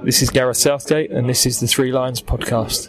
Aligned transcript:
This 0.00 0.22
is 0.22 0.30
Gareth 0.30 0.56
Southgate, 0.56 1.10
and 1.10 1.28
this 1.28 1.44
is 1.44 1.60
the 1.60 1.66
Three 1.66 1.92
Lions 1.92 2.22
podcast. 2.22 2.88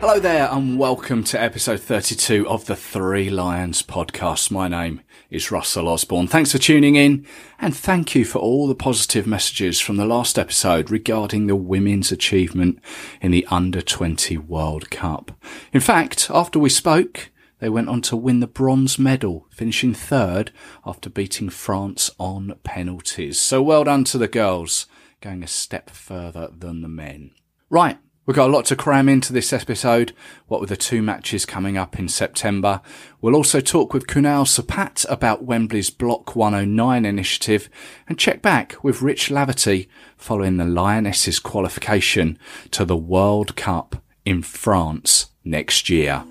Hello 0.00 0.18
there, 0.18 0.48
and 0.50 0.78
welcome 0.78 1.22
to 1.24 1.40
episode 1.40 1.80
32 1.80 2.48
of 2.48 2.64
the 2.64 2.74
Three 2.74 3.30
Lions 3.30 3.82
podcast. 3.82 4.50
My 4.50 4.66
name 4.66 5.02
is 5.32 5.50
Russell 5.50 5.88
Osborne. 5.88 6.28
Thanks 6.28 6.52
for 6.52 6.58
tuning 6.58 6.94
in, 6.94 7.26
and 7.58 7.74
thank 7.74 8.14
you 8.14 8.24
for 8.24 8.38
all 8.38 8.68
the 8.68 8.74
positive 8.74 9.26
messages 9.26 9.80
from 9.80 9.96
the 9.96 10.04
last 10.04 10.38
episode 10.38 10.90
regarding 10.90 11.46
the 11.46 11.56
women's 11.56 12.12
achievement 12.12 12.78
in 13.20 13.30
the 13.30 13.46
Under 13.50 13.80
20 13.80 14.36
World 14.38 14.90
Cup. 14.90 15.32
In 15.72 15.80
fact, 15.80 16.30
after 16.32 16.58
we 16.58 16.68
spoke, 16.68 17.30
they 17.60 17.70
went 17.70 17.88
on 17.88 18.02
to 18.02 18.16
win 18.16 18.40
the 18.40 18.46
bronze 18.46 18.98
medal, 18.98 19.46
finishing 19.50 19.94
third 19.94 20.52
after 20.84 21.08
beating 21.08 21.48
France 21.48 22.10
on 22.18 22.54
penalties. 22.62 23.40
So 23.40 23.62
well 23.62 23.84
done 23.84 24.04
to 24.04 24.18
the 24.18 24.28
girls, 24.28 24.86
going 25.20 25.42
a 25.42 25.48
step 25.48 25.88
further 25.90 26.50
than 26.52 26.82
the 26.82 26.88
men. 26.88 27.30
Right, 27.70 27.98
We've 28.24 28.36
got 28.36 28.50
a 28.50 28.52
lot 28.52 28.66
to 28.66 28.76
cram 28.76 29.08
into 29.08 29.32
this 29.32 29.52
episode, 29.52 30.12
what 30.46 30.60
with 30.60 30.70
the 30.70 30.76
two 30.76 31.02
matches 31.02 31.44
coming 31.44 31.76
up 31.76 31.98
in 31.98 32.08
September. 32.08 32.80
We'll 33.20 33.34
also 33.34 33.60
talk 33.60 33.92
with 33.92 34.06
Kunal 34.06 34.46
Sapat 34.46 35.04
about 35.10 35.42
Wembley's 35.42 35.90
Block 35.90 36.36
109 36.36 37.04
initiative 37.04 37.68
and 38.06 38.16
check 38.16 38.40
back 38.40 38.76
with 38.84 39.02
Rich 39.02 39.28
Laverty 39.30 39.88
following 40.16 40.56
the 40.56 40.64
Lionesses 40.64 41.40
qualification 41.40 42.38
to 42.70 42.84
the 42.84 42.96
World 42.96 43.56
Cup 43.56 43.96
in 44.24 44.42
France 44.42 45.30
next 45.44 45.90
year. 45.90 46.22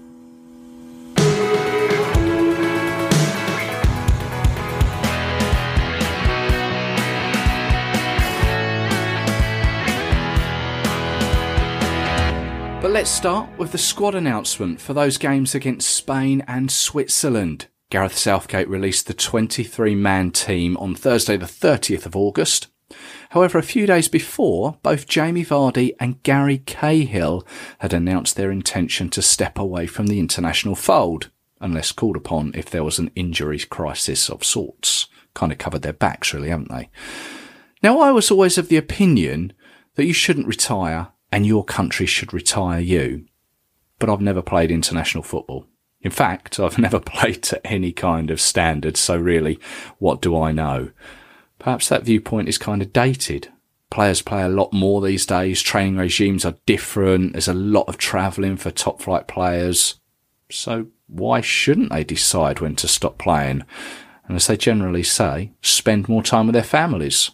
But 12.82 12.90
let's 12.90 13.12
start 13.12 13.48
with 13.60 13.74
the 13.74 13.78
squad 13.78 14.16
announcement 14.16 14.82
for 14.82 14.96
those 14.96 15.20
games 15.20 15.54
against 15.54 15.96
Spain 15.96 16.44
and 16.48 16.72
Switzerland. 16.72 17.68
Gareth 17.92 18.18
Southgate 18.18 18.68
released 18.68 19.06
the 19.06 19.14
23 19.14 19.94
man 19.94 20.32
team 20.32 20.76
on 20.78 20.96
Thursday, 20.96 21.38
the 21.38 21.46
30th 21.46 22.08
of 22.08 22.16
August. 22.16 22.70
However, 23.30 23.59
a 23.59 23.64
few 23.64 23.86
days 23.86 24.08
before, 24.08 24.80
both 24.82 25.08
Jamie 25.08 25.46
Vardy 25.46 25.94
and 26.00 26.24
Gary 26.24 26.58
Cahill 26.58 27.46
had 27.78 27.94
announced 27.94 28.36
their 28.36 28.50
intention 28.50 29.09
to 29.09 29.22
step 29.22 29.59
away 29.59 29.86
from 29.86 30.08
the 30.08 30.18
international 30.18 30.74
fold, 30.74 31.30
unless 31.59 31.92
called 31.92 32.18
upon 32.18 32.52
if 32.56 32.72
there 32.72 32.84
was 32.84 32.98
an 32.98 33.12
injury 33.16 33.59
crisis 33.59 34.28
of 34.28 34.44
sorts. 34.44 35.06
Kind 35.36 35.52
of 35.52 35.59
covered 35.59 35.84
their 35.84 35.94
backs, 35.94 36.34
really, 36.34 36.50
haven't 36.50 36.72
they? 36.72 36.90
Now, 37.84 38.00
I 38.00 38.12
was 38.12 38.32
always 38.32 38.58
of 38.58 38.70
the 38.70 38.78
opinion 38.78 39.54
that 39.94 40.08
you 40.08 40.14
shouldn't 40.14 40.48
retire 40.48 41.09
and 41.32 41.46
your 41.46 41.64
country 41.64 42.06
should 42.06 42.34
retire 42.34 42.80
you. 42.80 43.26
But 44.00 44.10
I've 44.10 44.22
never 44.22 44.42
played 44.42 44.72
international 44.72 45.24
football. 45.24 45.68
In 46.02 46.12
fact, 46.12 46.60
I've 46.60 46.78
never 46.80 47.00
played 47.00 47.44
to 47.44 47.66
any 47.66 47.92
kind 47.92 48.32
of 48.32 48.42
standard, 48.42 48.98
so 48.98 49.16
really, 49.18 49.59
what 50.00 50.22
do 50.22 50.40
I 50.40 50.52
know? 50.52 50.92
Perhaps 51.59 51.90
that 51.90 52.04
viewpoint 52.04 52.50
is 52.50 52.58
kind 52.58 52.82
of 52.82 52.92
dated. 52.92 53.50
Players 53.92 54.22
play 54.22 54.42
a 54.42 54.50
lot 54.50 54.72
more 54.72 55.02
these 55.02 55.26
days, 55.26 55.62
training 55.62 55.98
regimes 55.98 56.46
are 56.46 56.56
different, 56.66 57.34
there's 57.34 57.47
a 57.47 57.53
lot 57.53 57.88
of 57.90 57.97
travelling 57.97 58.58
for 58.58 58.72
top 58.72 59.02
flight 59.02 59.28
players. 59.28 60.00
So 60.50 60.88
why 61.08 61.41
shouldn't 61.41 61.91
they 61.91 62.03
decide 62.03 62.62
when 62.62 62.75
to 62.78 62.88
stop 62.88 63.18
playing? 63.18 63.64
And 64.25 64.38
as 64.38 64.47
they 64.47 64.56
generally 64.56 65.03
say, 65.03 65.52
spend 65.62 66.08
more 66.08 66.24
time 66.24 66.47
with 66.47 66.53
their 66.53 66.64
families. 66.64 67.31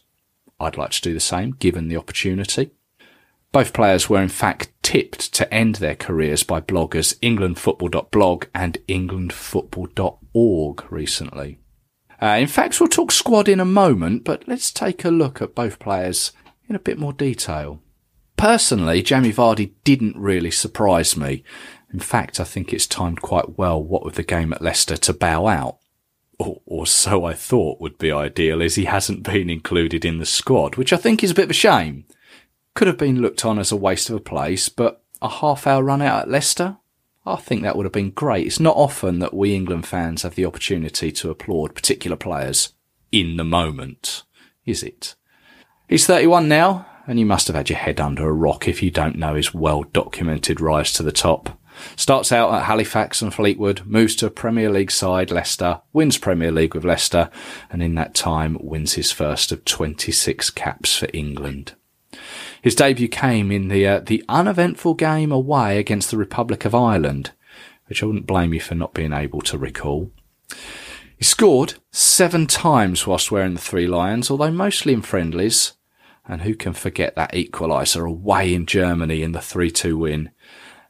I'd 0.59 0.77
like 0.77 0.91
to 0.91 1.01
do 1.01 1.13
the 1.13 1.19
same, 1.19 1.51
given 1.51 1.87
the 1.87 1.97
opportunity. 1.97 2.71
Both 3.57 3.73
players 3.73 4.07
were 4.07 4.21
in 4.21 4.29
fact 4.29 4.69
tipped 4.83 5.33
to 5.33 5.51
end 5.51 5.77
their 5.77 5.95
careers 5.95 6.43
by 6.43 6.61
bloggers 6.61 7.17
englandfootball.blog 7.21 8.45
and 8.53 8.77
englandfootball.org 8.87 10.91
recently. 10.91 11.57
Uh, 12.21 12.37
in 12.39 12.45
fact, 12.45 12.79
we'll 12.79 12.87
talk 12.87 13.11
squad 13.11 13.49
in 13.49 13.59
a 13.59 13.65
moment, 13.65 14.23
but 14.23 14.47
let's 14.47 14.71
take 14.71 15.03
a 15.03 15.09
look 15.09 15.41
at 15.41 15.55
both 15.55 15.79
players 15.79 16.33
in 16.69 16.75
a 16.75 16.79
bit 16.79 16.99
more 16.99 17.13
detail. 17.13 17.81
Personally, 18.37 19.01
Jamie 19.01 19.33
Vardy 19.33 19.71
didn't 19.83 20.19
really 20.19 20.51
surprise 20.51 21.17
me. 21.17 21.43
In 21.91 21.99
fact, 21.99 22.39
I 22.39 22.43
think 22.43 22.71
it's 22.71 22.85
timed 22.85 23.23
quite 23.23 23.57
well, 23.57 23.81
what 23.81 24.05
with 24.05 24.13
the 24.13 24.23
game 24.23 24.53
at 24.53 24.61
Leicester, 24.61 24.97
to 24.97 25.13
bow 25.13 25.47
out. 25.47 25.79
Or, 26.37 26.61
or 26.67 26.85
so 26.85 27.25
I 27.25 27.33
thought 27.33 27.81
would 27.81 27.97
be 27.97 28.11
ideal, 28.11 28.61
as 28.61 28.75
he 28.75 28.85
hasn't 28.85 29.23
been 29.23 29.49
included 29.49 30.05
in 30.05 30.19
the 30.19 30.27
squad, 30.27 30.75
which 30.75 30.93
I 30.93 30.97
think 30.97 31.23
is 31.23 31.31
a 31.31 31.33
bit 31.33 31.45
of 31.45 31.49
a 31.49 31.53
shame. 31.53 32.05
Could 32.77 32.85
have 32.85 32.99
been 32.99 33.23
looked 33.23 33.43
on 33.43 33.57
as 33.57 33.71
a 33.71 33.75
waste 33.75 34.07
of 34.11 34.17
a 34.17 34.19
place, 34.19 34.69
but 34.69 35.03
a 35.19 35.27
half 35.27 35.65
hour 35.65 35.83
run 35.83 35.99
out 35.99 36.21
at 36.21 36.29
Leicester? 36.29 36.77
I 37.25 37.37
think 37.37 37.63
that 37.63 37.75
would 37.75 37.87
have 37.87 37.91
been 37.91 38.11
great. 38.11 38.45
It's 38.45 38.59
not 38.59 38.75
often 38.75 39.17
that 39.17 39.33
we 39.33 39.55
England 39.55 39.87
fans 39.87 40.21
have 40.21 40.35
the 40.35 40.45
opportunity 40.45 41.11
to 41.13 41.31
applaud 41.31 41.73
particular 41.73 42.15
players 42.15 42.73
in 43.11 43.37
the 43.37 43.43
moment, 43.43 44.25
is 44.63 44.83
it? 44.83 45.15
He's 45.89 46.05
31 46.05 46.47
now, 46.47 46.85
and 47.07 47.19
you 47.19 47.25
must 47.25 47.47
have 47.47 47.55
had 47.55 47.67
your 47.67 47.79
head 47.79 47.99
under 47.99 48.29
a 48.29 48.31
rock 48.31 48.67
if 48.67 48.83
you 48.83 48.91
don't 48.91 49.17
know 49.17 49.33
his 49.33 49.55
well 49.55 49.81
documented 49.81 50.61
rise 50.61 50.93
to 50.93 51.01
the 51.01 51.11
top. 51.11 51.59
Starts 51.95 52.31
out 52.31 52.53
at 52.53 52.65
Halifax 52.65 53.23
and 53.23 53.33
Fleetwood, 53.33 53.87
moves 53.87 54.15
to 54.17 54.29
Premier 54.29 54.69
League 54.69 54.91
side, 54.91 55.31
Leicester, 55.31 55.81
wins 55.93 56.19
Premier 56.19 56.51
League 56.51 56.75
with 56.75 56.85
Leicester, 56.85 57.31
and 57.71 57.81
in 57.81 57.95
that 57.95 58.13
time 58.13 58.55
wins 58.61 58.93
his 58.93 59.11
first 59.11 59.51
of 59.51 59.65
26 59.65 60.51
caps 60.51 60.95
for 60.95 61.07
England. 61.11 61.73
His 62.67 62.75
debut 62.75 63.07
came 63.07 63.49
in 63.49 63.69
the 63.69 63.87
uh, 63.87 63.99
the 64.01 64.25
uneventful 64.27 64.95
game 64.95 65.31
away 65.31 65.79
against 65.79 66.11
the 66.11 66.17
Republic 66.17 66.65
of 66.65 66.75
Ireland, 66.75 67.31
which 67.85 68.03
I 68.03 68.05
wouldn't 68.05 68.27
blame 68.27 68.53
you 68.53 68.59
for 68.59 68.75
not 68.75 68.93
being 68.93 69.13
able 69.13 69.39
to 69.43 69.57
recall. 69.57 70.11
He 71.17 71.23
scored 71.23 71.75
seven 71.93 72.45
times 72.45 73.07
whilst 73.07 73.31
wearing 73.31 73.53
the 73.53 73.61
Three 73.61 73.87
Lions, 73.87 74.29
although 74.29 74.51
mostly 74.51 74.91
in 74.91 75.01
friendlies. 75.01 75.77
And 76.27 76.41
who 76.41 76.55
can 76.55 76.73
forget 76.73 77.15
that 77.15 77.31
equaliser 77.31 78.05
away 78.05 78.53
in 78.53 78.65
Germany 78.65 79.23
in 79.23 79.31
the 79.31 79.39
3-2 79.39 79.97
win? 79.97 80.31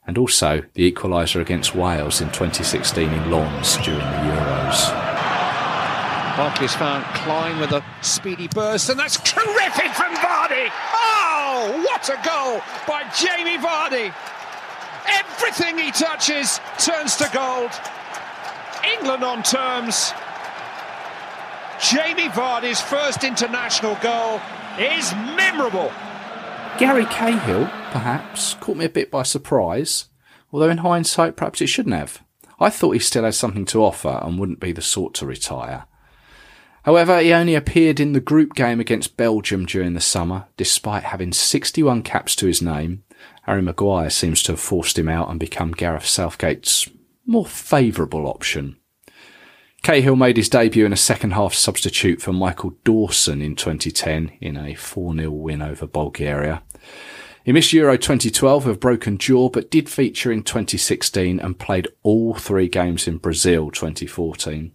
And 0.07 0.17
also 0.17 0.63
the 0.73 0.91
equaliser 0.91 1.39
against 1.41 1.75
Wales 1.75 2.21
in 2.21 2.29
2016 2.29 3.07
in 3.07 3.29
Lens 3.29 3.77
during 3.77 3.99
the 3.99 4.33
Euros. 4.33 4.96
Barkley's 6.37 6.75
found 6.75 7.03
Clyne 7.15 7.59
with 7.59 7.71
a 7.71 7.83
speedy 8.01 8.47
burst, 8.47 8.89
and 8.89 8.99
that's 8.99 9.17
terrific 9.17 9.91
from 9.93 10.13
Vardy! 10.17 10.69
Oh, 10.93 11.83
what 11.83 12.07
a 12.09 12.19
goal 12.23 12.61
by 12.87 13.01
Jamie 13.17 13.57
Vardy! 13.57 14.13
Everything 15.07 15.79
he 15.79 15.89
touches 15.89 16.59
turns 16.77 17.15
to 17.15 17.27
gold. 17.33 17.71
England 18.85 19.23
on 19.23 19.41
terms. 19.41 20.13
Jamie 21.81 22.29
Vardy's 22.29 22.81
first 22.81 23.23
international 23.23 23.95
goal 23.95 24.39
is 24.77 25.13
memorable. 25.35 25.91
Gary 26.77 27.05
Cahill, 27.05 27.65
perhaps, 27.89 28.53
caught 28.59 28.77
me 28.77 28.85
a 28.85 28.89
bit 28.89 29.09
by 29.09 29.23
surprise, 29.23 30.05
although 30.53 30.69
in 30.69 30.77
hindsight, 30.77 31.35
perhaps 31.35 31.61
it 31.61 31.67
shouldn't 31.67 31.95
have. 31.95 32.23
I 32.59 32.69
thought 32.69 32.91
he 32.91 32.99
still 32.99 33.23
had 33.23 33.33
something 33.33 33.65
to 33.65 33.83
offer 33.83 34.19
and 34.21 34.37
wouldn't 34.37 34.59
be 34.59 34.71
the 34.71 34.83
sort 34.83 35.15
to 35.15 35.25
retire. 35.25 35.85
However, 36.87 37.19
he 37.19 37.33
only 37.33 37.53
appeared 37.53 37.99
in 37.99 38.13
the 38.13 38.21
group 38.21 38.53
game 38.53 38.79
against 38.79 39.17
Belgium 39.17 39.65
during 39.65 39.93
the 39.93 39.99
summer, 39.99 40.45
despite 40.55 41.03
having 41.03 41.33
61 41.33 42.01
caps 42.01 42.33
to 42.37 42.47
his 42.47 42.61
name. 42.61 43.03
Harry 43.41 43.61
Maguire 43.61 44.09
seems 44.09 44.41
to 44.43 44.53
have 44.53 44.61
forced 44.61 44.97
him 44.97 45.09
out 45.09 45.29
and 45.29 45.37
become 45.37 45.73
Gareth 45.73 46.07
Southgate's 46.07 46.87
more 47.25 47.45
favourable 47.45 48.25
option. 48.25 48.77
Cahill 49.83 50.15
made 50.15 50.37
his 50.37 50.47
debut 50.47 50.85
in 50.85 50.93
a 50.93 50.97
second 50.97 51.31
half 51.31 51.53
substitute 51.53 52.21
for 52.21 52.31
Michael 52.31 52.77
Dawson 52.85 53.41
in 53.41 53.57
2010 53.57 54.37
in 54.39 54.55
a 54.55 54.73
4-0 54.73 55.27
win 55.29 55.61
over 55.61 55.87
Bulgaria. 55.87 56.63
He 57.43 57.51
missed 57.51 57.73
Euro 57.73 57.97
2012 57.97 58.65
with 58.65 58.79
broken 58.79 59.17
jaw, 59.17 59.49
but 59.49 59.69
did 59.69 59.89
feature 59.89 60.31
in 60.31 60.41
2016 60.41 61.41
and 61.41 61.59
played 61.59 61.89
all 62.03 62.33
three 62.33 62.69
games 62.69 63.09
in 63.09 63.17
Brazil 63.17 63.71
2014. 63.71 64.71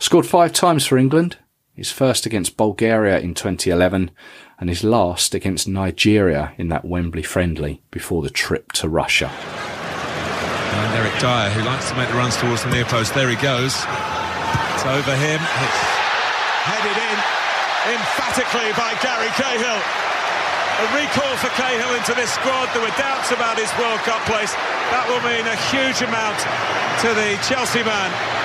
Scored 0.00 0.26
five 0.26 0.52
times 0.52 0.86
for 0.86 0.96
England, 0.96 1.38
his 1.74 1.90
first 1.90 2.24
against 2.24 2.56
Bulgaria 2.56 3.18
in 3.18 3.34
2011 3.34 4.10
and 4.58 4.68
his 4.70 4.84
last 4.84 5.34
against 5.34 5.66
Nigeria 5.66 6.54
in 6.56 6.68
that 6.68 6.84
Wembley 6.84 7.22
friendly 7.22 7.82
before 7.90 8.22
the 8.22 8.30
trip 8.30 8.70
to 8.78 8.88
Russia. 8.88 9.26
And 9.26 10.94
Eric 10.94 11.18
Dier, 11.18 11.50
who 11.50 11.66
likes 11.66 11.90
to 11.90 11.96
make 11.96 12.08
the 12.08 12.14
runs 12.14 12.36
towards 12.36 12.62
the 12.62 12.70
near 12.70 12.84
post, 12.86 13.14
there 13.14 13.28
he 13.28 13.34
goes. 13.42 13.74
It's 14.78 14.86
over 14.86 15.14
him. 15.18 15.42
It's 15.42 15.82
headed 16.62 16.94
in 16.94 17.18
emphatically 17.98 18.70
by 18.78 18.94
Gary 19.02 19.34
Cahill. 19.34 19.82
A 20.78 20.86
recall 20.94 21.34
for 21.42 21.50
Cahill 21.58 21.98
into 21.98 22.14
this 22.14 22.30
squad. 22.30 22.70
There 22.70 22.82
were 22.86 22.94
doubts 22.94 23.34
about 23.34 23.58
his 23.58 23.70
World 23.74 23.98
Cup 24.06 24.22
place. 24.30 24.54
That 24.94 25.10
will 25.10 25.22
mean 25.26 25.42
a 25.42 25.58
huge 25.74 26.06
amount 26.06 26.38
to 27.02 27.10
the 27.18 27.34
Chelsea 27.42 27.82
man. 27.82 28.37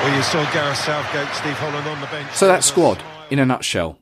Well, 0.00 0.16
you 0.16 0.22
saw 0.22 0.52
Gareth 0.52 0.78
Southgate, 0.78 1.34
Steve 1.34 1.54
Holland 1.54 1.88
on 1.88 2.00
the 2.00 2.06
bench. 2.06 2.32
So 2.32 2.46
that 2.46 2.62
squad, 2.62 3.02
in 3.30 3.40
a 3.40 3.44
nutshell. 3.44 3.98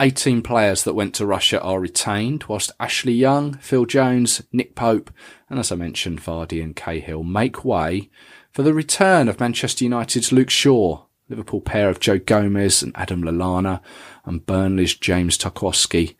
18 0.00 0.42
players 0.42 0.82
that 0.82 0.94
went 0.94 1.14
to 1.14 1.24
Russia 1.24 1.60
are 1.62 1.78
retained, 1.78 2.44
whilst 2.44 2.72
Ashley 2.80 3.12
Young, 3.12 3.54
Phil 3.58 3.86
Jones, 3.86 4.42
Nick 4.52 4.74
Pope, 4.74 5.10
and 5.48 5.60
as 5.60 5.70
I 5.70 5.76
mentioned, 5.76 6.20
Vardy 6.20 6.60
and 6.60 6.74
Cahill 6.74 7.22
make 7.22 7.64
way 7.64 8.10
for 8.50 8.62
the 8.62 8.74
return 8.74 9.28
of 9.28 9.38
Manchester 9.38 9.84
United's 9.84 10.32
Luke 10.32 10.50
Shaw, 10.50 11.04
Liverpool 11.28 11.60
pair 11.60 11.88
of 11.88 12.00
Joe 12.00 12.18
Gomez 12.18 12.82
and 12.82 12.92
Adam 12.96 13.22
Lallana, 13.22 13.80
and 14.24 14.44
Burnley's 14.44 14.94
James 14.96 15.38
Tarkowski, 15.38 16.16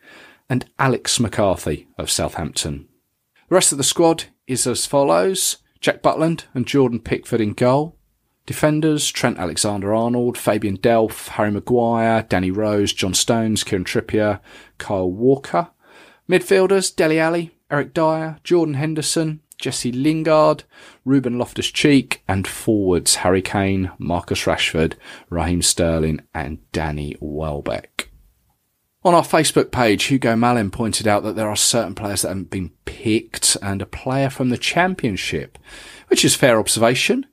and 0.49 0.69
Alex 0.79 1.19
McCarthy 1.19 1.87
of 1.97 2.09
Southampton. 2.09 2.87
The 3.49 3.55
rest 3.55 3.73
of 3.73 3.77
the 3.77 3.83
squad 3.83 4.23
is 4.47 4.65
as 4.65 4.85
follows 4.85 5.57
Jack 5.81 6.01
Butland 6.01 6.45
and 6.53 6.65
Jordan 6.65 7.01
Pickford 7.01 7.41
in 7.41 7.51
goal. 7.51 7.96
Defenders, 8.47 9.11
Trent 9.11 9.37
Alexander-Arnold, 9.37 10.37
Fabian 10.37 10.77
Delph, 10.77 11.27
Harry 11.27 11.51
Maguire, 11.51 12.25
Danny 12.29 12.49
Rose, 12.49 12.93
John 12.93 13.13
Stones, 13.13 13.63
Kieran 13.63 13.83
Trippier, 13.83 14.39
Kyle 14.77 15.11
Walker. 15.11 15.67
Midfielders, 16.29 16.95
Dele 16.95 17.19
Alli, 17.19 17.51
Eric 17.69 17.93
Dier, 17.93 18.37
Jordan 18.45 18.75
Henderson, 18.75 19.41
Jesse 19.57 19.91
Lingard, 19.91 20.63
Ruben 21.03 21.37
Loftus-Cheek, 21.37 22.23
and 22.25 22.47
forwards 22.47 23.15
Harry 23.15 23.41
Kane, 23.41 23.91
Marcus 23.97 24.45
Rashford, 24.45 24.93
Raheem 25.29 25.61
Sterling, 25.61 26.21
and 26.33 26.59
Danny 26.71 27.17
Welbeck. 27.19 28.09
On 29.03 29.13
our 29.13 29.23
Facebook 29.23 29.71
page, 29.71 30.05
Hugo 30.05 30.37
Malin 30.37 30.71
pointed 30.71 31.05
out 31.05 31.23
that 31.23 31.35
there 31.35 31.49
are 31.49 31.55
certain 31.55 31.95
players 31.95 32.21
that 32.21 32.29
haven't 32.29 32.49
been 32.49 32.71
picked 32.85 33.57
and 33.61 33.81
a 33.81 33.85
player 33.85 34.29
from 34.29 34.49
the 34.49 34.57
Championship, 34.57 35.57
which 36.07 36.23
is 36.23 36.35
fair 36.35 36.59
observation. 36.59 37.25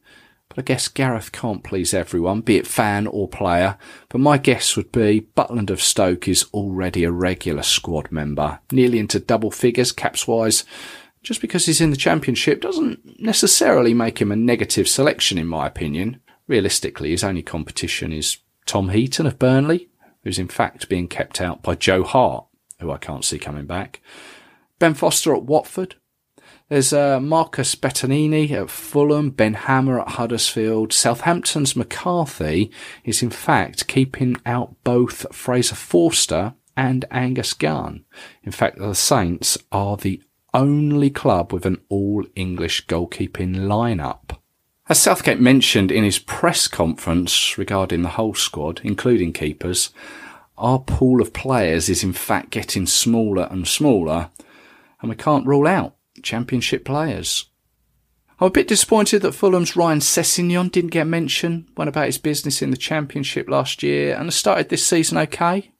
But 0.54 0.62
I 0.62 0.66
guess 0.66 0.88
Gareth 0.88 1.32
can't 1.32 1.64
please 1.64 1.92
everyone, 1.92 2.40
be 2.40 2.56
it 2.56 2.66
fan 2.66 3.08
or 3.08 3.28
player. 3.28 3.76
But 4.08 4.20
my 4.20 4.38
guess 4.38 4.76
would 4.76 4.92
be 4.92 5.26
Butland 5.36 5.70
of 5.70 5.82
Stoke 5.82 6.28
is 6.28 6.44
already 6.54 7.02
a 7.02 7.10
regular 7.10 7.62
squad 7.62 8.12
member, 8.12 8.60
nearly 8.70 9.00
into 9.00 9.18
double 9.18 9.50
figures 9.50 9.90
caps 9.90 10.28
wise. 10.28 10.64
Just 11.22 11.40
because 11.40 11.66
he's 11.66 11.80
in 11.80 11.90
the 11.90 11.96
championship 11.96 12.60
doesn't 12.60 13.20
necessarily 13.20 13.94
make 13.94 14.20
him 14.20 14.30
a 14.30 14.36
negative 14.36 14.86
selection 14.86 15.38
in 15.38 15.48
my 15.48 15.66
opinion. 15.66 16.20
Realistically, 16.46 17.10
his 17.10 17.24
only 17.24 17.42
competition 17.42 18.12
is 18.12 18.38
Tom 18.66 18.90
Heaton 18.90 19.26
of 19.26 19.38
Burnley, 19.38 19.88
who's 20.22 20.38
in 20.38 20.48
fact 20.48 20.88
being 20.88 21.08
kept 21.08 21.40
out 21.40 21.62
by 21.62 21.74
Joe 21.74 22.04
Hart, 22.04 22.46
who 22.78 22.92
I 22.92 22.98
can't 22.98 23.24
see 23.24 23.38
coming 23.38 23.66
back. 23.66 24.00
Ben 24.78 24.94
Foster 24.94 25.34
at 25.34 25.44
Watford, 25.44 25.96
there's 26.74 26.92
uh, 26.92 27.20
Marcus 27.20 27.76
Bettinelli 27.76 28.50
at 28.50 28.68
Fulham, 28.68 29.30
Ben 29.30 29.54
Hamer 29.54 30.00
at 30.00 30.08
Huddersfield. 30.08 30.92
Southampton's 30.92 31.76
McCarthy 31.76 32.68
is 33.04 33.22
in 33.22 33.30
fact 33.30 33.86
keeping 33.86 34.36
out 34.44 34.74
both 34.82 35.24
Fraser 35.32 35.76
Forster 35.76 36.54
and 36.76 37.04
Angus 37.12 37.52
Gunn. 37.52 38.04
In 38.42 38.50
fact, 38.50 38.80
the 38.80 38.92
Saints 38.92 39.56
are 39.70 39.96
the 39.96 40.20
only 40.52 41.10
club 41.10 41.52
with 41.52 41.64
an 41.64 41.80
all 41.88 42.24
English 42.34 42.88
goalkeeping 42.88 43.54
lineup. 43.54 44.36
As 44.88 45.00
Southgate 45.00 45.38
mentioned 45.38 45.92
in 45.92 46.02
his 46.02 46.18
press 46.18 46.66
conference 46.66 47.56
regarding 47.56 48.02
the 48.02 48.08
whole 48.08 48.34
squad, 48.34 48.80
including 48.82 49.32
keepers, 49.32 49.90
our 50.58 50.80
pool 50.80 51.22
of 51.22 51.32
players 51.32 51.88
is 51.88 52.02
in 52.02 52.12
fact 52.12 52.50
getting 52.50 52.84
smaller 52.84 53.46
and 53.48 53.68
smaller, 53.68 54.30
and 55.00 55.08
we 55.08 55.14
can't 55.14 55.46
rule 55.46 55.68
out 55.68 55.94
Championship 56.24 56.84
players. 56.84 57.50
I'm 58.40 58.48
a 58.48 58.50
bit 58.50 58.66
disappointed 58.66 59.22
that 59.22 59.32
Fulham's 59.32 59.76
Ryan 59.76 60.00
Sessegnon 60.00 60.72
didn't 60.72 60.90
get 60.90 61.06
mentioned, 61.06 61.68
went 61.76 61.88
about 61.88 62.06
his 62.06 62.18
business 62.18 62.62
in 62.62 62.72
the 62.72 62.76
Championship 62.76 63.48
last 63.48 63.82
year 63.82 64.16
and 64.16 64.32
started 64.34 64.68
this 64.68 64.84
season 64.84 65.18
okay. 65.18 65.70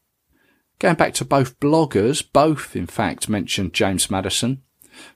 Going 0.79 0.95
back 0.95 1.15
to 1.15 1.25
both 1.25 1.59
bloggers, 1.59 2.25
both 2.33 2.77
in 2.77 2.87
fact 2.87 3.29
mentioned 3.29 3.75
James 3.75 4.11
Maddison. 4.11 4.63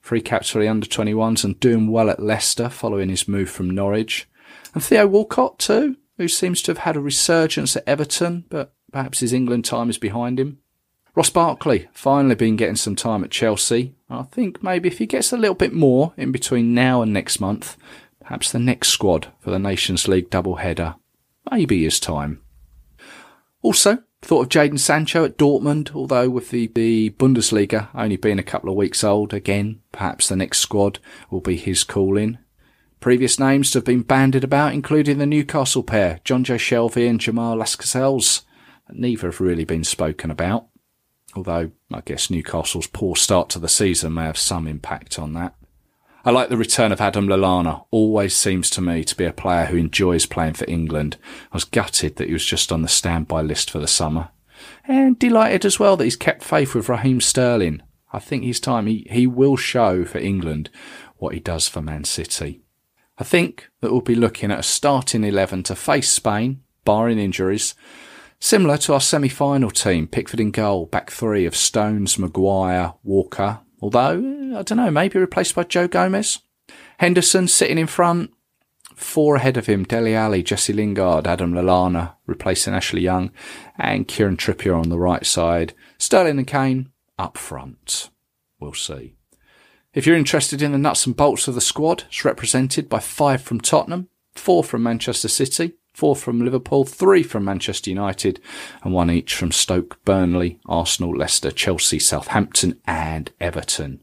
three 0.03 0.21
caps 0.21 0.51
for 0.51 0.59
the 0.59 0.69
under 0.69 0.87
21s 0.87 1.45
and 1.45 1.61
doing 1.61 1.89
well 1.89 2.11
at 2.11 2.21
Leicester 2.21 2.69
following 2.69 3.09
his 3.09 3.29
move 3.29 3.49
from 3.49 3.71
Norwich. 3.71 4.29
And 4.75 4.83
Theo 4.83 5.07
Walcott 5.07 5.61
too, 5.61 5.97
who 6.17 6.27
seems 6.27 6.61
to 6.63 6.73
have 6.73 6.79
had 6.79 6.97
a 6.97 7.01
resurgence 7.01 7.77
at 7.77 7.87
Everton, 7.87 8.45
but 8.49 8.75
perhaps 8.91 9.21
his 9.21 9.33
England 9.33 9.65
time 9.65 9.89
is 9.89 9.99
behind 9.99 10.41
him. 10.41 10.59
Ross 11.15 11.31
Barkley 11.31 11.89
finally 11.93 12.35
been 12.35 12.57
getting 12.57 12.77
some 12.77 12.97
time 12.97 13.25
at 13.25 13.31
Chelsea. 13.31 13.95
I 14.09 14.23
think 14.25 14.63
maybe 14.63 14.89
if 14.89 14.99
he 14.99 15.07
gets 15.07 15.33
a 15.33 15.37
little 15.37 15.55
bit 15.55 15.73
more 15.73 16.13
in 16.17 16.33
between 16.33 16.75
now 16.75 17.03
and 17.03 17.13
next 17.13 17.41
month, 17.41 17.77
perhaps 18.21 18.53
the 18.53 18.59
next 18.59 18.89
squad 18.89 19.33
for 19.41 19.51
the 19.51 19.59
Nations 19.59 20.07
League 20.07 20.31
double 20.31 20.57
header 20.57 20.95
maybe 21.51 21.85
is 21.85 22.01
time. 22.01 22.41
Also, 23.63 23.99
thought 24.23 24.43
of 24.43 24.49
Jadon 24.49 24.79
Sancho 24.79 25.25
at 25.25 25.39
Dortmund, 25.39 25.95
although 25.95 26.31
with 26.31 26.51
the, 26.51 26.69
the 26.69 27.11
Bundesliga 27.11 27.89
only 27.95 28.17
being 28.17 28.39
a 28.39 28.45
couple 28.45 28.71
of 28.71 28.77
weeks 28.77 29.03
old, 29.03 29.33
again, 29.33 29.81
perhaps 29.93 30.29
the 30.29 30.37
next 30.37 30.59
squad 30.59 30.99
will 31.31 31.41
be 31.41 31.57
his 31.57 31.85
calling. 31.85 32.39
Previous 33.01 33.39
names 33.39 33.71
to 33.71 33.79
have 33.79 33.85
been 33.85 34.03
banded 34.03 34.45
about, 34.45 34.75
including 34.75 35.19
the 35.19 35.27
Newcastle 35.27 35.83
pair, 35.83 36.21
Jonjo 36.25 36.57
Shelvey 36.57 37.09
and 37.09 37.21
Jamal 37.21 37.57
Lascelles. 37.57 38.43
Neither 38.91 39.29
have 39.29 39.41
really 39.41 39.65
been 39.65 39.85
spoken 39.85 40.31
about 40.31 40.69
although 41.39 41.71
I 41.93 42.03
guess 42.03 42.31
Newcastle's 42.31 42.89
poor 42.89 43.17
start 43.17 43.49
to 43.51 43.59
the 43.59 43.69
season 43.69 44.15
may 44.15 44.25
have 44.25 44.37
some 44.37 44.67
impact 44.67 45.19
on 45.19 45.33
that. 45.35 45.55
I 46.25 46.31
like 46.31 46.49
the 46.49 46.57
return 46.57 46.93
of 46.93 47.01
Adam 47.01 47.29
Lallana. 47.29 47.87
Always 47.91 48.35
seems 48.35 48.69
to 48.71 48.83
me 48.83 49.05
to 49.05 49.17
be 49.17 49.25
a 49.25 49.33
player 49.33 49.67
who 49.67 49.77
enjoys 49.77 50.27
playing 50.27 50.55
for 50.55 50.69
England. 50.69 51.17
I 51.53 51.57
was 51.57 51.65
gutted 51.65 52.17
that 52.17 52.27
he 52.27 52.33
was 52.33 52.45
just 52.45 52.73
on 52.73 52.83
the 52.83 52.89
standby 52.89 53.43
list 53.43 53.71
for 53.71 53.79
the 53.79 53.87
summer. 53.87 54.29
And 54.85 55.19
delighted 55.19 55.65
as 55.65 55.79
well 55.79 55.97
that 55.97 56.05
he's 56.05 56.17
kept 56.17 56.43
faith 56.43 56.75
with 56.75 56.89
Raheem 56.89 57.21
Sterling. 57.21 57.83
I 58.13 58.19
think 58.19 58.43
his 58.43 58.61
time 58.61 58.87
he, 58.87 59.07
he 59.11 59.27
will 59.27 59.57
show 59.57 60.05
for 60.05 60.19
England 60.19 60.71
what 61.17 61.35
he 61.35 61.41
does 61.41 61.69
for 61.69 61.81
Man 61.81 62.05
City. 62.05 62.63
I 63.17 63.25
think 63.25 63.71
that 63.81 63.93
we'll 63.93 64.01
be 64.01 64.15
looking 64.15 64.51
at 64.51 64.61
a 64.61 64.65
starting 64.65 65.25
11 65.25 65.63
to 65.65 65.77
face 65.77 66.11
Spain, 66.11 66.63
barring 66.85 67.19
injuries, 67.19 67.75
Similar 68.41 68.79
to 68.79 68.95
our 68.95 69.01
semi-final 69.01 69.71
team, 69.71 70.07
Pickford 70.07 70.41
in 70.41 70.53
goal, 70.53 70.87
back 70.87 71.11
three 71.11 71.45
of 71.45 71.57
Stones, 71.57 72.19
Maguire, 72.19 72.95
Walker, 73.03 73.61
although, 73.81 74.55
I 74.57 74.63
don't 74.63 74.77
know, 74.77 74.91
maybe 74.91 75.19
replaced 75.19 75.55
by 75.55 75.65
Joe 75.65 75.89
Gomez. 75.89 76.39
Henderson 76.99 77.49
sitting 77.49 77.79
in 77.79 77.89
front, 77.89 78.31
four 78.95 79.37
ahead 79.37 79.57
of 79.57 79.67
him, 79.67 79.85
Dele 79.85 80.15
Alli, 80.15 80.43
Jesse 80.43 80.73
Lingard, 80.73 81.27
Adam 81.27 81.53
Lallana, 81.53 82.15
replacing 82.27 82.75
Ashley 82.75 83.01
Young, 83.01 83.33
and 83.77 84.07
Kieran 84.07 84.37
Trippier 84.37 84.79
on 84.79 84.89
the 84.89 84.99
right 84.99 85.27
side. 85.27 85.75
Sterling 85.99 86.39
and 86.39 86.47
Kane 86.47 86.91
up 87.19 87.37
front. 87.37 88.11
We'll 88.61 88.75
see. 88.75 89.15
If 89.95 90.07
you're 90.07 90.17
interested 90.17 90.63
in 90.63 90.73
the 90.73 90.79
nuts 90.79 91.07
and 91.07 91.17
bolts 91.17 91.49
of 91.49 91.55
the 91.57 91.61
squad, 91.61 92.05
it's 92.07 92.25
represented 92.25 92.89
by 92.89 93.01
five 93.01 93.43
from 93.43 93.61
Tottenham, 93.61 94.09
four 94.35 94.63
from 94.63 94.83
Manchester 94.83 95.29
City, 95.29 95.75
four 95.99 96.15
from 96.15 96.39
Liverpool, 96.41 96.85
three 96.85 97.25
from 97.25 97.45
Manchester 97.45 97.91
United, 97.91 98.41
and 98.85 98.93
one 98.93 99.11
each 99.11 99.35
from 99.35 99.51
Stoke, 99.51 99.99
Burnley, 100.05 100.61
Arsenal, 100.65 101.11
Leicester, 101.17 101.51
Chelsea, 101.51 101.99
Southampton, 101.99 102.81
and 102.87 103.33
Everton. 103.41 103.99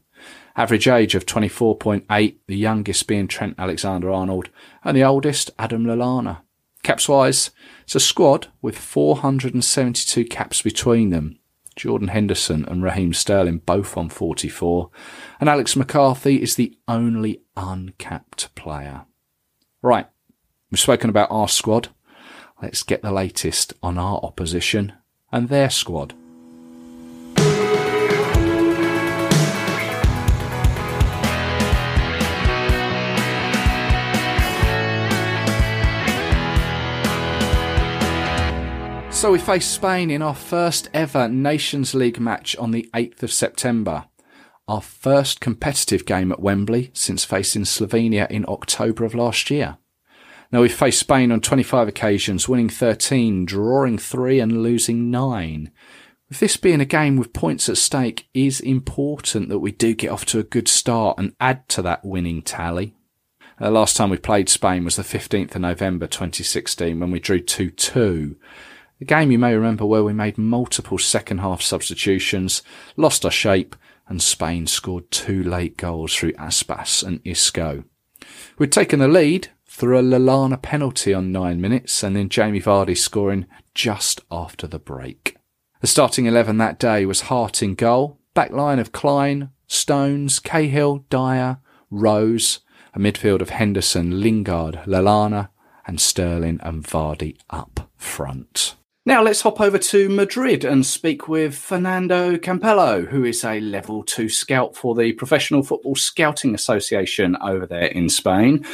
Average 0.56 0.88
age 0.88 1.14
of 1.14 1.24
24.8, 1.24 2.36
the 2.46 2.56
youngest 2.56 3.06
being 3.06 3.26
Trent 3.26 3.54
Alexander 3.56 4.10
Arnold, 4.10 4.50
and 4.84 4.94
the 4.94 5.04
oldest 5.04 5.50
Adam 5.58 5.86
Lallana. 5.86 6.42
Caps 6.82 7.08
wise, 7.08 7.50
it's 7.84 7.94
a 7.94 8.00
squad 8.00 8.48
with 8.60 8.76
472 8.76 10.26
caps 10.26 10.60
between 10.60 11.08
them. 11.08 11.38
Jordan 11.76 12.08
Henderson 12.08 12.66
and 12.66 12.82
Raheem 12.82 13.14
Sterling 13.14 13.62
both 13.64 13.96
on 13.96 14.10
44, 14.10 14.90
and 15.40 15.48
Alex 15.48 15.74
McCarthy 15.74 16.42
is 16.42 16.56
the 16.56 16.76
only 16.86 17.40
uncapped 17.56 18.54
player. 18.54 19.06
Right, 19.80 20.08
We've 20.70 20.80
spoken 20.80 21.10
about 21.10 21.30
our 21.30 21.48
squad. 21.48 21.88
Let's 22.60 22.82
get 22.82 23.02
the 23.02 23.12
latest 23.12 23.72
on 23.84 23.98
our 23.98 24.18
opposition 24.22 24.94
and 25.30 25.48
their 25.48 25.70
squad. 25.70 26.14
So 39.12 39.32
we 39.32 39.38
face 39.38 39.66
Spain 39.66 40.10
in 40.10 40.20
our 40.20 40.34
first 40.34 40.88
ever 40.92 41.28
Nations 41.28 41.94
League 41.94 42.18
match 42.18 42.56
on 42.56 42.72
the 42.72 42.90
8th 42.92 43.22
of 43.22 43.32
September. 43.32 44.06
Our 44.66 44.82
first 44.82 45.40
competitive 45.40 46.04
game 46.04 46.32
at 46.32 46.40
Wembley 46.40 46.90
since 46.92 47.24
facing 47.24 47.62
Slovenia 47.62 48.28
in 48.30 48.44
October 48.48 49.04
of 49.04 49.14
last 49.14 49.48
year. 49.48 49.78
Now 50.52 50.62
we've 50.62 50.72
faced 50.72 51.00
Spain 51.00 51.32
on 51.32 51.40
25 51.40 51.88
occasions, 51.88 52.48
winning 52.48 52.68
13, 52.68 53.46
drawing 53.46 53.98
3 53.98 54.40
and 54.40 54.62
losing 54.62 55.10
9. 55.10 55.70
With 56.28 56.40
this 56.40 56.56
being 56.56 56.80
a 56.80 56.86
game 56.86 57.16
with 57.16 57.32
points 57.32 57.68
at 57.68 57.76
stake, 57.76 58.28
is 58.34 58.60
important 58.60 59.48
that 59.48 59.60
we 59.60 59.72
do 59.72 59.94
get 59.94 60.10
off 60.10 60.24
to 60.26 60.38
a 60.38 60.44
good 60.44 60.68
start 60.68 61.18
and 61.18 61.34
add 61.40 61.68
to 61.70 61.82
that 61.82 62.04
winning 62.04 62.42
tally. 62.42 62.94
The 63.58 63.70
last 63.70 63.96
time 63.96 64.10
we 64.10 64.18
played 64.18 64.48
Spain 64.48 64.84
was 64.84 64.96
the 64.96 65.02
15th 65.02 65.54
of 65.54 65.60
November 65.62 66.06
2016 66.06 66.98
when 67.00 67.10
we 67.10 67.20
drew 67.20 67.40
2-2. 67.40 68.36
A 69.00 69.04
game 69.04 69.30
you 69.30 69.38
may 69.38 69.54
remember 69.54 69.86
where 69.86 70.04
we 70.04 70.12
made 70.12 70.36
multiple 70.36 70.98
second 70.98 71.38
half 71.38 71.62
substitutions, 71.62 72.62
lost 72.96 73.24
our 73.24 73.30
shape, 73.30 73.76
and 74.08 74.22
Spain 74.22 74.66
scored 74.66 75.10
two 75.10 75.42
late 75.42 75.76
goals 75.76 76.14
through 76.14 76.32
Aspas 76.32 77.02
and 77.02 77.20
Isco. 77.24 77.84
We'd 78.58 78.72
taken 78.72 78.98
the 78.98 79.08
lead 79.08 79.48
through 79.76 79.98
a 79.98 80.02
Lallana 80.02 80.60
penalty 80.60 81.12
on 81.12 81.30
nine 81.30 81.60
minutes 81.60 82.02
and 82.02 82.16
then 82.16 82.30
Jamie 82.30 82.62
Vardy 82.62 82.96
scoring 82.96 83.44
just 83.74 84.22
after 84.30 84.66
the 84.66 84.78
break. 84.78 85.36
The 85.82 85.86
starting 85.86 86.24
11 86.24 86.56
that 86.56 86.78
day 86.78 87.04
was 87.04 87.22
Hart 87.22 87.62
in 87.62 87.74
goal, 87.74 88.18
back 88.32 88.52
line 88.52 88.78
of 88.78 88.92
Clyne, 88.92 89.50
Stones, 89.66 90.38
Cahill, 90.38 91.04
Dier, 91.10 91.58
Rose, 91.90 92.60
a 92.94 92.98
midfield 92.98 93.42
of 93.42 93.50
Henderson, 93.50 94.22
Lingard, 94.22 94.80
Lallana, 94.86 95.50
and 95.86 96.00
Sterling 96.00 96.58
and 96.62 96.82
Vardy 96.82 97.36
up 97.50 97.90
front. 97.98 98.76
Now 99.04 99.22
let's 99.22 99.42
hop 99.42 99.60
over 99.60 99.76
to 99.78 100.08
Madrid 100.08 100.64
and 100.64 100.86
speak 100.86 101.28
with 101.28 101.54
Fernando 101.54 102.38
Campelo, 102.38 103.06
who 103.06 103.24
is 103.24 103.44
a 103.44 103.60
level 103.60 104.02
two 104.02 104.30
scout 104.30 104.74
for 104.74 104.94
the 104.94 105.12
Professional 105.12 105.62
Football 105.62 105.96
Scouting 105.96 106.54
Association 106.54 107.36
over 107.42 107.66
there 107.66 107.88
in 107.88 108.08
Spain. 108.08 108.64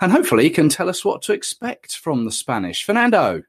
And 0.00 0.12
hopefully 0.12 0.48
can 0.48 0.70
tell 0.70 0.88
us 0.88 1.04
what 1.04 1.20
to 1.22 1.32
expect 1.32 1.96
from 1.96 2.24
the 2.24 2.32
Spanish. 2.32 2.84
Fernando. 2.84 3.42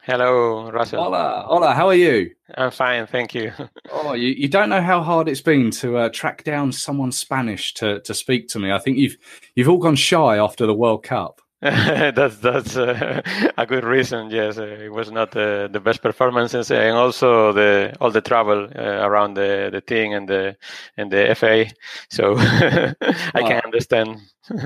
Hello, 0.00 0.70
Russell. 0.70 1.02
Hola, 1.02 1.44
hola, 1.46 1.74
how 1.74 1.86
are 1.88 1.94
you? 1.94 2.30
I'm 2.56 2.70
fine, 2.70 3.06
thank 3.06 3.34
you. 3.34 3.52
oh, 3.92 4.14
you, 4.14 4.28
you 4.28 4.48
don't 4.48 4.70
know 4.70 4.80
how 4.80 5.02
hard 5.02 5.28
it's 5.28 5.42
been 5.42 5.70
to 5.72 5.98
uh, 5.98 6.08
track 6.08 6.44
down 6.44 6.72
someone 6.72 7.12
Spanish 7.12 7.74
to, 7.74 8.00
to 8.00 8.14
speak 8.14 8.48
to 8.48 8.58
me. 8.58 8.72
I 8.72 8.78
think 8.78 8.96
you've 8.96 9.18
you've 9.54 9.68
all 9.68 9.76
gone 9.76 9.96
shy 9.96 10.38
after 10.38 10.64
the 10.64 10.74
World 10.74 11.02
Cup. 11.02 11.42
that's 11.60 12.36
that's 12.36 12.76
uh, 12.76 13.20
a 13.58 13.66
good 13.66 13.82
reason. 13.82 14.30
Yes, 14.30 14.58
uh, 14.58 14.62
it 14.62 14.92
was 14.92 15.10
not 15.10 15.32
the, 15.32 15.68
the 15.72 15.80
best 15.80 16.02
performances, 16.02 16.70
and 16.70 16.96
also 16.96 17.52
the 17.52 17.96
all 18.00 18.12
the 18.12 18.20
travel 18.20 18.68
uh, 18.76 18.80
around 18.80 19.34
the, 19.34 19.68
the 19.72 19.80
thing 19.80 20.14
and 20.14 20.28
the 20.28 20.56
and 20.96 21.10
the 21.10 21.34
FA. 21.34 21.66
So 22.10 22.36
I 22.38 23.42
can 23.42 23.60
understand. 23.64 24.18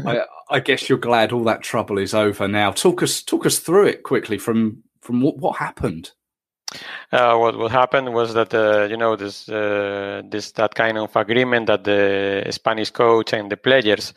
I, 0.04 0.20
I, 0.50 0.60
guess 0.60 0.90
you're 0.90 0.98
glad 0.98 1.32
all 1.32 1.44
that 1.44 1.62
trouble 1.62 1.96
is 1.96 2.12
over 2.12 2.46
now. 2.46 2.72
Talk 2.72 3.02
us 3.02 3.22
talk 3.22 3.46
us 3.46 3.58
through 3.58 3.86
it 3.86 4.02
quickly 4.02 4.36
from 4.36 4.82
from 5.00 5.22
what 5.22 5.38
what 5.38 5.56
happened. 5.56 6.10
Uh, 7.10 7.36
what 7.36 7.56
what 7.56 7.70
happened 7.70 8.12
was 8.12 8.34
that 8.34 8.52
uh, 8.54 8.86
you 8.90 8.96
know 8.96 9.16
this 9.16 9.48
uh, 9.48 10.22
this 10.28 10.52
that 10.52 10.74
kind 10.74 10.98
of 10.98 11.14
agreement 11.16 11.66
that 11.66 11.84
the 11.84 12.46
Spanish 12.50 12.90
coach 12.90 13.32
and 13.32 13.50
the 13.50 13.56
players 13.56 14.14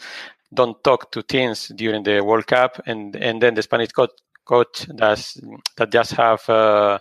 don't 0.56 0.84
talk 0.84 1.12
to 1.12 1.22
teams 1.22 1.68
during 1.76 2.04
the 2.04 2.22
World 2.22 2.48
Cup, 2.48 2.82
and 2.86 3.16
and 3.16 3.42
then 3.42 3.54
the 3.54 3.62
Spanish 3.62 3.92
coach, 3.92 4.12
coach 4.46 4.88
does 4.96 5.40
that 5.78 5.92
just 5.92 6.14
have 6.14 6.50
uh, 6.50 7.00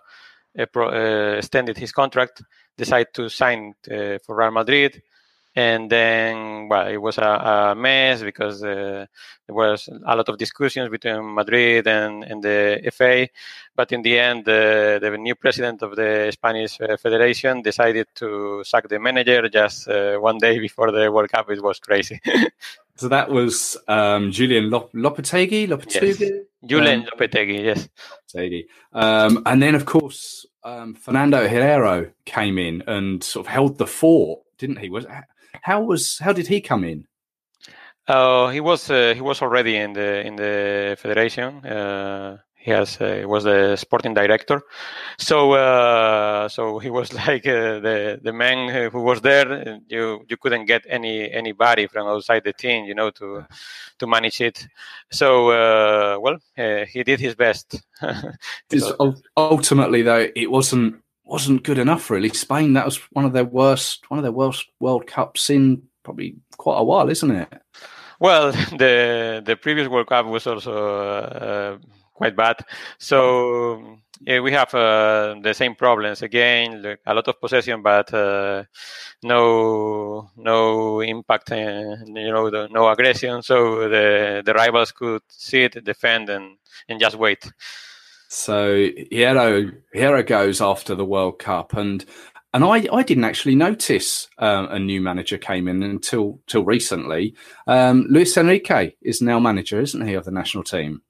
pro, 0.72 0.88
uh, 0.88 1.36
extended 1.38 1.78
his 1.78 1.92
contract, 1.92 2.42
decide 2.76 3.08
to 3.14 3.28
sign 3.28 3.74
uh, 3.90 4.18
for 4.24 4.36
Real 4.36 4.50
Madrid, 4.50 5.02
and 5.56 5.88
then 5.90 6.68
well, 6.68 6.88
it 6.88 6.96
was 6.96 7.18
a, 7.18 7.22
a 7.22 7.74
mess 7.76 8.22
because 8.22 8.62
uh, 8.64 9.06
there 9.46 9.54
was 9.54 9.88
a 9.88 10.16
lot 10.16 10.28
of 10.28 10.38
discussions 10.38 10.90
between 10.90 11.34
Madrid 11.34 11.86
and, 11.86 12.24
and 12.24 12.42
the 12.42 12.90
FA, 12.92 13.28
but 13.76 13.92
in 13.92 14.02
the 14.02 14.18
end, 14.18 14.48
uh, 14.48 14.98
the 14.98 15.16
new 15.18 15.34
president 15.36 15.82
of 15.82 15.94
the 15.96 16.30
Spanish 16.32 16.80
uh, 16.80 16.96
Federation 16.96 17.62
decided 17.62 18.08
to 18.16 18.62
sack 18.64 18.88
the 18.88 18.98
manager 18.98 19.48
just 19.48 19.88
one 19.88 20.38
day 20.38 20.58
before 20.66 20.90
the 20.90 21.10
World 21.12 21.30
Cup. 21.30 21.50
It 21.50 21.62
was 21.62 21.78
crazy. 21.78 22.20
So 22.96 23.08
that 23.08 23.30
was 23.30 23.76
um, 23.88 24.30
Julian 24.30 24.70
Lop- 24.70 24.92
Lopetegui. 24.92 25.66
Lopetegui. 25.68 26.20
Yes. 26.20 26.30
Julian 26.64 27.00
um, 27.00 27.06
Lopetegui, 27.06 27.64
yes. 27.64 27.88
Lopetegui. 28.34 28.66
Um, 28.92 29.42
and 29.46 29.62
then, 29.62 29.74
of 29.74 29.84
course, 29.84 30.46
um, 30.62 30.94
Fernando 30.94 31.46
Hierro 31.46 32.10
came 32.24 32.58
in 32.58 32.82
and 32.86 33.22
sort 33.22 33.46
of 33.46 33.52
held 33.52 33.78
the 33.78 33.86
fort, 33.86 34.40
didn't 34.58 34.78
he? 34.78 34.88
Was 34.88 35.06
how 35.62 35.82
was 35.82 36.18
how 36.18 36.32
did 36.32 36.46
he 36.46 36.60
come 36.60 36.84
in? 36.84 37.06
Oh, 38.06 38.44
uh, 38.44 38.50
he 38.50 38.60
was 38.60 38.90
uh, 38.90 39.14
he 39.14 39.20
was 39.20 39.42
already 39.42 39.76
in 39.76 39.92
the 39.92 40.26
in 40.26 40.36
the 40.36 40.96
federation. 40.98 41.64
Uh, 41.64 42.38
he 42.64 42.70
has 42.70 42.98
uh, 42.98 43.22
was 43.26 43.44
the 43.44 43.76
sporting 43.76 44.14
director. 44.14 44.62
So 45.18 45.52
uh, 45.52 46.48
so 46.48 46.78
he 46.78 46.88
was 46.88 47.12
like 47.26 47.46
uh, 47.46 47.78
the 47.80 48.18
the 48.22 48.32
man 48.32 48.90
who 48.90 49.02
was 49.02 49.20
there 49.20 49.78
you 49.86 50.24
you 50.28 50.36
couldn't 50.38 50.64
get 50.64 50.82
any 50.88 51.30
anybody 51.30 51.86
from 51.86 52.06
outside 52.06 52.42
the 52.44 52.54
team 52.54 52.86
you 52.86 52.94
know 52.94 53.10
to 53.10 53.44
to 53.98 54.06
manage 54.06 54.40
it. 54.40 54.66
So 55.10 55.50
uh, 55.50 56.18
well 56.18 56.38
uh, 56.56 56.86
he 56.86 57.04
did 57.04 57.20
his 57.20 57.34
best. 57.34 57.82
Ultimately 59.36 60.00
though 60.00 60.26
it 60.34 60.50
wasn't 60.50 61.02
wasn't 61.24 61.64
good 61.64 61.78
enough 61.78 62.08
really. 62.08 62.30
Spain 62.30 62.72
that 62.72 62.86
was 62.86 62.96
one 63.12 63.26
of 63.26 63.34
their 63.34 63.44
worst 63.44 64.10
one 64.10 64.18
of 64.18 64.22
their 64.24 64.32
worst 64.32 64.66
world 64.80 65.06
cups 65.06 65.50
in 65.50 65.82
probably 66.02 66.36
quite 66.56 66.78
a 66.78 66.84
while 66.84 67.10
isn't 67.10 67.30
it? 67.30 67.52
Well 68.20 68.52
the 68.78 69.42
the 69.44 69.54
previous 69.54 69.88
world 69.88 70.06
cup 70.06 70.24
was 70.24 70.46
also 70.46 70.72
uh, 70.72 71.78
quite 72.14 72.36
bad. 72.36 72.56
So 72.98 73.98
yeah, 74.20 74.40
we 74.40 74.52
have 74.52 74.72
uh, 74.74 75.34
the 75.42 75.52
same 75.52 75.74
problems 75.74 76.22
again. 76.22 76.96
A 77.04 77.14
lot 77.14 77.28
of 77.28 77.40
possession, 77.40 77.82
but 77.82 78.14
uh, 78.14 78.64
no 79.22 80.30
no 80.36 81.00
impact. 81.00 81.50
And, 81.50 82.16
you 82.16 82.32
know, 82.32 82.48
the, 82.50 82.68
no 82.70 82.88
aggression. 82.88 83.42
So 83.42 83.88
the 83.88 84.42
the 84.44 84.54
rivals 84.54 84.92
could 84.92 85.22
sit, 85.28 85.84
defend, 85.84 86.30
and 86.30 86.56
and 86.88 87.00
just 87.00 87.16
wait. 87.16 87.50
So 88.28 88.88
Hierro 89.12 89.72
Hierro 89.94 90.26
goes 90.26 90.60
after 90.60 90.94
the 90.94 91.04
World 91.04 91.38
Cup, 91.38 91.74
and 91.74 92.04
and 92.52 92.64
I, 92.64 92.86
I 92.92 93.02
didn't 93.02 93.24
actually 93.24 93.56
notice 93.56 94.28
um, 94.38 94.68
a 94.70 94.78
new 94.78 95.00
manager 95.00 95.38
came 95.38 95.66
in 95.66 95.82
until 95.82 96.40
till 96.46 96.64
recently. 96.64 97.34
Um, 97.66 98.06
Luis 98.08 98.36
Enrique 98.36 98.92
is 99.02 99.20
now 99.20 99.40
manager, 99.40 99.80
isn't 99.80 100.06
he, 100.06 100.14
of 100.14 100.24
the 100.24 100.30
national 100.30 100.64
team? 100.64 101.02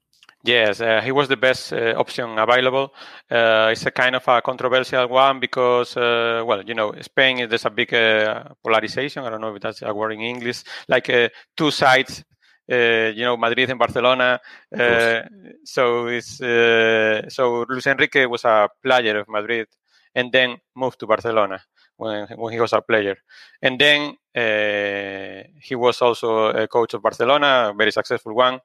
Yes, 0.45 0.79
uh, 0.79 1.01
he 1.01 1.11
was 1.11 1.27
the 1.27 1.37
best 1.37 1.73
uh, 1.73 1.95
option 1.97 2.37
available. 2.37 2.93
Uh, 3.31 3.69
it's 3.71 3.85
a 3.87 3.91
kind 3.91 4.15
of 4.15 4.27
a 4.27 4.41
controversial 4.43 5.07
one 5.07 5.39
because, 5.39 5.97
uh, 5.97 6.43
well, 6.45 6.61
you 6.63 6.75
know, 6.75 6.93
Spain 7.01 7.49
there's 7.49 7.65
a 7.65 7.71
big 7.71 7.91
uh, 7.93 8.43
polarization. 8.63 9.23
I 9.23 9.29
don't 9.31 9.41
know 9.41 9.55
if 9.55 9.61
that's 9.61 9.81
a 9.81 9.91
word 9.93 10.11
in 10.11 10.21
English, 10.21 10.63
like 10.87 11.09
uh, 11.09 11.29
two 11.57 11.71
sides. 11.71 12.23
you 12.67 13.23
know, 13.25 13.37
Madrid 13.37 13.69
and 13.71 13.79
Barcelona. 13.79 14.39
so 15.63 16.07
it's 16.07 16.37
so 17.35 17.65
Luis 17.67 17.87
Enrique 17.87 18.25
was 18.27 18.45
a 18.45 18.69
player 18.83 19.19
of 19.19 19.27
Madrid, 19.29 19.67
and 20.13 20.31
then 20.31 20.57
moved 20.75 20.99
to 20.99 21.07
Barcelona 21.07 21.59
when 21.97 22.27
when 22.37 22.53
he 22.53 22.59
was 22.59 22.73
a 22.73 22.81
player, 22.81 23.15
and 23.61 23.79
then 23.79 24.15
he 25.67 25.75
was 25.75 26.01
also 26.01 26.47
a 26.47 26.67
coach 26.67 26.93
of 26.93 27.01
Barcelona, 27.01 27.71
a 27.71 27.73
very 27.73 27.91
successful 27.91 28.35
one. 28.35 28.59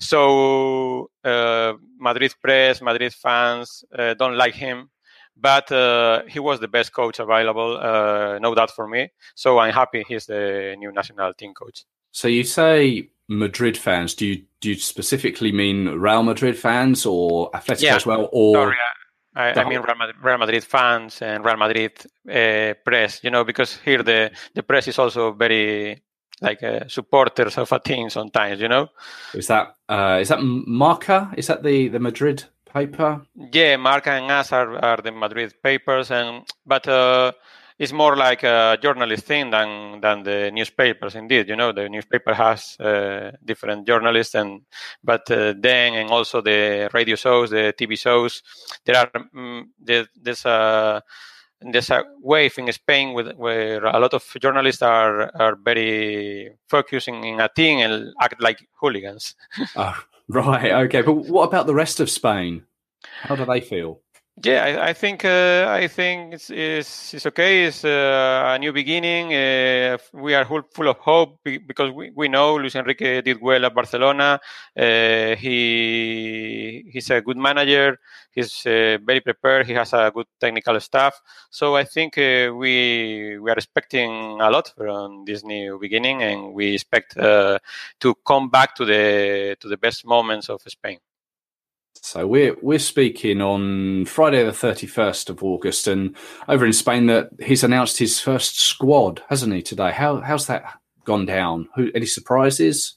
So 0.00 1.10
uh, 1.24 1.74
Madrid 1.98 2.34
press, 2.42 2.82
Madrid 2.82 3.14
fans 3.14 3.84
uh, 3.96 4.14
don't 4.14 4.36
like 4.36 4.54
him, 4.54 4.90
but 5.36 5.70
uh, 5.72 6.22
he 6.28 6.38
was 6.38 6.60
the 6.60 6.68
best 6.68 6.92
coach 6.92 7.18
available, 7.18 7.78
uh, 7.78 8.38
no 8.38 8.54
doubt 8.54 8.70
for 8.70 8.86
me. 8.86 9.10
So 9.34 9.58
I'm 9.58 9.72
happy 9.72 10.04
he's 10.06 10.26
the 10.26 10.74
new 10.78 10.92
national 10.92 11.34
team 11.34 11.54
coach. 11.54 11.84
So 12.12 12.28
you 12.28 12.44
say 12.44 13.10
Madrid 13.28 13.76
fans? 13.76 14.14
Do 14.14 14.26
you 14.26 14.44
do 14.60 14.70
you 14.70 14.76
specifically 14.76 15.52
mean 15.52 15.88
Real 15.88 16.22
Madrid 16.22 16.56
fans 16.56 17.04
or 17.04 17.50
Atletico 17.50 17.82
yeah. 17.82 17.96
as 17.96 18.06
well? 18.06 18.28
Or 18.32 18.54
Sorry, 18.54 18.76
I, 19.34 19.52
I, 19.52 19.64
mean 19.68 19.80
Real 19.80 19.96
Madrid, 19.96 20.16
Real 20.22 20.38
Madrid, 20.38 20.64
fans 20.64 21.20
and 21.20 21.44
Real 21.44 21.56
Madrid 21.56 21.92
uh, 22.30 22.74
press. 22.84 23.20
You 23.22 23.30
know, 23.30 23.44
because 23.44 23.76
here 23.84 24.02
the 24.02 24.30
the 24.54 24.62
press 24.62 24.88
is 24.88 24.98
also 24.98 25.32
very 25.32 26.02
like 26.40 26.62
uh, 26.62 26.86
supporters 26.88 27.58
of 27.58 27.72
a 27.72 27.78
team 27.78 28.10
sometimes 28.10 28.60
you 28.60 28.68
know? 28.68 28.88
Is 29.34 29.46
that 29.46 29.76
uh, 29.88 30.18
is 30.20 30.28
that 30.28 30.40
marca? 30.42 31.32
Is 31.36 31.46
that 31.46 31.62
the 31.62 31.88
the 31.88 31.98
madrid 31.98 32.44
paper? 32.72 33.22
Yeah 33.52 33.76
marca 33.76 34.10
and 34.10 34.30
AS 34.30 34.52
are, 34.52 34.76
are 34.84 34.98
the 34.98 35.12
madrid 35.12 35.54
papers 35.62 36.10
and 36.10 36.44
but 36.66 36.86
uh, 36.88 37.32
it's 37.78 37.92
more 37.92 38.16
like 38.16 38.42
a 38.42 38.78
journalist 38.82 39.24
thing 39.24 39.50
than 39.50 40.00
than 40.00 40.22
the 40.22 40.50
newspapers 40.52 41.14
indeed 41.14 41.48
you 41.48 41.56
know? 41.56 41.72
The 41.72 41.88
newspaper 41.88 42.34
has 42.34 42.78
uh, 42.80 43.32
different 43.44 43.86
journalists 43.86 44.34
and 44.34 44.62
but 45.02 45.30
uh, 45.30 45.54
then 45.58 45.94
and 45.94 46.10
also 46.10 46.42
the 46.42 46.90
radio 46.92 47.16
shows 47.16 47.50
the 47.50 47.74
tv 47.78 47.98
shows 47.98 48.42
there 48.84 48.96
are 48.96 49.10
um, 49.34 49.72
there, 49.80 50.06
there's 50.20 50.44
a 50.44 51.02
there's 51.60 51.90
a 51.90 52.04
wave 52.20 52.58
in 52.58 52.70
Spain 52.72 53.14
with, 53.14 53.34
where 53.36 53.84
a 53.84 53.98
lot 53.98 54.14
of 54.14 54.24
journalists 54.40 54.82
are 54.82 55.30
are 55.36 55.56
very 55.56 56.50
focusing 56.68 57.24
in 57.24 57.40
a 57.40 57.48
team 57.48 57.78
and 57.80 58.12
act 58.20 58.40
like 58.40 58.68
hooligans. 58.80 59.34
uh, 59.74 59.94
Right. 60.28 60.72
Okay. 60.72 61.02
But 61.02 61.12
what 61.12 61.44
about 61.44 61.66
the 61.68 61.74
rest 61.74 62.00
of 62.00 62.10
Spain? 62.10 62.64
How 63.22 63.36
do 63.36 63.44
they 63.44 63.60
feel? 63.60 64.00
Yeah, 64.44 64.64
I, 64.64 64.88
I 64.88 64.92
think 64.92 65.24
uh, 65.24 65.66
I 65.70 65.88
think 65.88 66.34
it's, 66.34 66.50
it's, 66.50 67.14
it's 67.14 67.24
okay. 67.24 67.64
It's 67.64 67.84
uh, 67.86 68.52
a 68.54 68.58
new 68.58 68.70
beginning. 68.70 69.32
Uh, 69.32 69.96
we 70.12 70.34
are 70.34 70.44
full 70.44 70.88
of 70.88 70.98
hope 70.98 71.38
because 71.42 71.90
we, 71.92 72.10
we 72.14 72.28
know 72.28 72.56
Luis 72.56 72.74
Enrique 72.74 73.22
did 73.22 73.40
well 73.40 73.64
at 73.64 73.74
Barcelona. 73.74 74.38
Uh, 74.76 75.36
he 75.36 76.84
he's 76.92 77.08
a 77.10 77.22
good 77.22 77.38
manager. 77.38 77.98
He's 78.30 78.66
uh, 78.66 78.98
very 79.06 79.20
prepared. 79.22 79.66
He 79.66 79.72
has 79.72 79.94
a 79.94 80.12
good 80.14 80.26
technical 80.38 80.78
staff. 80.80 81.18
So 81.48 81.74
I 81.76 81.84
think 81.84 82.18
uh, 82.18 82.52
we 82.54 83.38
we 83.38 83.50
are 83.50 83.56
expecting 83.56 84.38
a 84.42 84.50
lot 84.50 84.70
from 84.76 85.24
this 85.24 85.44
new 85.44 85.78
beginning, 85.80 86.22
and 86.22 86.52
we 86.52 86.74
expect 86.74 87.14
to 87.14 88.14
come 88.26 88.50
back 88.50 88.74
to 88.76 88.84
the 88.84 89.56
to 89.60 89.68
the 89.68 89.78
best 89.78 90.04
moments 90.04 90.50
of 90.50 90.60
Spain. 90.66 90.98
So 92.06 92.24
we're 92.24 92.54
we're 92.62 92.78
speaking 92.78 93.42
on 93.42 94.04
Friday 94.04 94.44
the 94.44 94.52
thirty 94.52 94.86
first 94.86 95.28
of 95.28 95.42
August, 95.42 95.88
and 95.88 96.16
over 96.46 96.64
in 96.64 96.72
Spain 96.72 97.06
that 97.06 97.30
he's 97.44 97.64
announced 97.64 97.98
his 97.98 98.20
first 98.20 98.60
squad, 98.60 99.24
hasn't 99.28 99.52
he? 99.52 99.60
Today, 99.60 99.90
how 99.90 100.20
how's 100.20 100.46
that 100.46 100.78
gone 101.04 101.26
down? 101.26 101.68
Who, 101.74 101.90
any 101.96 102.06
surprises? 102.06 102.96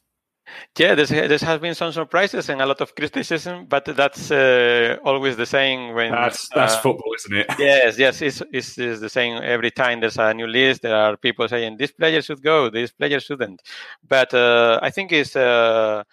Yeah, 0.77 0.93
there's, 0.93 1.09
there 1.09 1.27
has 1.27 1.59
been 1.59 1.73
some 1.73 1.91
surprises 1.91 2.49
and 2.49 2.61
a 2.61 2.67
lot 2.67 2.81
of 2.81 2.93
criticism, 2.93 3.65
but 3.67 3.85
that's 3.85 4.29
uh, 4.29 4.97
always 5.03 5.37
the 5.37 5.45
same 5.47 5.95
when 5.95 6.11
that's 6.11 6.47
that's 6.49 6.75
uh, 6.75 6.81
football, 6.81 7.11
isn't 7.15 7.35
it? 7.35 7.47
Yes, 7.57 7.97
yes, 7.97 8.21
it's, 8.21 8.43
it's, 8.51 8.77
it's, 8.77 8.99
the 8.99 9.09
same 9.09 9.41
every 9.41 9.71
time 9.71 10.01
there's 10.01 10.17
a 10.17 10.35
new 10.35 10.45
list. 10.45 10.83
There 10.83 10.95
are 10.95 11.17
people 11.17 11.47
saying 11.47 11.77
this 11.77 11.91
player 11.91 12.21
should 12.21 12.43
go, 12.43 12.69
this 12.69 12.91
player 12.91 13.19
shouldn't, 13.19 13.63
but 14.07 14.35
uh, 14.35 14.79
I 14.83 14.91
think 14.91 15.11
it's 15.11 15.35
uh, 15.35 16.03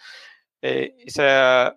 it's 0.62 1.19
a 1.19 1.75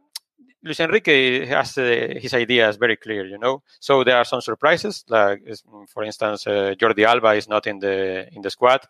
Luis 0.61 0.79
Enrique 0.81 1.45
has 1.45 1.77
uh, 1.77 2.15
his 2.19 2.33
ideas 2.33 2.75
very 2.75 2.97
clear, 2.97 3.25
you 3.25 3.37
know. 3.37 3.63
So 3.79 4.03
there 4.03 4.17
are 4.17 4.25
some 4.25 4.41
surprises, 4.41 5.05
like 5.07 5.41
for 5.87 6.03
instance, 6.03 6.45
uh, 6.47 6.75
Jordi 6.77 7.05
Alba 7.05 7.29
is 7.29 7.47
not 7.47 7.65
in 7.65 7.79
the 7.79 8.27
in 8.33 8.41
the 8.41 8.49
squad, 8.49 8.81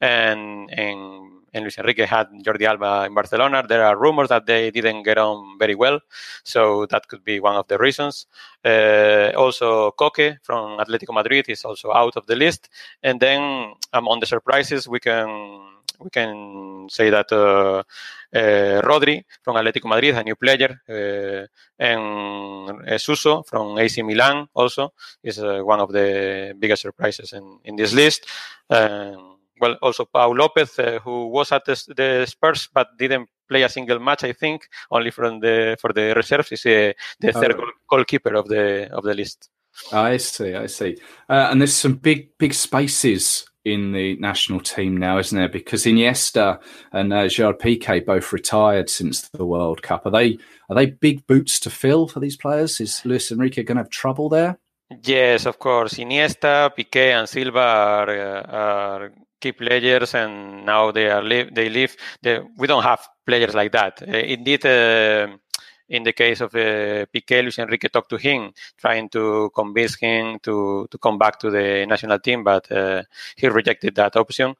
and 0.00 0.68
and 0.72 1.30
and 1.54 1.62
Luis 1.62 1.78
Enrique 1.78 2.04
had 2.04 2.26
Jordi 2.44 2.66
Alba 2.66 3.04
in 3.06 3.14
Barcelona. 3.14 3.64
There 3.66 3.84
are 3.84 3.96
rumors 3.96 4.28
that 4.30 4.46
they 4.46 4.72
didn't 4.72 5.04
get 5.04 5.18
on 5.18 5.56
very 5.56 5.76
well, 5.76 6.00
so 6.42 6.86
that 6.86 7.06
could 7.06 7.24
be 7.24 7.38
one 7.38 7.54
of 7.54 7.68
the 7.68 7.78
reasons. 7.78 8.26
Uh, 8.64 9.30
also, 9.36 9.92
Koke 9.92 10.38
from 10.42 10.78
Atletico 10.78 11.14
Madrid 11.14 11.48
is 11.48 11.64
also 11.64 11.92
out 11.92 12.16
of 12.16 12.26
the 12.26 12.34
list, 12.34 12.68
and 13.04 13.20
then 13.20 13.74
among 13.92 14.18
the 14.18 14.26
surprises 14.26 14.88
we 14.88 14.98
can 14.98 15.60
we 16.04 16.10
can 16.10 16.86
say 16.90 17.10
that 17.10 17.32
uh, 17.32 17.82
uh, 18.32 18.82
Rodri 18.82 19.24
from 19.42 19.56
Atletico 19.56 19.88
Madrid, 19.88 20.14
a 20.14 20.22
new 20.22 20.36
player, 20.36 20.80
uh, 20.88 21.46
and 21.78 23.00
Suso 23.00 23.42
from 23.42 23.78
AC 23.78 24.02
Milan 24.02 24.48
also 24.54 24.92
is 25.22 25.38
one 25.40 25.80
of 25.80 25.92
the 25.92 26.54
biggest 26.58 26.82
surprises 26.82 27.32
in, 27.32 27.58
in 27.64 27.76
this 27.76 27.92
list. 27.92 28.26
Um, 28.68 29.38
well, 29.60 29.76
also 29.82 30.04
Pau 30.04 30.32
Lopez, 30.32 30.78
uh, 30.78 30.98
who 31.02 31.28
was 31.28 31.52
at 31.52 31.64
the, 31.64 31.94
the, 31.96 32.26
Spurs 32.26 32.68
but 32.72 32.88
didn't 32.98 33.28
play 33.48 33.62
a 33.62 33.68
single 33.68 33.98
match, 33.98 34.24
I 34.24 34.32
think, 34.32 34.68
only 34.90 35.10
from 35.10 35.40
the 35.40 35.76
for 35.80 35.92
the 35.92 36.12
reserves, 36.14 36.52
is 36.52 36.66
uh, 36.66 36.92
the 37.20 37.32
third 37.32 37.52
oh. 37.52 37.56
goal, 37.56 37.70
goalkeeper 37.88 38.34
of 38.34 38.48
the 38.48 38.90
of 38.92 39.04
the 39.04 39.14
list. 39.14 39.48
I 39.92 40.18
see, 40.18 40.54
I 40.54 40.66
see. 40.66 40.96
Uh, 41.28 41.48
and 41.50 41.60
there's 41.60 41.74
some 41.74 41.94
big, 41.94 42.38
big 42.38 42.54
spaces 42.54 43.46
in 43.64 43.92
the 43.92 44.16
national 44.16 44.60
team 44.60 44.96
now, 44.96 45.18
isn't 45.18 45.36
there? 45.36 45.48
Because 45.48 45.84
Iniesta 45.84 46.60
and 46.92 47.12
uh, 47.12 47.28
Gerard 47.28 47.58
Piqué 47.58 48.04
both 48.04 48.32
retired 48.32 48.90
since 48.90 49.28
the 49.28 49.46
World 49.46 49.82
Cup. 49.82 50.06
Are 50.06 50.10
they 50.10 50.38
are 50.68 50.76
they 50.76 50.86
big 50.86 51.26
boots 51.26 51.58
to 51.60 51.70
fill 51.70 52.08
for 52.08 52.20
these 52.20 52.36
players? 52.36 52.80
Is 52.80 53.04
Luis 53.04 53.30
Enrique 53.30 53.62
going 53.62 53.76
to 53.76 53.82
have 53.82 53.90
trouble 53.90 54.28
there? 54.28 54.58
Yes, 55.02 55.46
of 55.46 55.58
course. 55.58 55.94
Iniesta, 55.94 56.70
Piqué, 56.76 57.18
and 57.18 57.28
Silva 57.28 57.58
are, 57.58 58.10
uh, 58.10 58.42
are 58.42 59.12
key 59.40 59.52
players, 59.52 60.14
and 60.14 60.64
now 60.66 60.90
they 60.90 61.10
are 61.10 61.22
li- 61.22 61.50
they 61.52 61.68
live. 61.68 61.96
The, 62.22 62.46
we 62.58 62.66
don't 62.66 62.82
have 62.82 63.06
players 63.26 63.54
like 63.54 63.72
that. 63.72 64.02
Uh, 64.02 64.12
indeed. 64.12 64.64
Uh, 64.64 65.38
in 65.88 66.02
the 66.02 66.12
case 66.12 66.40
of 66.40 66.54
uh, 66.54 67.06
Piqué, 67.12 67.42
Luis 67.42 67.58
Enrique 67.58 67.88
talked 67.88 68.10
to 68.10 68.16
him, 68.16 68.52
trying 68.76 69.08
to 69.10 69.50
convince 69.54 69.96
him 69.96 70.38
to, 70.40 70.86
to 70.90 70.98
come 70.98 71.18
back 71.18 71.38
to 71.40 71.50
the 71.50 71.86
national 71.86 72.18
team, 72.18 72.42
but 72.42 72.70
uh, 72.72 73.02
he 73.36 73.48
rejected 73.48 73.94
that 73.94 74.16
option. 74.16 74.54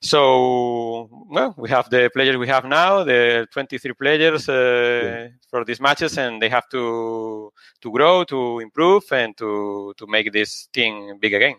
So, 0.00 1.08
well, 1.30 1.54
we 1.56 1.68
have 1.70 1.88
the 1.90 2.10
players 2.12 2.36
we 2.36 2.48
have 2.48 2.64
now, 2.64 3.04
the 3.04 3.48
23 3.52 3.92
players 3.94 4.48
uh, 4.48 5.28
for 5.48 5.64
these 5.64 5.80
matches, 5.80 6.18
and 6.18 6.40
they 6.40 6.48
have 6.48 6.68
to 6.70 7.52
to 7.80 7.90
grow, 7.90 8.24
to 8.24 8.60
improve, 8.60 9.10
and 9.12 9.36
to 9.36 9.94
to 9.96 10.06
make 10.06 10.32
this 10.32 10.68
team 10.72 11.18
big 11.18 11.34
again. 11.34 11.56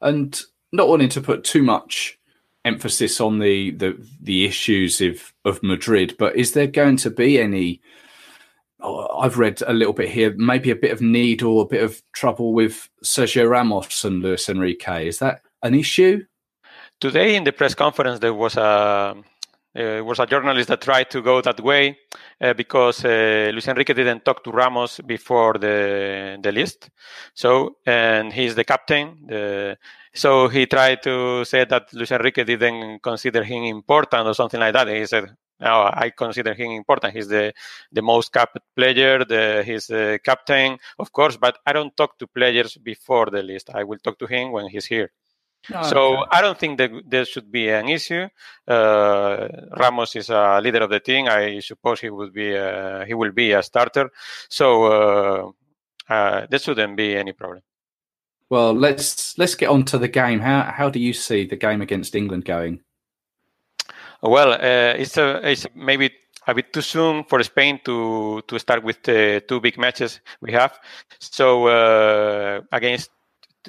And 0.00 0.40
not 0.72 0.88
wanting 0.88 1.08
to 1.10 1.20
put 1.20 1.44
too 1.44 1.62
much 1.62 2.19
emphasis 2.64 3.20
on 3.20 3.38
the 3.38 3.70
the 3.72 3.96
the 4.20 4.44
issues 4.44 5.00
of 5.00 5.32
of 5.44 5.62
Madrid, 5.62 6.14
but 6.18 6.36
is 6.36 6.52
there 6.52 6.66
going 6.66 6.96
to 6.98 7.10
be 7.10 7.40
any? 7.40 7.80
Oh, 8.82 9.18
I've 9.18 9.38
read 9.38 9.62
a 9.66 9.74
little 9.74 9.92
bit 9.92 10.08
here, 10.08 10.34
maybe 10.38 10.70
a 10.70 10.76
bit 10.76 10.92
of 10.92 11.02
need 11.02 11.42
or 11.42 11.62
a 11.62 11.66
bit 11.66 11.82
of 11.82 12.02
trouble 12.12 12.54
with 12.54 12.88
Sergio 13.04 13.48
Ramos 13.48 14.04
and 14.04 14.22
Luis 14.22 14.48
Enrique. 14.48 15.06
Is 15.06 15.18
that 15.18 15.42
an 15.62 15.74
issue? 15.74 16.24
Today 16.98 17.36
in 17.36 17.44
the 17.44 17.52
press 17.52 17.74
conference, 17.74 18.20
there 18.20 18.32
was 18.32 18.56
a 18.56 19.16
uh, 19.76 20.02
was 20.04 20.18
a 20.18 20.26
journalist 20.26 20.68
that 20.68 20.80
tried 20.80 21.10
to 21.10 21.22
go 21.22 21.40
that 21.40 21.60
way 21.60 21.96
uh, 22.40 22.54
because 22.54 23.04
uh, 23.04 23.50
Luis 23.52 23.68
Enrique 23.68 23.94
didn't 23.94 24.24
talk 24.24 24.42
to 24.44 24.50
Ramos 24.50 25.00
before 25.06 25.54
the 25.54 26.38
the 26.42 26.52
list. 26.52 26.90
So 27.34 27.76
and 27.86 28.32
he's 28.32 28.54
the 28.54 28.64
captain. 28.64 29.26
The, 29.26 29.78
so 30.12 30.48
he 30.48 30.66
tried 30.66 31.02
to 31.04 31.44
say 31.44 31.64
that 31.64 31.92
Luis 31.92 32.10
Enrique 32.12 32.44
didn't 32.44 33.02
consider 33.02 33.44
him 33.44 33.64
important 33.64 34.26
or 34.26 34.34
something 34.34 34.60
like 34.60 34.72
that. 34.74 34.88
He 34.88 35.06
said, 35.06 35.34
"No, 35.60 35.90
I 35.92 36.10
consider 36.16 36.54
him 36.54 36.72
important. 36.72 37.14
He's 37.14 37.28
the 37.28 37.52
the 37.92 38.02
most 38.02 38.32
capped 38.32 38.58
player. 38.76 39.24
The, 39.24 39.62
he's 39.64 39.86
the 39.86 40.18
captain, 40.24 40.78
of 40.98 41.12
course. 41.12 41.36
But 41.36 41.58
I 41.66 41.72
don't 41.72 41.96
talk 41.96 42.18
to 42.18 42.26
players 42.26 42.76
before 42.76 43.26
the 43.30 43.42
list. 43.42 43.70
I 43.72 43.84
will 43.84 43.98
talk 43.98 44.18
to 44.18 44.26
him 44.26 44.52
when 44.52 44.68
he's 44.68 44.86
here." 44.86 45.10
Oh, 45.74 45.82
so 45.82 46.18
okay. 46.18 46.28
I 46.32 46.40
don't 46.40 46.58
think 46.58 46.78
that 46.78 46.90
there 47.06 47.24
should 47.24 47.52
be 47.52 47.68
an 47.68 47.88
issue. 47.88 48.28
Uh, 48.66 49.48
Ramos 49.76 50.16
is 50.16 50.30
a 50.30 50.60
leader 50.60 50.80
of 50.80 50.90
the 50.90 51.00
team. 51.00 51.26
I 51.28 51.60
suppose 51.60 52.00
he 52.00 52.10
would 52.10 52.32
be 52.32 52.54
a, 52.54 53.04
he 53.06 53.14
will 53.14 53.32
be 53.32 53.52
a 53.52 53.62
starter. 53.62 54.10
So 54.48 55.54
uh, 56.08 56.12
uh, 56.12 56.46
there 56.48 56.58
shouldn't 56.58 56.96
be 56.96 57.14
any 57.16 57.32
problem. 57.32 57.62
Well, 58.50 58.74
let's 58.74 59.38
let's 59.38 59.54
get 59.54 59.68
on 59.68 59.84
to 59.84 59.98
the 59.98 60.08
game. 60.08 60.40
How 60.40 60.62
how 60.62 60.90
do 60.90 60.98
you 60.98 61.12
see 61.12 61.46
the 61.46 61.56
game 61.56 61.80
against 61.80 62.16
England 62.16 62.44
going? 62.44 62.80
Well, 64.22 64.52
uh, 64.52 64.98
it's 64.98 65.16
a 65.16 65.40
it's 65.48 65.66
maybe 65.74 66.10
a 66.48 66.54
bit 66.54 66.72
too 66.72 66.82
soon 66.82 67.24
for 67.24 67.42
Spain 67.44 67.80
to 67.84 68.42
to 68.48 68.58
start 68.58 68.82
with 68.82 69.02
the 69.04 69.42
two 69.48 69.60
big 69.60 69.78
matches 69.78 70.20
we 70.40 70.52
have. 70.52 70.78
So 71.20 71.68
uh, 71.68 72.60
against 72.72 73.10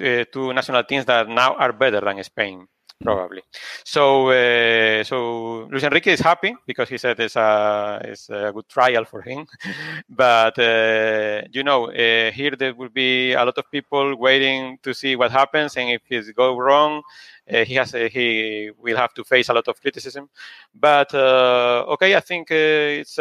uh, 0.00 0.24
two 0.32 0.52
national 0.52 0.82
teams 0.84 1.04
that 1.06 1.28
now 1.28 1.54
are 1.54 1.72
better 1.72 2.00
than 2.00 2.22
Spain 2.24 2.66
probably. 3.02 3.42
So 3.84 4.28
uh, 4.30 5.04
so 5.04 5.68
Luis 5.70 5.82
Enrique 5.82 6.12
is 6.12 6.20
happy 6.20 6.54
because 6.66 6.88
he 6.88 6.98
said 6.98 7.18
it's 7.20 7.36
a 7.36 8.00
it's 8.04 8.30
a 8.30 8.52
good 8.52 8.68
trial 8.68 9.04
for 9.04 9.22
him. 9.22 9.46
but 10.08 10.58
uh, 10.58 11.42
you 11.52 11.62
know, 11.62 11.90
uh, 11.90 12.30
here 12.30 12.52
there 12.56 12.74
will 12.74 12.88
be 12.88 13.32
a 13.32 13.44
lot 13.44 13.58
of 13.58 13.70
people 13.70 14.16
waiting 14.16 14.78
to 14.82 14.94
see 14.94 15.16
what 15.16 15.30
happens, 15.30 15.76
and 15.76 15.90
if 15.90 16.02
it 16.10 16.34
goes 16.36 16.56
wrong, 16.58 17.02
he 17.46 17.74
has 17.74 17.92
he 17.92 18.70
will 18.78 18.96
have 18.96 19.12
to 19.14 19.24
face 19.24 19.48
a 19.48 19.54
lot 19.54 19.68
of 19.68 19.80
criticism. 19.80 20.28
But 20.74 21.14
okay, 21.14 22.16
I 22.16 22.20
think 22.20 22.50
it's. 22.50 23.18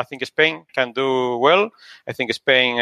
I 0.00 0.04
think 0.04 0.24
Spain 0.24 0.64
can 0.72 0.92
do 0.92 1.38
well. 1.38 1.70
I 2.06 2.12
think 2.12 2.32
Spain 2.32 2.76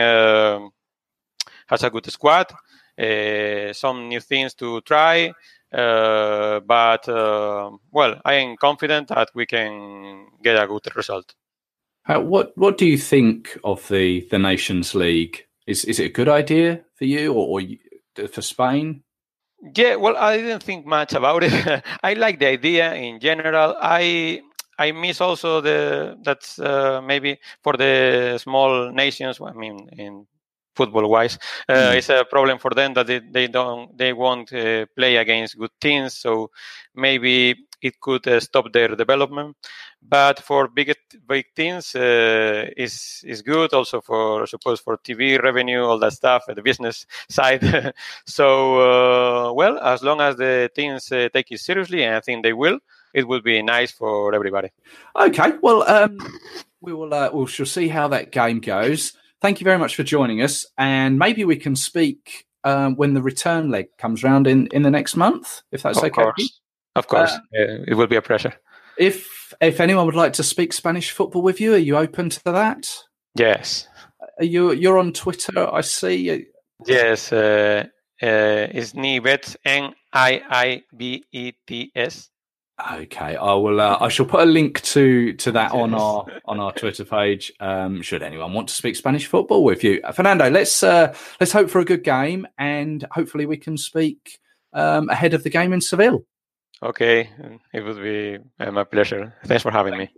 has 1.67 1.83
a 1.83 1.91
good 1.91 2.11
squad. 2.11 2.53
Uh, 2.99 3.73
some 3.73 4.09
new 4.09 4.21
things 4.21 4.55
to 4.55 4.81
try. 4.83 5.33
Uh, 5.73 6.61
but 6.61 7.09
uh, 7.09 7.71
well, 7.91 8.21
I 8.25 8.35
am 8.35 8.57
confident 8.57 9.09
that 9.09 9.31
we 9.35 9.47
can 9.47 10.27
get 10.43 10.63
a 10.63 10.67
good 10.67 10.95
result. 10.97 11.35
what 12.07 12.57
What 12.57 12.79
do 12.79 12.87
you 12.87 12.99
think 12.99 13.59
of 13.65 13.87
the 13.89 14.27
the 14.31 14.39
Nations 14.39 14.95
League? 14.95 15.47
Is 15.67 15.85
is 15.85 15.99
it 15.99 16.07
a 16.07 16.13
good 16.13 16.29
idea 16.29 16.85
for 16.95 17.05
you 17.05 17.33
or, 17.33 17.61
or 18.19 18.29
for 18.29 18.43
Spain? 18.43 19.03
Yeah, 19.75 19.97
well, 19.97 20.17
I 20.17 20.37
didn't 20.37 20.63
think 20.63 20.87
much 20.87 21.15
about 21.15 21.43
it. 21.43 21.53
I 22.03 22.15
like 22.15 22.39
the 22.39 22.47
idea 22.47 22.95
in 22.95 23.21
general. 23.21 23.75
I 23.81 24.43
I 24.79 24.93
miss 24.93 25.21
also 25.21 25.61
the 25.61 26.17
that's 26.23 26.59
uh, 26.59 27.01
maybe 27.03 27.39
for 27.63 27.77
the 27.77 28.39
small 28.39 28.93
nations. 28.93 29.41
I 29.41 29.53
mean, 29.53 29.89
in 29.99 30.27
football 30.77 31.09
wise. 31.09 31.39
Uh, 31.69 31.75
mm. 31.75 31.97
It's 31.97 32.11
a 32.11 32.25
problem 32.25 32.59
for 32.59 32.71
them 32.71 32.95
that 32.95 33.07
they, 33.07 33.19
they 33.19 33.49
don't 33.49 33.97
they 33.97 34.13
won't 34.13 34.53
uh, 34.53 34.87
play 34.95 35.17
against 35.17 35.59
good 35.59 35.73
teams, 35.81 36.15
so 36.15 36.51
maybe 36.95 37.67
it 37.83 38.01
could 38.01 38.27
uh, 38.27 38.41
stop 38.41 38.73
their 38.73 38.95
development. 38.95 39.57
But 40.03 40.41
for 40.41 40.69
big 40.69 40.95
big 41.27 41.47
teams, 41.55 41.95
uh, 41.95 42.69
is 42.77 43.25
is 43.25 43.43
good 43.43 43.73
also 43.73 44.01
for 44.01 44.43
I 44.43 44.47
suppose 44.47 44.81
for 44.81 44.99
TV 44.99 45.43
revenue, 45.43 45.83
all 45.83 45.99
that 45.99 46.13
stuff, 46.13 46.45
the 46.47 46.63
business 46.63 47.07
side. 47.29 47.95
so 48.27 49.49
uh, 49.49 49.53
well, 49.53 49.79
as 49.79 50.03
long 50.03 50.21
as 50.21 50.37
the 50.37 50.71
teams 50.75 51.11
uh, 51.11 51.29
take 51.33 51.51
it 51.51 51.61
seriously, 51.61 52.05
and 52.05 52.15
I 52.15 52.21
think 52.21 52.45
they 52.45 52.53
will, 52.53 52.79
it 53.15 53.27
will 53.27 53.43
be 53.43 53.63
nice 53.63 53.91
for 53.91 54.35
everybody. 54.35 54.69
Okay, 55.17 55.53
well, 55.63 55.83
um, 55.89 56.19
we 56.81 56.93
will 56.93 57.13
uh, 57.13 57.31
we 57.33 57.47
shall 57.47 57.67
see 57.67 57.89
how 57.89 58.09
that 58.09 58.31
game 58.31 58.61
goes. 58.61 59.13
Thank 59.41 59.61
you 59.61 59.65
very 59.65 59.79
much 59.79 59.97
for 59.97 60.03
joining 60.03 60.43
us, 60.43 60.65
and 60.79 61.19
maybe 61.19 61.45
we 61.45 61.57
can 61.57 61.77
speak 61.77 62.47
um, 62.65 62.97
when 62.97 63.15
the 63.15 63.23
return 63.23 63.71
leg 63.71 63.87
comes 63.99 64.23
round 64.23 64.47
in 64.47 64.67
in 64.69 64.83
the 64.83 64.91
next 64.91 65.17
month, 65.17 65.63
if 65.71 65.83
that's 65.83 65.99
of 65.99 66.05
okay. 66.05 66.23
Course. 66.23 66.61
Of 66.95 67.07
course, 67.09 67.33
uh, 67.33 67.85
it 67.87 67.97
will 67.97 68.07
be 68.07 68.17
a 68.17 68.23
pleasure. 68.23 68.55
If 68.99 69.53
if 69.61 69.81
anyone 69.81 70.07
would 70.07 70.15
like 70.15 70.33
to 70.35 70.43
speak 70.43 70.73
Spanish 70.73 71.11
football 71.11 71.43
with 71.43 71.61
you, 71.61 71.75
are 71.75 71.79
you 71.79 71.97
open 71.97 72.31
to 72.31 72.43
that? 72.45 72.89
Yes. 73.35 73.87
Are 74.39 74.45
you 74.45 74.73
you're 74.73 74.99
on 74.99 75.13
Twitter? 75.13 75.73
I 75.73 75.83
see. 75.83 76.47
Yes, 76.87 77.33
uh, 77.33 77.85
uh, 78.23 78.67
it's 78.73 78.93
Niibets 78.93 79.57
N 79.65 79.95
I 80.13 80.43
I 80.49 80.83
B 80.97 81.25
E 81.33 81.53
T 81.67 81.93
S. 81.95 82.31
Okay, 82.79 83.37
I 83.37 83.55
will. 83.55 83.81
Uh, 83.81 83.97
I 84.01 84.09
shall 84.09 84.27
put 84.27 84.43
a 84.43 84.45
link 84.45 84.83
to 84.83 85.33
to 85.35 85.53
that 85.53 85.73
yes. 85.73 85.81
on 85.81 85.95
our 85.95 86.27
on 86.45 86.61
our 86.61 86.73
Twitter 86.73 87.07
page. 87.07 87.51
Um, 87.59 88.03
should 88.03 88.23
anyone 88.23 88.53
want 88.53 88.69
to 88.69 88.75
speak 88.75 88.97
Spanish 88.97 89.27
football 89.27 89.65
with 89.65 89.83
you, 89.83 90.03
Fernando? 90.13 90.51
Let's 90.51 90.83
uh, 90.83 91.15
let's 91.41 91.53
hope 91.53 91.71
for 91.71 91.81
a 91.81 91.87
good 91.87 92.05
game, 92.05 92.47
and 92.59 93.07
hopefully 93.13 93.47
we 93.47 93.57
can 93.57 93.79
speak 93.79 94.39
um, 94.75 95.09
ahead 95.09 95.33
of 95.33 95.43
the 95.43 95.49
game 95.51 95.73
in 95.73 95.81
Seville. 95.81 96.27
Okay, 96.83 97.31
it 97.73 97.81
would 97.81 98.03
be 98.03 98.39
uh, 98.61 98.71
my 98.71 98.85
pleasure. 98.85 99.35
Thanks 99.47 99.63
for 99.63 99.71
having 99.71 99.97
me. 99.97 100.11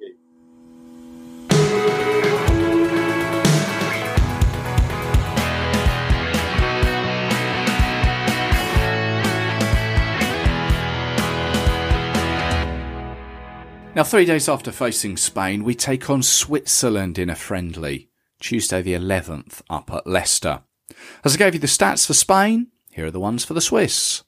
Now, 13.99 14.05
three 14.05 14.27
days 14.27 14.49
after 14.49 14.71
facing 14.71 15.17
Spain, 15.17 15.65
we 15.65 15.75
take 15.75 16.09
on 16.09 16.23
Switzerland 16.23 17.19
in 17.19 17.29
a 17.29 17.35
friendly, 17.35 18.11
Tuesday 18.39 18.81
the 18.81 18.93
11th, 18.93 19.61
up 19.69 19.91
at 19.93 20.07
Leicester. 20.07 20.61
As 21.25 21.35
I 21.35 21.39
gave 21.39 21.55
you 21.55 21.59
the 21.59 21.67
stats 21.67 22.07
for 22.07 22.15
Spain, 22.15 22.69
here 22.93 23.07
are 23.07 23.11
the 23.11 23.19
ones 23.19 23.45
for 23.45 23.55
the 23.55 23.61
Swiss. 23.61 24.23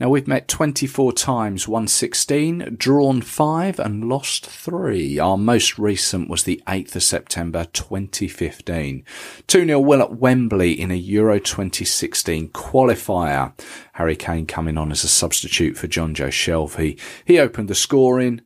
Now 0.00 0.08
we've 0.08 0.26
met 0.26 0.48
24 0.48 1.12
times, 1.12 1.68
won 1.68 1.86
16, 1.86 2.74
drawn 2.76 3.22
5 3.22 3.78
and 3.78 4.08
lost 4.08 4.44
3. 4.44 5.20
Our 5.20 5.38
most 5.38 5.78
recent 5.78 6.28
was 6.28 6.42
the 6.42 6.60
8th 6.66 6.96
of 6.96 7.04
September 7.04 7.66
2015. 7.66 9.04
2-0 9.46 9.84
win 9.84 10.00
at 10.00 10.16
Wembley 10.16 10.72
in 10.72 10.90
a 10.90 10.96
Euro 10.96 11.38
2016 11.38 12.48
qualifier. 12.48 13.52
Harry 13.92 14.16
Kane 14.16 14.46
coming 14.46 14.76
on 14.76 14.90
as 14.90 15.04
a 15.04 15.08
substitute 15.08 15.76
for 15.76 15.86
Jonjo 15.86 16.26
Shelvey. 16.26 16.98
He 17.24 17.38
opened 17.38 17.68
the 17.68 17.76
scoring 17.76 18.40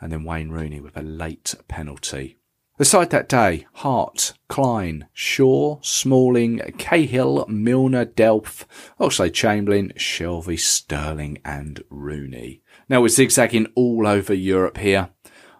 and 0.00 0.12
then 0.12 0.24
Wayne 0.24 0.50
Rooney 0.50 0.80
with 0.80 0.96
a 0.96 1.02
late 1.02 1.54
penalty. 1.68 2.36
The 2.78 2.84
side 2.84 3.10
that 3.10 3.28
day, 3.28 3.66
Hart, 3.72 4.34
Clyne, 4.48 5.08
Shaw, 5.12 5.78
Smalling, 5.82 6.60
Cahill, 6.78 7.44
Milner, 7.48 8.06
Delph, 8.06 8.66
Oxlade-Chamberlain, 9.00 9.92
Shelvey, 9.96 10.60
Sterling 10.60 11.38
and 11.44 11.82
Rooney. 11.90 12.62
Now 12.88 13.00
we're 13.00 13.08
zigzagging 13.08 13.66
all 13.74 14.06
over 14.06 14.32
Europe 14.32 14.78
here. 14.78 15.10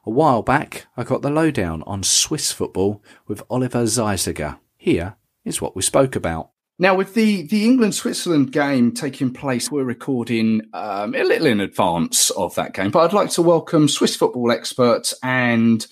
A 0.04 0.10
while 0.10 0.42
back, 0.42 0.86
I 0.96 1.02
got 1.02 1.22
the 1.22 1.30
lowdown 1.30 1.82
on 1.82 2.04
Swiss 2.04 2.52
football 2.52 3.02
with 3.26 3.42
Oliver 3.50 3.82
Zesiger. 3.82 4.60
Here 4.76 5.16
is 5.44 5.60
what 5.60 5.74
we 5.74 5.82
spoke 5.82 6.14
about. 6.14 6.50
Now, 6.80 6.94
with 6.94 7.14
the, 7.14 7.42
the 7.42 7.64
England 7.64 7.96
Switzerland 7.96 8.52
game 8.52 8.92
taking 8.92 9.32
place, 9.32 9.68
we're 9.68 9.82
recording 9.82 10.62
um, 10.72 11.12
a 11.12 11.24
little 11.24 11.48
in 11.48 11.60
advance 11.60 12.30
of 12.30 12.54
that 12.54 12.72
game. 12.72 12.92
But 12.92 13.00
I'd 13.00 13.12
like 13.12 13.30
to 13.30 13.42
welcome 13.42 13.88
Swiss 13.88 14.14
football 14.14 14.52
expert 14.52 15.12
and 15.24 15.84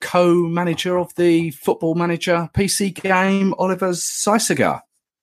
co-manager 0.00 0.98
of 0.98 1.14
the 1.14 1.52
Football 1.52 1.94
Manager 1.94 2.50
PC 2.54 3.00
game, 3.00 3.54
Oliver 3.56 3.90
Zesiger. 3.90 4.80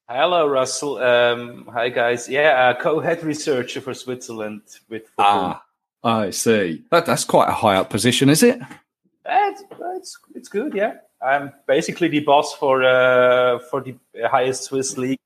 Hello, 0.07 0.47
Russell. 0.47 0.99
Um, 0.99 1.69
hi, 1.73 1.89
guys. 1.89 2.29
Yeah, 2.29 2.69
uh, 2.69 2.81
co-head 2.81 3.25
researcher 3.25 3.81
for 3.81 3.93
Switzerland 3.93 4.61
with 4.87 5.07
football. 5.07 5.61
Ah, 5.61 5.63
I 6.01 6.29
see. 6.29 6.81
That, 6.91 7.05
that's 7.05 7.25
quite 7.25 7.49
a 7.49 7.53
high 7.53 7.75
up 7.75 7.89
position, 7.89 8.29
is 8.29 8.41
it? 8.41 8.57
It's, 9.25 9.63
it's, 9.97 10.17
it's 10.33 10.47
good, 10.47 10.73
yeah. 10.73 10.93
I'm 11.23 11.53
basically 11.67 12.09
the 12.09 12.19
boss 12.19 12.53
for 12.53 12.83
uh, 12.83 13.59
for 13.59 13.81
the 13.81 13.95
highest 14.29 14.63
Swiss 14.63 14.97
league 14.97 15.19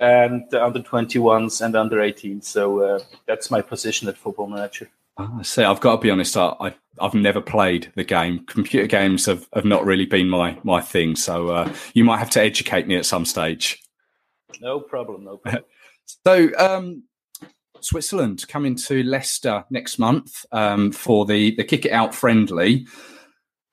and 0.00 0.44
the 0.50 0.62
under 0.62 0.80
21s 0.80 1.64
and 1.64 1.76
under 1.76 1.98
18s. 1.98 2.44
So 2.44 2.80
uh, 2.80 2.98
that's 3.26 3.50
my 3.50 3.60
position 3.60 4.08
at 4.08 4.16
Football 4.16 4.48
Manager. 4.48 4.90
I 5.16 5.42
see. 5.42 5.62
I've 5.62 5.80
got 5.80 5.96
to 5.96 6.00
be 6.00 6.10
honest. 6.10 6.36
I, 6.36 6.74
I've 6.98 7.14
never 7.14 7.40
played 7.40 7.92
the 7.94 8.04
game. 8.04 8.44
Computer 8.46 8.86
games 8.86 9.26
have, 9.26 9.46
have 9.54 9.64
not 9.64 9.84
really 9.84 10.06
been 10.06 10.28
my 10.28 10.58
my 10.64 10.80
thing. 10.80 11.16
So 11.16 11.48
uh, 11.48 11.72
you 11.94 12.04
might 12.04 12.18
have 12.18 12.30
to 12.30 12.40
educate 12.40 12.86
me 12.86 12.96
at 12.96 13.06
some 13.06 13.24
stage. 13.24 13.82
No 14.60 14.80
problem. 14.80 15.24
No 15.24 15.36
problem. 15.36 15.64
so 16.26 16.50
um, 16.58 17.04
Switzerland 17.80 18.46
coming 18.48 18.74
to 18.76 19.02
Leicester 19.02 19.64
next 19.70 19.98
month 19.98 20.46
um, 20.50 20.92
for 20.92 21.26
the 21.26 21.54
the 21.56 21.64
kick 21.64 21.84
it 21.84 21.92
out 21.92 22.14
friendly. 22.14 22.86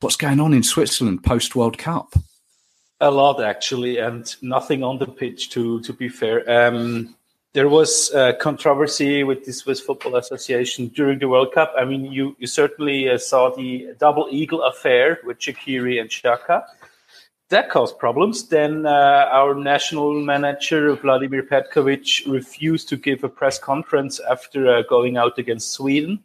What's 0.01 0.15
going 0.15 0.39
on 0.39 0.53
in 0.53 0.63
Switzerland 0.63 1.23
post 1.23 1.57
World 1.57 1.77
Cup? 1.77 2.13
A 3.01 3.11
lot 3.11 3.43
actually, 3.43 3.97
and 3.97 4.33
nothing 4.41 4.81
on 4.81 4.97
the 4.97 5.05
pitch. 5.05 5.49
To 5.51 5.81
to 5.81 5.91
be 5.91 6.07
fair, 6.07 6.49
um, 6.49 7.15
there 7.53 7.67
was 7.67 8.09
a 8.13 8.33
controversy 8.33 9.23
with 9.23 9.43
the 9.43 9.51
Swiss 9.51 9.81
Football 9.81 10.15
Association 10.15 10.87
during 10.87 11.19
the 11.19 11.27
World 11.27 11.51
Cup. 11.53 11.73
I 11.77 11.83
mean, 11.83 12.05
you, 12.05 12.35
you 12.39 12.47
certainly 12.47 13.09
uh, 13.09 13.17
saw 13.17 13.53
the 13.53 13.89
double 13.99 14.27
eagle 14.31 14.63
affair 14.63 15.19
with 15.25 15.39
Shaqiri 15.39 15.99
and 15.99 16.09
Xhaka. 16.09 16.63
That 17.49 17.69
caused 17.69 17.97
problems. 17.97 18.47
Then 18.47 18.85
uh, 18.85 19.27
our 19.31 19.53
national 19.53 20.13
manager, 20.21 20.95
Vladimir 20.95 21.43
Petkovic, 21.43 22.31
refused 22.31 22.87
to 22.89 22.95
give 22.95 23.23
a 23.23 23.29
press 23.29 23.59
conference 23.59 24.21
after 24.29 24.67
uh, 24.67 24.83
going 24.83 25.17
out 25.17 25.37
against 25.39 25.71
Sweden. 25.71 26.23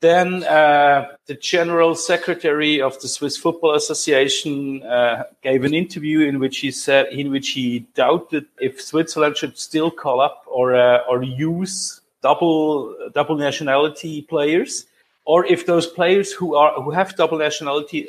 Then 0.00 0.44
uh, 0.44 1.06
the 1.26 1.34
general 1.34 1.94
secretary 1.94 2.82
of 2.82 3.00
the 3.00 3.08
Swiss 3.08 3.38
Football 3.38 3.74
Association 3.74 4.82
uh, 4.82 5.24
gave 5.42 5.64
an 5.64 5.72
interview 5.72 6.20
in 6.20 6.38
which 6.38 6.58
he 6.58 6.70
said, 6.70 7.06
in 7.06 7.30
which 7.30 7.50
he 7.50 7.80
doubted 7.94 8.44
if 8.60 8.80
Switzerland 8.80 9.38
should 9.38 9.58
still 9.58 9.90
call 9.90 10.20
up 10.20 10.44
or 10.46 10.74
uh, 10.74 10.98
or 11.08 11.22
use 11.22 12.02
double 12.22 12.94
double 13.14 13.36
nationality 13.36 14.20
players, 14.22 14.84
or 15.24 15.46
if 15.46 15.64
those 15.64 15.86
players 15.86 16.30
who 16.30 16.54
are 16.56 16.74
who 16.82 16.90
have 16.90 17.16
double 17.16 17.38
nationality, 17.38 18.06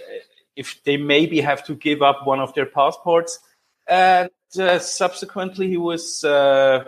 if 0.58 0.84
they 0.84 0.98
maybe 0.98 1.40
have 1.40 1.66
to 1.68 1.74
give 1.74 2.02
up 2.02 2.28
one 2.28 2.42
of 2.42 2.54
their 2.54 2.66
passports. 2.66 3.40
And 3.88 4.30
uh, 4.60 4.80
subsequently, 4.80 5.70
he 5.70 5.78
was 5.78 6.26
uh, 6.26 6.84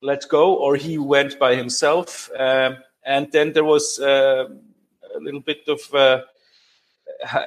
let 0.00 0.28
go, 0.28 0.54
or 0.54 0.76
he 0.76 0.96
went 0.96 1.40
by 1.40 1.56
himself. 1.56 2.30
Um, 2.38 2.76
and 3.08 3.32
then 3.32 3.54
there 3.54 3.64
was 3.64 3.98
uh, 3.98 4.44
a 5.16 5.18
little 5.18 5.40
bit 5.40 5.66
of 5.66 5.80
uh, 5.94 6.20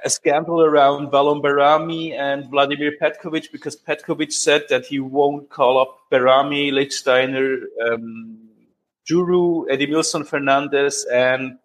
a 0.03 0.09
scandal 0.09 0.61
around 0.61 1.11
Valon 1.11 1.41
Behrami 1.41 2.13
and 2.17 2.49
Vladimir 2.49 2.93
Petkovic 2.99 3.51
because 3.51 3.75
Petkovic 3.75 4.33
said 4.33 4.63
that 4.69 4.85
he 4.85 4.99
won't 4.99 5.49
call 5.49 5.79
up 5.79 5.99
Behrami, 6.11 6.71
Lichtsteiner, 6.71 7.61
um, 7.87 8.39
Djourou, 9.07 9.67
Edimilson 9.69 10.27
Fernandes, 10.27 11.03
and 11.13 11.59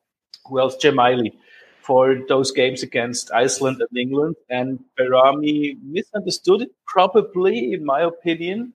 who 0.46 0.60
else? 0.60 0.76
Dzemaili 0.76 1.32
for 1.80 2.18
those 2.28 2.50
games 2.50 2.82
against 2.82 3.32
Iceland 3.32 3.80
and 3.80 3.98
England. 3.98 4.36
And 4.50 4.78
Behrami 4.98 5.78
misunderstood 5.82 6.62
it, 6.62 6.70
probably, 6.86 7.72
in 7.72 7.84
my 7.84 8.02
opinion 8.02 8.74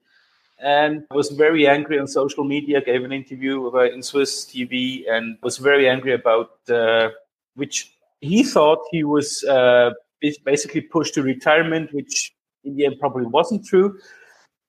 and 0.61 1.03
was 1.11 1.29
very 1.29 1.67
angry 1.67 1.99
on 1.99 2.07
social 2.07 2.43
media. 2.43 2.81
Gave 2.81 3.03
an 3.03 3.11
interview 3.11 3.75
in 3.79 4.03
Swiss 4.03 4.45
TV 4.45 5.09
and 5.09 5.37
was 5.41 5.57
very 5.57 5.89
angry 5.89 6.13
about 6.13 6.51
uh, 6.69 7.09
which 7.55 7.97
he 8.21 8.43
thought 8.43 8.79
he 8.91 9.03
was 9.03 9.43
uh, 9.43 9.91
basically 10.45 10.81
pushed 10.81 11.15
to 11.15 11.23
retirement, 11.23 11.93
which 11.93 12.33
in 12.63 12.75
the 12.75 12.85
end 12.85 12.99
probably 12.99 13.25
wasn't 13.25 13.65
true. 13.65 13.99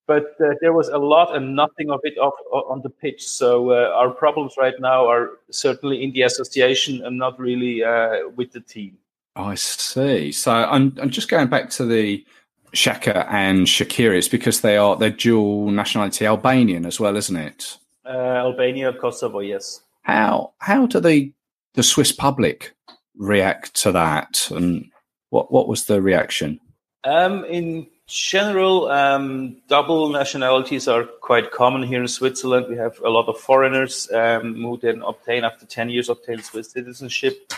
But 0.07 0.35
uh, 0.40 0.55
there 0.61 0.72
was 0.72 0.88
a 0.88 0.98
lot 0.98 1.37
and 1.37 1.55
nothing 1.55 1.90
of 1.90 2.00
it 2.02 2.18
off, 2.18 2.35
on 2.52 2.81
the 2.83 2.90
pitch. 2.90 3.24
So 3.24 3.70
uh, 3.70 3.92
our 3.94 4.11
problems 4.11 4.55
right 4.59 4.74
now 4.81 5.07
are 5.07 5.38
certainly 5.50 6.02
in 6.02 6.12
the 6.12 6.22
association 6.22 7.05
and 7.05 7.18
not 7.18 7.38
really 7.38 7.85
uh, 7.85 8.28
with 8.35 8.52
the 8.52 8.61
team. 8.61 8.98
I 9.37 9.55
see. 9.55 10.33
So 10.33 10.52
I'm, 10.52 10.94
I'm 11.00 11.11
just 11.11 11.31
going 11.31 11.48
back 11.48 11.70
to 11.70 11.87
the 11.87 12.24
Xhaka 12.72 13.26
and 13.30 13.66
Shaqiri, 13.66 14.18
it's 14.18 14.28
because 14.28 14.61
they 14.61 14.76
are 14.76 14.96
they're 14.96 15.11
dual 15.11 15.70
nationality 15.70 16.26
Albanian 16.26 16.87
as 16.87 16.98
well, 16.98 17.16
isn't 17.16 17.37
it? 17.37 17.78
Uh, 18.04 18.08
Albania, 18.08 18.92
Kosovo, 18.92 19.40
yes. 19.40 19.82
How 20.02 20.52
how 20.58 20.87
do 20.87 21.00
the 21.00 21.32
the 21.74 21.82
Swiss 21.82 22.12
public 22.12 22.74
react 23.16 23.74
to 23.82 23.92
that, 23.92 24.48
and 24.50 24.90
what 25.30 25.52
what 25.52 25.68
was 25.68 25.85
the 25.85 26.00
reaction? 26.00 26.61
Um, 27.04 27.44
in 27.44 27.87
general, 28.06 28.90
um, 28.90 29.56
double 29.68 30.08
nationalities 30.11 30.88
are 30.88 31.04
quite 31.04 31.50
common 31.50 31.82
here 31.82 32.00
in 32.00 32.08
Switzerland. 32.08 32.66
We 32.68 32.76
have 32.76 32.98
a 33.04 33.11
lot 33.11 33.28
of 33.28 33.38
foreigners 33.38 34.11
um, 34.12 34.54
who 34.54 34.78
then 34.78 35.02
obtain 35.02 35.44
after 35.44 35.66
ten 35.66 35.90
years 35.90 36.08
obtain 36.08 36.42
Swiss 36.42 36.70
citizenship. 36.70 37.52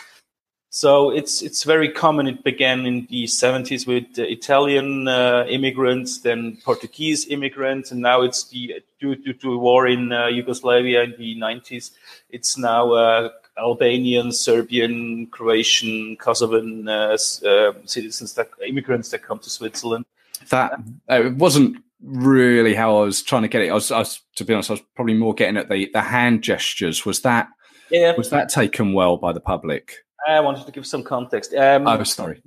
So 0.74 1.10
it's 1.10 1.40
it's 1.40 1.62
very 1.62 1.88
common. 1.88 2.26
It 2.26 2.42
began 2.42 2.84
in 2.84 3.06
the 3.08 3.26
70s 3.26 3.86
with 3.86 4.18
uh, 4.18 4.22
Italian 4.22 5.06
uh, 5.06 5.44
immigrants, 5.48 6.18
then 6.18 6.58
Portuguese 6.64 7.28
immigrants, 7.28 7.92
and 7.92 8.00
now 8.00 8.22
it's 8.22 8.48
the 8.48 8.82
due, 8.98 9.14
due 9.14 9.34
to 9.34 9.52
a 9.52 9.56
war 9.56 9.86
in 9.86 10.10
uh, 10.10 10.26
Yugoslavia 10.26 11.04
in 11.04 11.14
the 11.16 11.36
90s. 11.36 11.92
It's 12.30 12.58
now 12.58 12.90
uh, 12.90 13.28
Albanian, 13.56 14.32
Serbian, 14.32 15.28
Croatian, 15.28 16.16
Kosovan 16.16 16.88
uh, 16.88 17.16
uh, 17.48 17.72
citizens 17.84 18.34
that 18.34 18.48
immigrants 18.66 19.10
that 19.10 19.22
come 19.22 19.38
to 19.38 19.50
Switzerland. 19.50 20.04
That 20.50 20.80
it 21.08 21.36
wasn't 21.36 21.84
really 22.02 22.74
how 22.74 22.96
I 22.96 23.02
was 23.02 23.22
trying 23.22 23.42
to 23.42 23.48
get 23.48 23.62
it. 23.62 23.70
I 23.70 23.74
was, 23.74 23.92
I 23.92 24.00
was 24.00 24.20
to 24.34 24.44
be 24.44 24.52
honest, 24.52 24.70
I 24.70 24.72
was 24.72 24.82
probably 24.96 25.14
more 25.14 25.34
getting 25.34 25.56
at 25.56 25.68
the 25.68 25.88
the 25.92 26.02
hand 26.02 26.42
gestures. 26.42 27.06
Was 27.06 27.20
that 27.20 27.46
yeah. 27.92 28.16
was 28.16 28.30
that 28.30 28.48
taken 28.48 28.92
well 28.92 29.16
by 29.16 29.32
the 29.32 29.38
public? 29.38 30.03
I 30.26 30.40
wanted 30.40 30.66
to 30.66 30.72
give 30.72 30.86
some 30.86 31.02
context. 31.02 31.54
Um, 31.54 31.86
oh, 31.86 32.02
sorry. 32.04 32.42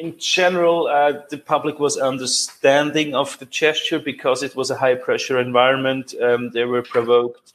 In 0.00 0.18
general, 0.18 0.86
uh, 0.86 1.20
the 1.30 1.38
public 1.38 1.78
was 1.78 1.96
understanding 1.98 3.14
of 3.14 3.38
the 3.38 3.46
gesture 3.46 3.98
because 3.98 4.42
it 4.42 4.56
was 4.56 4.70
a 4.70 4.76
high 4.76 4.94
pressure 4.94 5.38
environment. 5.38 6.14
Um, 6.20 6.50
they 6.50 6.64
were 6.64 6.82
provoked 6.82 7.52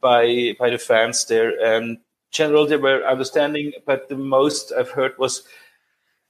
by 0.00 0.54
by 0.58 0.70
the 0.70 0.78
fans 0.78 1.24
there, 1.24 1.58
and 1.62 1.98
general 2.30 2.66
they 2.66 2.76
were 2.76 3.02
understanding. 3.04 3.72
But 3.86 4.08
the 4.08 4.16
most 4.16 4.72
I've 4.72 4.90
heard 4.90 5.18
was, 5.18 5.42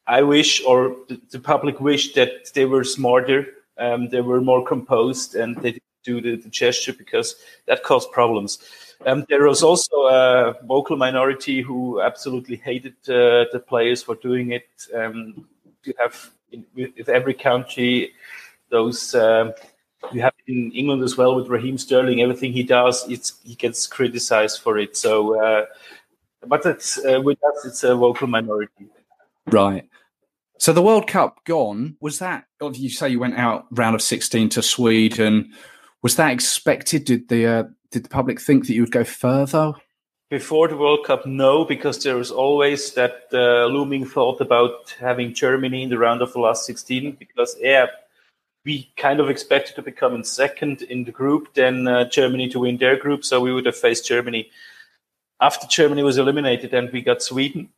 I 0.06 0.22
wish, 0.22 0.64
or 0.64 0.96
the, 1.08 1.20
the 1.30 1.40
public 1.40 1.80
wished 1.80 2.14
that 2.14 2.52
they 2.54 2.64
were 2.64 2.84
smarter, 2.84 3.46
um, 3.78 4.08
they 4.08 4.20
were 4.20 4.40
more 4.40 4.64
composed, 4.64 5.34
and 5.34 5.56
they 5.56 5.80
do 6.04 6.20
the, 6.20 6.36
the 6.36 6.48
gesture 6.48 6.92
because 6.92 7.36
that 7.66 7.82
caused 7.82 8.10
problems. 8.12 8.58
Um, 9.06 9.24
there 9.28 9.44
was 9.44 9.62
also 9.62 9.96
a 10.06 10.56
vocal 10.64 10.96
minority 10.96 11.62
who 11.62 12.00
absolutely 12.00 12.56
hated 12.56 12.94
uh, 13.08 13.46
the 13.52 13.62
players 13.66 14.02
for 14.02 14.16
doing 14.16 14.52
it. 14.52 14.68
Um, 14.94 15.46
you 15.84 15.94
have 15.98 16.30
in, 16.50 16.64
with 16.74 17.08
every 17.08 17.34
country 17.34 18.12
those. 18.70 19.14
Um, 19.14 19.52
you 20.12 20.20
have 20.20 20.34
in 20.46 20.70
England 20.72 21.02
as 21.02 21.16
well 21.16 21.34
with 21.34 21.48
Raheem 21.48 21.76
Sterling. 21.76 22.22
Everything 22.22 22.52
he 22.52 22.62
does, 22.62 23.04
he 23.04 23.54
gets 23.56 23.86
criticized 23.86 24.62
for 24.62 24.78
it. 24.78 24.96
So, 24.96 25.42
uh, 25.42 25.66
but 26.46 26.64
it's 26.66 27.04
uh, 27.04 27.20
with 27.20 27.38
us, 27.44 27.64
it's 27.64 27.84
a 27.84 27.96
vocal 27.96 28.28
minority. 28.28 28.86
Right. 29.46 29.88
So 30.58 30.72
the 30.72 30.82
World 30.82 31.06
Cup 31.06 31.44
gone 31.44 31.96
was 32.00 32.18
that? 32.18 32.46
You 32.60 32.90
say 32.90 33.08
you 33.08 33.20
went 33.20 33.38
out 33.38 33.66
round 33.70 33.94
of 33.94 34.02
sixteen 34.02 34.48
to 34.50 34.62
Sweden. 34.62 35.52
Was 36.02 36.16
that 36.16 36.32
expected? 36.32 37.04
Did 37.04 37.28
the 37.28 37.46
uh, 37.46 37.64
did 37.90 38.04
the 38.04 38.08
public 38.08 38.40
think 38.40 38.66
that 38.66 38.74
you 38.74 38.82
would 38.82 38.92
go 38.92 39.04
further? 39.04 39.74
Before 40.30 40.68
the 40.68 40.76
World 40.76 41.06
Cup, 41.06 41.24
no, 41.24 41.64
because 41.64 42.02
there 42.02 42.16
was 42.16 42.30
always 42.30 42.92
that 42.92 43.28
uh, 43.32 43.64
looming 43.64 44.04
thought 44.04 44.42
about 44.42 44.94
having 45.00 45.32
Germany 45.32 45.84
in 45.84 45.88
the 45.88 45.96
round 45.96 46.20
of 46.20 46.34
the 46.34 46.38
last 46.38 46.66
16. 46.66 47.12
Because, 47.12 47.56
yeah, 47.58 47.86
we 48.62 48.92
kind 48.98 49.20
of 49.20 49.30
expected 49.30 49.74
to 49.76 49.82
become 49.82 50.14
in 50.14 50.22
second 50.22 50.82
in 50.82 51.04
the 51.04 51.12
group, 51.12 51.54
then 51.54 51.88
uh, 51.88 52.04
Germany 52.10 52.50
to 52.50 52.58
win 52.58 52.76
their 52.76 52.98
group, 52.98 53.24
so 53.24 53.40
we 53.40 53.54
would 53.54 53.64
have 53.64 53.76
faced 53.76 54.06
Germany. 54.06 54.50
After 55.40 55.66
Germany 55.66 56.02
was 56.02 56.18
eliminated 56.18 56.74
and 56.74 56.92
we 56.92 57.00
got 57.00 57.22
Sweden, 57.22 57.70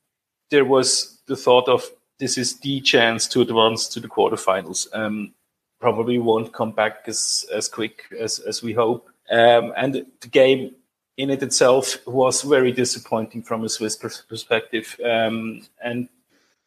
there 0.50 0.64
was 0.64 1.20
the 1.28 1.36
thought 1.36 1.68
of 1.68 1.88
this 2.18 2.36
is 2.36 2.58
the 2.58 2.80
chance 2.80 3.28
to 3.28 3.42
advance 3.42 3.86
to 3.88 4.00
the 4.00 4.08
quarterfinals. 4.08 4.88
Um, 4.92 5.34
probably 5.80 6.18
won't 6.18 6.52
come 6.52 6.72
back 6.72 7.04
as, 7.06 7.44
as 7.52 7.68
quick 7.68 8.04
as, 8.18 8.38
as 8.38 8.62
we 8.62 8.72
hope. 8.72 9.08
Um, 9.30 9.72
and 9.76 10.06
the 10.20 10.28
game 10.28 10.74
in 11.16 11.30
it 11.30 11.42
itself 11.42 12.06
was 12.06 12.42
very 12.42 12.72
disappointing 12.72 13.42
from 13.42 13.64
a 13.64 13.68
Swiss 13.68 13.96
perspective. 13.96 14.98
Um, 15.04 15.62
and 15.82 16.08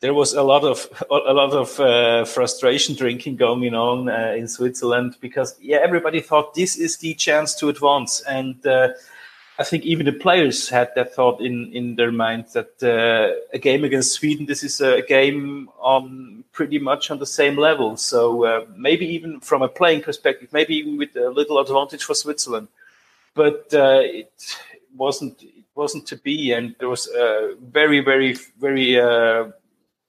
there 0.03 0.13
was 0.13 0.33
a 0.33 0.43
lot 0.43 0.65
of 0.65 0.85
a 1.09 1.33
lot 1.33 1.53
of 1.53 1.79
uh, 1.79 2.25
frustration 2.25 2.93
drinking 2.93 3.37
going 3.37 3.73
on 3.73 4.09
uh, 4.09 4.35
in 4.37 4.49
Switzerland 4.49 5.15
because 5.21 5.55
yeah, 5.61 5.77
everybody 5.81 6.19
thought 6.19 6.53
this 6.53 6.75
is 6.75 6.97
the 6.97 7.13
chance 7.13 7.55
to 7.55 7.69
advance, 7.69 8.21
and 8.27 8.65
uh, 8.67 8.89
I 9.59 9.63
think 9.63 9.85
even 9.85 10.05
the 10.05 10.13
players 10.13 10.69
had 10.69 10.89
that 10.95 11.13
thought 11.13 11.39
in 11.39 11.71
in 11.73 11.95
their 11.95 12.11
minds 12.11 12.53
that 12.53 12.81
uh, 12.81 13.39
a 13.53 13.59
game 13.59 13.83
against 13.83 14.13
Sweden, 14.13 14.47
this 14.47 14.63
is 14.63 14.81
a 14.81 15.03
game 15.03 15.69
on 15.79 16.43
pretty 16.51 16.79
much 16.79 17.11
on 17.11 17.19
the 17.19 17.25
same 17.25 17.55
level. 17.57 17.95
So 17.97 18.45
uh, 18.45 18.65
maybe 18.75 19.05
even 19.05 19.39
from 19.41 19.61
a 19.61 19.67
playing 19.67 20.01
perspective, 20.01 20.51
maybe 20.51 20.75
even 20.75 20.97
with 20.97 21.15
a 21.15 21.29
little 21.29 21.59
advantage 21.59 22.03
for 22.03 22.15
Switzerland, 22.15 22.67
but 23.35 23.71
uh, 23.73 24.01
it 24.03 24.33
wasn't 24.95 25.43
it 25.43 25.65
wasn't 25.75 26.07
to 26.07 26.17
be, 26.17 26.51
and 26.51 26.75
there 26.79 26.89
was 26.89 27.07
very 27.61 27.99
very 27.99 28.33
very 28.59 28.97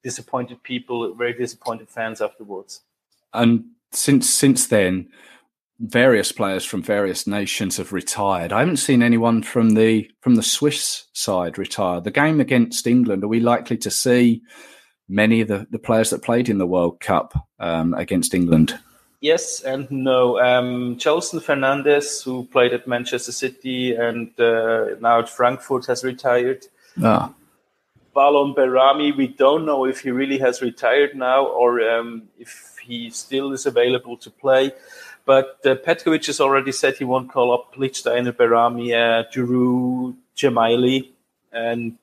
disappointed 0.03 0.63
people, 0.63 1.13
very 1.15 1.35
disappointed 1.35 1.89
fans 1.89 2.23
afterwards. 2.23 2.81
And 3.33 3.65
since 3.91 4.31
since 4.31 4.69
then, 4.69 5.09
various 5.81 6.33
players 6.33 6.65
from 6.65 6.83
various 6.83 7.27
nations 7.27 7.77
have 7.77 7.93
retired. 7.93 8.53
I 8.53 8.61
haven't 8.61 8.77
seen 8.77 9.03
anyone 9.03 9.43
from 9.43 9.71
the 9.71 10.11
from 10.21 10.37
the 10.37 10.43
Swiss 10.43 11.07
side 11.13 11.59
retire. 11.59 12.01
The 12.01 12.11
game 12.11 12.41
against 12.41 12.87
England, 12.87 13.25
are 13.25 13.29
we 13.29 13.41
likely 13.41 13.77
to 13.79 13.91
see 13.91 14.43
many 15.09 15.41
of 15.41 15.49
the, 15.49 15.67
the 15.71 15.79
players 15.79 16.11
that 16.11 16.23
played 16.23 16.49
in 16.49 16.59
the 16.59 16.67
World 16.67 17.01
Cup 17.01 17.35
um, 17.59 17.95
against 17.95 18.35
England? 18.35 18.79
Yes 19.21 19.63
and 19.63 19.91
no. 19.91 20.39
Um, 20.39 20.97
Gelson 20.97 21.41
Fernandes, 21.41 22.23
who 22.23 22.45
played 22.45 22.75
at 22.75 22.87
Manchester 22.87 23.33
City 23.33 23.95
and 23.95 24.29
uh, 24.39 24.97
now 25.01 25.21
at 25.21 25.31
Frankfurt, 25.31 25.87
has 25.87 26.05
retired. 26.05 26.67
Ah. 27.03 27.33
Valon 28.15 28.55
Behrami, 28.55 29.17
we 29.17 29.27
don't 29.27 29.67
know 29.67 29.87
if 29.87 30.01
he 30.01 30.11
really 30.11 30.39
has 30.39 30.63
retired 30.63 31.17
now 31.17 31.47
or 31.47 31.81
um, 31.81 32.29
if 32.39 32.77
he 32.83 33.11
still 33.11 33.53
is 33.53 33.67
available 33.67 34.17
to 34.19 34.31
play. 34.31 34.71
But 35.27 35.59
uh, 35.65 35.77
Petkovic 35.77 36.27
has 36.27 36.41
already 36.41 36.73
said 36.73 36.97
he 36.97 37.05
won't 37.05 37.31
call 37.31 37.53
up 37.53 37.75
Lichtsteiner, 37.77 38.33
Behrami, 38.33 38.93
uh, 38.93 39.25
Djourou, 39.31 40.15
Dzemaili, 40.37 41.09
and 41.53 41.97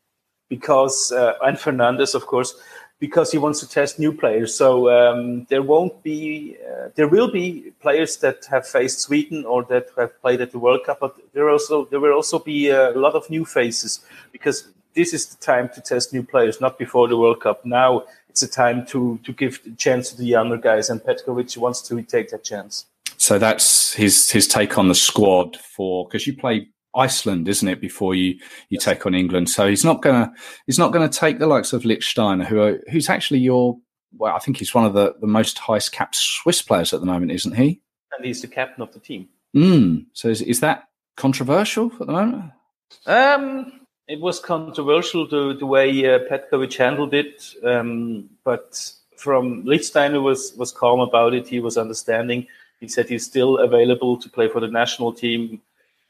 because 0.49 1.11
uh, 1.11 1.33
and 1.43 1.57
Fernandes, 1.57 2.15
of 2.15 2.25
course, 2.25 2.55
because 2.99 3.31
he 3.31 3.37
wants 3.37 3.59
to 3.59 3.69
test 3.69 3.99
new 3.99 4.11
players. 4.11 4.55
So 4.55 4.89
um, 4.89 5.45
there 5.49 5.61
won't 5.61 6.01
be, 6.03 6.57
uh, 6.65 6.89
there 6.95 7.07
will 7.07 7.31
be 7.31 7.73
players 7.81 8.17
that 8.17 8.45
have 8.49 8.67
faced 8.67 8.99
Sweden 8.99 9.45
or 9.45 9.63
that 9.65 9.87
have 9.97 10.19
played 10.21 10.41
at 10.41 10.51
the 10.51 10.59
World 10.59 10.81
Cup, 10.85 10.99
but 10.99 11.15
there 11.33 11.49
also 11.49 11.85
there 11.85 11.99
will 11.99 12.13
also 12.13 12.39
be 12.39 12.69
a 12.69 12.91
lot 12.91 13.13
of 13.13 13.29
new 13.29 13.45
faces 13.45 14.01
because 14.31 14.67
this 14.93 15.13
is 15.13 15.25
the 15.27 15.37
time 15.37 15.69
to 15.73 15.81
test 15.81 16.11
new 16.11 16.23
players, 16.23 16.59
not 16.59 16.77
before 16.77 17.07
the 17.07 17.17
World 17.17 17.39
Cup. 17.41 17.65
Now 17.65 18.03
it's 18.29 18.43
a 18.43 18.47
time 18.47 18.85
to 18.87 19.19
to 19.23 19.31
give 19.33 19.63
the 19.63 19.71
chance 19.71 20.09
to 20.11 20.17
the 20.17 20.25
younger 20.25 20.57
guys, 20.57 20.89
and 20.89 21.01
Petkovic 21.01 21.55
wants 21.57 21.81
to 21.87 22.01
take 22.01 22.29
that 22.31 22.43
chance. 22.43 22.85
So 23.21 23.37
that's 23.37 23.93
his 23.93 24.31
his 24.31 24.47
take 24.47 24.79
on 24.79 24.87
the 24.87 24.95
squad 24.95 25.55
for 25.57 26.07
because 26.07 26.25
you 26.25 26.35
play 26.35 26.69
Iceland, 26.95 27.47
isn't 27.47 27.67
it, 27.67 27.79
before 27.79 28.15
you 28.15 28.39
you 28.69 28.79
take 28.79 29.05
on 29.05 29.13
England? 29.13 29.47
So 29.47 29.67
he's 29.67 29.85
not 29.85 30.01
gonna 30.01 30.33
he's 30.65 30.79
not 30.79 30.91
gonna 30.91 31.07
take 31.07 31.37
the 31.37 31.45
likes 31.45 31.71
of 31.71 31.83
Lichtsteiner, 31.83 32.47
who 32.47 32.59
are, 32.59 32.79
who's 32.89 33.09
actually 33.09 33.37
your 33.37 33.77
well, 34.17 34.35
I 34.35 34.39
think 34.39 34.57
he's 34.57 34.73
one 34.73 34.85
of 34.85 34.93
the, 34.93 35.13
the 35.21 35.27
most 35.27 35.59
highest 35.59 35.91
capped 35.91 36.15
Swiss 36.15 36.63
players 36.63 36.93
at 36.93 36.99
the 36.99 37.05
moment, 37.05 37.31
isn't 37.31 37.55
he? 37.55 37.79
And 38.17 38.25
he's 38.25 38.41
the 38.41 38.47
captain 38.47 38.81
of 38.81 38.91
the 38.91 38.99
team. 38.99 39.29
Mm. 39.55 40.07
So 40.13 40.27
is, 40.27 40.41
is 40.41 40.59
that 40.61 40.85
controversial 41.15 41.91
at 42.01 42.07
the 42.07 42.13
moment? 42.13 42.51
Um, 43.05 43.81
it 44.07 44.19
was 44.19 44.39
controversial 44.39 45.27
the, 45.27 45.55
the 45.57 45.67
way 45.67 45.89
uh, 46.11 46.19
Petkovic 46.27 46.75
handled 46.75 47.13
it, 47.13 47.53
um, 47.63 48.31
but 48.43 48.91
from 49.15 49.63
Lichtsteiner 49.63 50.23
was 50.23 50.55
was 50.57 50.71
calm 50.71 50.99
about 50.99 51.35
it. 51.35 51.47
He 51.47 51.59
was 51.59 51.77
understanding. 51.77 52.47
He 52.81 52.87
said 52.87 53.07
he's 53.07 53.25
still 53.25 53.59
available 53.59 54.17
to 54.17 54.27
play 54.27 54.49
for 54.49 54.59
the 54.59 54.67
national 54.67 55.13
team. 55.13 55.61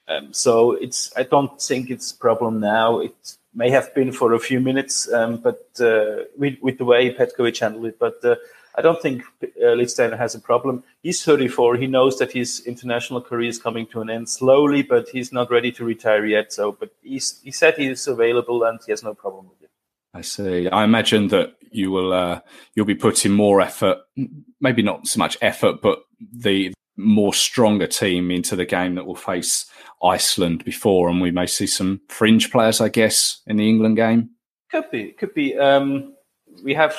Um, 0.07 0.33
so 0.33 0.71
it's 0.71 1.11
I 1.15 1.23
don't 1.23 1.61
think 1.61 1.91
it's 1.91 2.11
a 2.11 2.17
problem 2.17 2.59
now. 2.59 2.99
It 2.99 3.37
may 3.53 3.69
have 3.69 3.93
been 3.93 4.11
for 4.11 4.33
a 4.33 4.39
few 4.39 4.59
minutes, 4.59 5.11
um, 5.11 5.37
but 5.37 5.69
uh, 5.79 6.23
with, 6.37 6.55
with 6.61 6.77
the 6.77 6.85
way 6.85 7.13
Petkovic 7.13 7.59
handled 7.59 7.85
it. 7.85 7.99
But 7.99 8.23
uh, 8.23 8.35
I 8.75 8.81
don't 8.81 9.01
think 9.01 9.23
uh, 9.63 10.17
has 10.17 10.33
a 10.35 10.39
problem. 10.39 10.83
He's 11.03 11.23
34. 11.23 11.75
He 11.75 11.87
knows 11.87 12.17
that 12.19 12.31
his 12.31 12.61
international 12.65 13.21
career 13.21 13.49
is 13.49 13.59
coming 13.59 13.85
to 13.87 14.01
an 14.01 14.09
end 14.09 14.29
slowly, 14.29 14.81
but 14.81 15.09
he's 15.09 15.33
not 15.33 15.51
ready 15.51 15.71
to 15.73 15.83
retire 15.83 16.25
yet. 16.25 16.53
So, 16.53 16.71
but 16.71 16.91
he's, 17.01 17.41
he 17.43 17.51
said 17.51 17.75
he 17.75 17.87
is 17.87 18.07
available 18.07 18.63
and 18.63 18.79
he 18.85 18.91
has 18.91 19.03
no 19.03 19.13
problem 19.13 19.49
with 19.49 19.63
it. 19.63 19.71
I 20.13 20.21
see. 20.21 20.69
I 20.69 20.83
imagine 20.83 21.27
that 21.29 21.55
you 21.71 21.91
will 21.91 22.11
uh, 22.13 22.41
you'll 22.75 22.85
be 22.85 22.95
putting 22.95 23.31
more 23.31 23.61
effort, 23.61 23.99
maybe 24.59 24.81
not 24.81 25.07
so 25.07 25.19
much 25.19 25.37
effort, 25.41 25.81
but 25.81 26.03
the 26.33 26.73
more 26.97 27.33
stronger 27.33 27.87
team 27.87 28.31
into 28.31 28.55
the 28.55 28.65
game 28.65 28.95
that 28.95 29.05
will 29.05 29.15
face 29.15 29.65
Iceland 30.03 30.63
before, 30.63 31.09
and 31.09 31.21
we 31.21 31.31
may 31.31 31.45
see 31.45 31.67
some 31.67 32.01
fringe 32.07 32.51
players, 32.51 32.81
I 32.81 32.89
guess, 32.89 33.41
in 33.47 33.57
the 33.57 33.69
England 33.69 33.97
game. 33.97 34.31
Could 34.71 34.89
be, 34.91 35.11
could 35.11 35.33
be. 35.33 35.57
Um, 35.57 36.13
we 36.63 36.73
have 36.73 36.95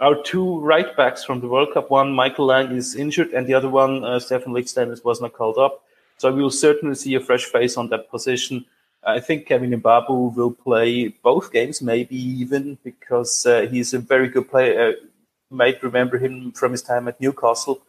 our 0.00 0.20
two 0.22 0.60
right 0.60 0.96
backs 0.96 1.24
from 1.24 1.40
the 1.40 1.48
World 1.48 1.72
Cup. 1.74 1.90
One, 1.90 2.12
Michael 2.12 2.46
Lang, 2.46 2.72
is 2.72 2.94
injured, 2.94 3.30
and 3.30 3.46
the 3.46 3.54
other 3.54 3.68
one, 3.68 4.04
uh, 4.04 4.18
Stefan 4.18 4.52
Lichtsteiner, 4.52 5.02
was 5.04 5.20
not 5.20 5.32
called 5.32 5.58
up. 5.58 5.82
So 6.18 6.32
we 6.32 6.42
will 6.42 6.50
certainly 6.50 6.94
see 6.94 7.14
a 7.14 7.20
fresh 7.20 7.44
face 7.44 7.76
on 7.76 7.88
that 7.88 8.10
position. 8.10 8.64
I 9.02 9.20
think 9.20 9.46
Kevin 9.46 9.70
Mbabu 9.70 10.36
will 10.36 10.50
play 10.50 11.08
both 11.08 11.52
games, 11.52 11.80
maybe 11.80 12.16
even 12.16 12.76
because 12.84 13.46
uh, 13.46 13.66
he's 13.70 13.94
a 13.94 13.98
very 13.98 14.28
good 14.28 14.50
player. 14.50 14.88
Uh, 14.88 14.90
you 14.90 15.56
might 15.56 15.82
remember 15.82 16.18
him 16.18 16.52
from 16.52 16.72
his 16.72 16.82
time 16.82 17.08
at 17.08 17.20
Newcastle. 17.20 17.80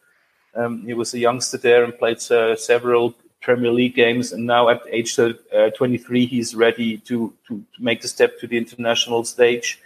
Um, 0.55 0.85
he 0.85 0.93
was 0.93 1.13
a 1.13 1.19
youngster 1.19 1.57
there 1.57 1.83
and 1.83 1.97
played 1.97 2.21
uh, 2.31 2.55
several 2.55 3.15
Premier 3.41 3.71
League 3.71 3.95
games, 3.95 4.31
and 4.31 4.45
now 4.45 4.69
at 4.69 4.81
age 4.89 5.17
uh, 5.17 5.33
23, 5.75 6.25
he's 6.25 6.53
ready 6.53 6.97
to, 6.99 7.33
to, 7.47 7.63
to 7.75 7.83
make 7.83 8.01
the 8.01 8.07
step 8.07 8.39
to 8.39 8.47
the 8.47 8.57
international 8.57 9.23
stage. 9.23 9.79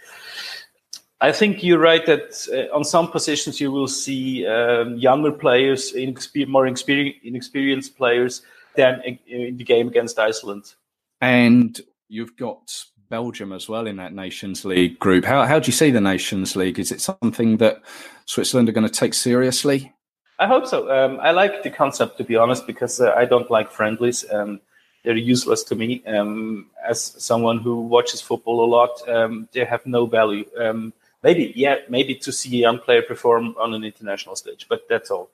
I 1.20 1.32
think 1.32 1.64
you're 1.64 1.78
right 1.78 2.04
that 2.04 2.46
uh, 2.52 2.76
on 2.76 2.84
some 2.84 3.10
positions 3.10 3.58
you 3.60 3.72
will 3.72 3.88
see 3.88 4.46
um, 4.46 4.96
younger 4.96 5.32
players, 5.32 5.92
inexper- 5.94 6.46
more 6.46 6.66
inexperienced 6.66 7.96
players 7.96 8.42
than 8.74 9.00
in, 9.02 9.18
in 9.26 9.56
the 9.56 9.64
game 9.64 9.88
against 9.88 10.18
Iceland. 10.18 10.74
And 11.22 11.80
you've 12.08 12.36
got 12.36 12.84
Belgium 13.08 13.52
as 13.52 13.68
well 13.68 13.86
in 13.86 13.96
that 13.96 14.12
Nations 14.12 14.64
League 14.66 14.98
group. 14.98 15.24
How, 15.24 15.44
how 15.46 15.58
do 15.58 15.66
you 15.66 15.72
see 15.72 15.90
the 15.90 16.00
Nations 16.00 16.54
League? 16.54 16.78
Is 16.78 16.92
it 16.92 17.00
something 17.00 17.56
that 17.58 17.82
Switzerland 18.26 18.68
are 18.68 18.72
going 18.72 18.86
to 18.86 18.92
take 18.92 19.14
seriously? 19.14 19.94
I 20.38 20.46
hope 20.46 20.66
so. 20.66 20.90
Um, 20.90 21.18
I 21.20 21.30
like 21.30 21.62
the 21.62 21.70
concept, 21.70 22.18
to 22.18 22.24
be 22.24 22.36
honest, 22.36 22.66
because 22.66 23.00
uh, 23.00 23.14
I 23.16 23.24
don't 23.24 23.50
like 23.50 23.70
friendlies. 23.70 24.24
Um, 24.30 24.60
they're 25.02 25.16
useless 25.16 25.62
to 25.64 25.74
me. 25.74 26.02
Um, 26.06 26.66
as 26.86 27.00
someone 27.02 27.58
who 27.58 27.80
watches 27.80 28.20
football 28.20 28.64
a 28.64 28.68
lot, 28.68 29.08
um, 29.08 29.48
they 29.52 29.64
have 29.64 29.86
no 29.86 30.06
value. 30.06 30.44
Um, 30.58 30.92
maybe, 31.22 31.52
yeah, 31.56 31.76
maybe 31.88 32.14
to 32.16 32.32
see 32.32 32.58
a 32.58 32.60
young 32.60 32.78
player 32.80 33.02
perform 33.02 33.54
on 33.58 33.72
an 33.72 33.84
international 33.84 34.36
stage, 34.36 34.66
but 34.68 34.82
that's 34.88 35.10
all. 35.10 35.30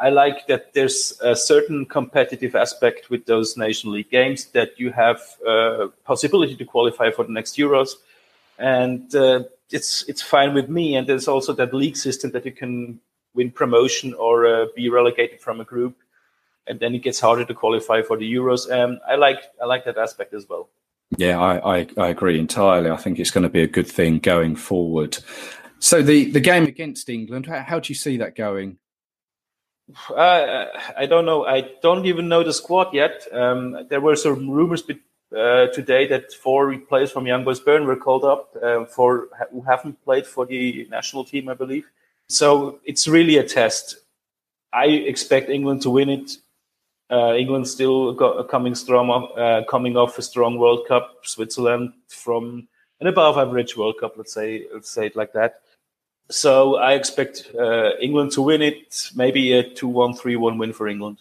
I 0.00 0.10
like 0.10 0.46
that 0.46 0.74
there's 0.74 1.18
a 1.20 1.34
certain 1.34 1.86
competitive 1.86 2.54
aspect 2.54 3.10
with 3.10 3.26
those 3.26 3.56
Nation 3.56 3.90
League 3.90 4.10
games 4.10 4.46
that 4.46 4.78
you 4.78 4.92
have 4.92 5.20
a 5.46 5.88
possibility 6.04 6.54
to 6.56 6.64
qualify 6.64 7.10
for 7.10 7.24
the 7.24 7.32
next 7.32 7.56
Euros, 7.56 7.94
and 8.58 9.12
uh, 9.14 9.42
it's 9.70 10.04
it's 10.08 10.22
fine 10.22 10.54
with 10.54 10.68
me. 10.68 10.94
And 10.94 11.06
there's 11.06 11.26
also 11.26 11.52
that 11.54 11.74
league 11.74 11.96
system 11.96 12.30
that 12.30 12.44
you 12.44 12.52
can 12.52 13.00
win 13.34 13.50
promotion 13.50 14.14
or 14.14 14.46
uh, 14.46 14.66
be 14.74 14.88
relegated 14.88 15.40
from 15.40 15.60
a 15.60 15.64
group, 15.64 15.96
and 16.66 16.80
then 16.80 16.94
it 16.94 17.02
gets 17.02 17.20
harder 17.20 17.44
to 17.44 17.54
qualify 17.54 18.02
for 18.02 18.16
the 18.16 18.30
Euros. 18.30 18.70
And 18.70 18.98
I 19.08 19.16
like 19.16 19.42
I 19.60 19.66
like 19.66 19.84
that 19.84 19.98
aspect 19.98 20.34
as 20.34 20.48
well. 20.48 20.68
Yeah, 21.18 21.38
I, 21.40 21.78
I, 21.78 21.86
I 21.98 22.08
agree 22.08 22.38
entirely. 22.38 22.90
I 22.90 22.96
think 22.96 23.18
it's 23.18 23.30
going 23.30 23.42
to 23.42 23.50
be 23.50 23.62
a 23.62 23.66
good 23.66 23.86
thing 23.86 24.18
going 24.18 24.56
forward. 24.56 25.18
So 25.78 26.02
the 26.02 26.30
the 26.30 26.40
game 26.40 26.64
against 26.64 27.08
England, 27.08 27.46
how, 27.46 27.60
how 27.62 27.80
do 27.80 27.90
you 27.90 27.96
see 27.96 28.16
that 28.18 28.36
going? 28.36 28.78
Uh, 30.08 30.66
I 30.96 31.06
don't 31.06 31.26
know. 31.26 31.44
I 31.44 31.68
don't 31.82 32.06
even 32.06 32.28
know 32.28 32.44
the 32.44 32.52
squad 32.52 32.94
yet. 32.94 33.26
Um, 33.32 33.86
there 33.90 34.00
were 34.00 34.16
some 34.16 34.48
rumors 34.48 34.84
uh, 35.36 35.66
today 35.68 36.06
that 36.06 36.32
four 36.32 36.76
players 36.88 37.10
from 37.10 37.26
Young 37.26 37.44
Boys 37.44 37.60
Bern 37.60 37.86
were 37.86 37.96
called 37.96 38.24
up 38.24 38.56
uh, 38.62 38.84
for 38.84 39.28
who 39.50 39.62
haven't 39.62 40.02
played 40.04 40.26
for 40.26 40.46
the 40.46 40.86
national 40.90 41.24
team, 41.24 41.48
I 41.48 41.54
believe. 41.54 41.90
So 42.32 42.80
it's 42.84 43.06
really 43.06 43.36
a 43.36 43.44
test. 43.44 43.96
I 44.72 44.86
expect 44.86 45.50
England 45.50 45.82
to 45.82 45.90
win 45.90 46.08
it. 46.08 46.32
Uh, 47.10 47.34
England 47.34 47.68
still 47.68 48.14
got, 48.14 48.48
coming 48.48 48.74
strong, 48.74 49.30
uh, 49.36 49.62
coming 49.68 49.96
off 49.96 50.16
a 50.18 50.22
strong 50.22 50.58
World 50.58 50.86
Cup. 50.88 51.18
Switzerland 51.24 51.92
from 52.08 52.66
an 53.00 53.06
above 53.06 53.36
average 53.36 53.76
World 53.76 53.96
Cup. 54.00 54.14
Let's 54.16 54.32
say 54.32 54.66
let's 54.72 54.90
say 54.90 55.06
it 55.06 55.16
like 55.16 55.32
that. 55.34 55.60
So 56.30 56.76
I 56.76 56.94
expect 56.94 57.50
uh, 57.58 57.90
England 58.00 58.32
to 58.32 58.42
win 58.42 58.62
it, 58.62 59.10
maybe 59.14 59.52
a 59.52 59.62
2 59.62 59.86
1 59.86 60.14
3 60.14 60.36
1 60.36 60.56
win 60.56 60.72
for 60.72 60.88
England. 60.88 61.18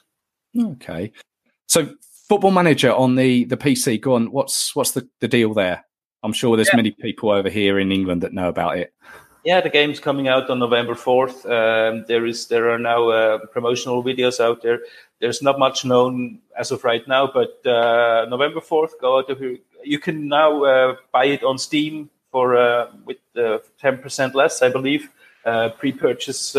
Okay. 0.58 1.12
So, 1.68 1.90
football 2.28 2.52
manager 2.52 2.94
on 2.94 3.16
the, 3.16 3.46
the 3.46 3.58
PC, 3.58 4.00
go 4.00 4.16
on. 4.16 4.32
What's 4.32 4.76
what's 4.76 4.92
the, 4.92 5.08
the 5.20 5.28
deal 5.28 5.54
there? 5.54 5.86
I'm 6.24 6.34
sure 6.34 6.56
there's 6.56 6.70
yeah. 6.72 6.78
many 6.78 6.92
people 6.92 7.32
over 7.32 7.50
here 7.50 7.80
in 7.80 7.92
England 7.92 8.22
that 8.22 8.34
know 8.34 8.48
about 8.48 8.78
it. 8.78 8.94
Yeah, 9.44 9.62
the 9.62 9.70
game's 9.70 10.00
coming 10.00 10.28
out 10.28 10.50
on 10.50 10.60
November 10.60 10.94
4th. 10.94 11.46
Um, 11.46 12.06
there 12.08 12.26
is 12.28 12.48
there 12.48 12.70
are 12.70 12.78
now 12.78 13.10
uh, 13.10 13.38
promotional 13.48 14.04
videos 14.04 14.40
out 14.40 14.62
there. 14.62 14.82
There's 15.20 15.42
not 15.42 15.58
much 15.58 15.84
known 15.84 16.40
as 16.58 16.72
of 16.72 16.84
right 16.84 17.08
now, 17.08 17.32
but 17.32 17.66
uh, 17.66 18.28
November 18.30 18.60
4th, 18.60 18.92
go 19.00 19.18
out. 19.18 19.30
You 19.84 20.00
can 20.00 20.28
now 20.28 20.64
uh, 20.64 20.96
buy 21.12 21.26
it 21.26 21.44
on 21.44 21.58
Steam 21.58 22.12
for 22.32 22.56
uh, 22.56 22.92
with 23.04 23.18
uh, 23.36 23.60
ten 23.80 23.98
percent 23.98 24.36
less, 24.36 24.62
I 24.62 24.70
believe. 24.70 25.10
Uh, 25.44 25.70
pre-purchase 25.70 26.56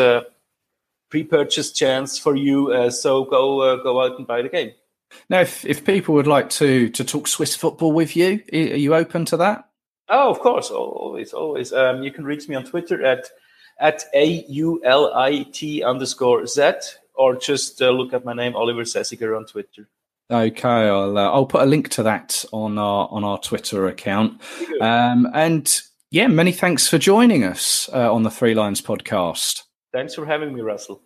pre-purchase 1.08 1.70
chance 1.70 2.18
for 2.18 2.34
you. 2.34 2.90
so 2.90 3.24
go 3.24 3.80
go 3.82 4.00
out 4.02 4.18
and 4.18 4.26
buy 4.26 4.42
the 4.42 4.48
game. 4.48 4.72
Now, 5.28 5.40
if, 5.40 5.64
if 5.64 5.84
people 5.84 6.14
would 6.14 6.26
like 6.26 6.50
to 6.50 6.88
to 6.90 7.04
talk 7.04 7.28
Swiss 7.28 7.54
football 7.54 7.92
with 7.92 8.16
you, 8.16 8.42
are 8.52 8.56
you 8.56 8.94
open 8.94 9.24
to 9.26 9.36
that? 9.36 9.68
Oh, 10.08 10.30
of 10.30 10.40
course, 10.40 10.70
always, 10.70 11.32
always. 11.32 11.72
Um, 11.72 12.02
you 12.02 12.12
can 12.12 12.24
reach 12.24 12.48
me 12.48 12.54
on 12.56 12.64
Twitter 12.64 13.04
at 13.04 13.28
at 13.80 14.04
a 14.14 14.44
u 14.48 14.80
l 14.84 15.12
i 15.14 15.44
t 15.52 15.82
underscore 15.82 16.46
z, 16.46 16.72
or 17.14 17.36
just 17.36 17.80
uh, 17.80 17.90
look 17.90 18.12
at 18.12 18.24
my 18.24 18.34
name, 18.34 18.54
Oliver 18.54 18.82
Zesiger, 18.82 19.36
on 19.36 19.46
Twitter. 19.46 19.88
Okay, 20.30 20.68
I'll 20.68 21.16
uh, 21.16 21.30
I'll 21.30 21.46
put 21.46 21.62
a 21.62 21.66
link 21.66 21.88
to 21.90 22.02
that 22.04 22.44
on 22.52 22.78
our 22.78 23.08
on 23.10 23.24
our 23.24 23.38
Twitter 23.38 23.86
account. 23.86 24.40
Um, 24.80 25.28
and 25.34 25.80
yeah, 26.10 26.26
many 26.26 26.52
thanks 26.52 26.88
for 26.88 26.98
joining 26.98 27.44
us 27.44 27.88
uh, 27.92 28.12
on 28.12 28.22
the 28.22 28.30
Three 28.30 28.54
Lions 28.54 28.80
podcast. 28.80 29.62
Thanks 29.92 30.14
for 30.14 30.24
having 30.26 30.54
me, 30.54 30.62
Russell. 30.62 31.02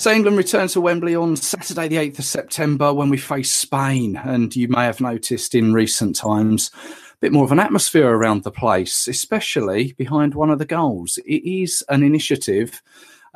So 0.00 0.10
England 0.10 0.38
returns 0.38 0.72
to 0.72 0.80
Wembley 0.80 1.14
on 1.14 1.36
Saturday, 1.36 1.86
the 1.86 1.96
8th 1.96 2.20
of 2.20 2.24
September, 2.24 2.94
when 2.94 3.10
we 3.10 3.18
face 3.18 3.52
Spain. 3.52 4.16
And 4.16 4.56
you 4.56 4.66
may 4.66 4.86
have 4.86 4.98
noticed 4.98 5.54
in 5.54 5.74
recent 5.74 6.16
times 6.16 6.70
a 6.86 7.16
bit 7.20 7.34
more 7.34 7.44
of 7.44 7.52
an 7.52 7.60
atmosphere 7.60 8.08
around 8.08 8.42
the 8.42 8.50
place, 8.50 9.06
especially 9.06 9.92
behind 9.92 10.34
one 10.34 10.48
of 10.48 10.58
the 10.58 10.64
goals. 10.64 11.18
It 11.26 11.44
is 11.44 11.84
an 11.90 12.02
initiative 12.02 12.80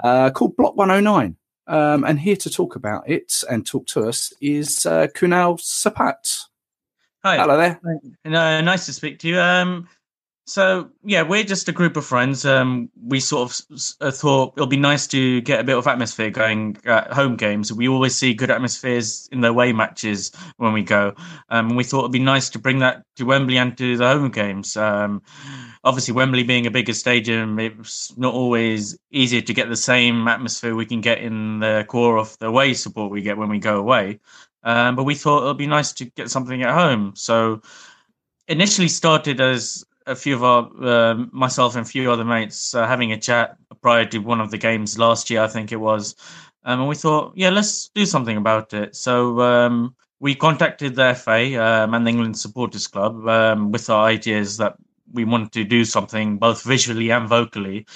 uh, 0.03 0.31
called 0.31 0.57
Block 0.57 0.74
109. 0.74 1.37
Um, 1.66 2.03
and 2.03 2.18
here 2.18 2.37
to 2.37 2.48
talk 2.48 2.77
about 2.77 3.07
it 3.11 3.44
and 3.50 3.66
talk 3.66 3.87
to 3.88 4.09
us 4.09 4.33
is 4.40 4.87
uh, 4.87 5.09
Kunal 5.09 5.61
Sapat. 5.61 6.46
Hi. 7.24 7.37
Hello 7.37 7.59
there. 7.59 7.79
Uh, 8.24 8.62
nice 8.62 8.87
to 8.87 8.94
speak 8.94 9.18
to 9.18 9.29
you. 9.29 9.38
Um, 9.38 9.87
so 10.47 10.91
yeah, 11.03 11.23
we're 11.23 11.43
just 11.43 11.69
a 11.69 11.73
group 11.73 11.97
of 11.97 12.05
friends. 12.05 12.45
Um, 12.45 12.91
we 13.03 13.19
sort 13.19 13.51
of 13.51 13.91
uh, 14.01 14.11
thought 14.11 14.53
it'll 14.57 14.67
be 14.67 14.77
nice 14.77 15.07
to 15.09 15.41
get 15.41 15.61
a 15.61 15.65
bit 15.65 15.77
of 15.77 15.87
atmosphere 15.87 16.29
going 16.29 16.77
at 16.85 17.13
home 17.13 17.37
games. 17.37 17.73
We 17.73 17.89
always 17.89 18.15
see 18.15 18.35
good 18.35 18.51
atmospheres 18.51 19.27
in 19.33 19.41
the 19.41 19.49
away 19.49 19.73
matches 19.73 20.33
when 20.59 20.75
we 20.75 20.83
go. 20.83 21.15
Um, 21.49 21.69
and 21.69 21.77
we 21.77 21.85
thought 21.85 22.01
it'd 22.01 22.13
be 22.13 22.19
nice 22.19 22.51
to 22.51 22.59
bring 22.59 22.81
that 22.81 23.05
to 23.17 23.25
Wembley 23.25 23.57
and 23.57 23.77
to 23.79 23.97
the 23.97 24.07
home 24.07 24.31
games. 24.31 24.77
Um, 24.77 25.23
obviously, 25.83 26.13
Wembley 26.13 26.43
being 26.43 26.67
a 26.67 26.71
bigger 26.71 26.93
stadium, 26.93 27.59
it's 27.59 28.15
not 28.19 28.35
always 28.35 28.99
easier 29.11 29.41
to 29.41 29.55
get 29.55 29.71
the 29.71 29.77
same 29.77 30.29
atmosphere 30.29 30.75
we 30.75 30.85
can 30.85 31.01
get 31.01 31.19
in 31.19 31.61
the 31.61 31.87
core 31.89 32.19
of 32.19 32.39
the 32.39 32.49
away 32.49 32.75
support 32.75 33.11
we 33.11 33.23
get 33.23 33.39
when 33.39 33.49
we 33.49 33.59
go 33.59 33.79
away. 33.79 34.21
Um, 34.63 34.95
but 34.95 35.05
we 35.05 35.15
thought 35.15 35.45
it'd 35.45 35.57
be 35.57 35.67
nice 35.67 35.93
to 35.95 36.05
get 36.05 36.31
something 36.31 36.63
at 36.63 36.75
home. 36.75 37.13
So 37.17 37.63
initially 38.47 38.89
started 38.89 39.41
as 39.41 39.85
a 40.07 40.14
few 40.14 40.35
of 40.35 40.45
our 40.45 40.71
uh, 40.83 41.15
myself 41.33 41.77
and 41.77 41.87
a 41.87 41.88
few 41.88 42.11
other 42.11 42.25
mates 42.25 42.75
uh, 42.75 42.87
having 42.87 43.13
a 43.13 43.19
chat 43.19 43.57
prior 43.81 44.05
to 44.07 44.19
one 44.19 44.40
of 44.40 44.50
the 44.50 44.59
games 44.59 44.98
last 44.98 45.31
year, 45.31 45.42
I 45.42 45.48
think 45.48 45.73
it 45.73 45.77
was, 45.77 46.15
um, 46.65 46.81
and 46.81 46.88
we 46.88 46.94
thought, 46.94 47.33
yeah, 47.35 47.50
let's 47.50 47.88
do 47.88 48.07
something 48.07 48.37
about 48.37 48.73
it. 48.73 48.96
So 48.96 49.40
um, 49.40 49.94
we 50.21 50.35
contacted 50.35 50.94
the 50.94 51.15
FA 51.15 51.63
um, 51.63 51.94
and 51.94 52.07
the 52.07 52.11
England 52.11 52.38
Supporters 52.38 52.87
Club 52.87 53.27
um, 53.29 53.73
with 53.73 53.90
our 53.90 54.07
ideas 54.07 54.57
that 54.59 54.77
we 55.13 55.25
wanted 55.25 55.52
to 55.52 55.65
do 55.65 55.85
something 55.85 56.38
both 56.38 56.63
visually 56.65 57.11
and 57.11 57.29
vocally 57.29 57.87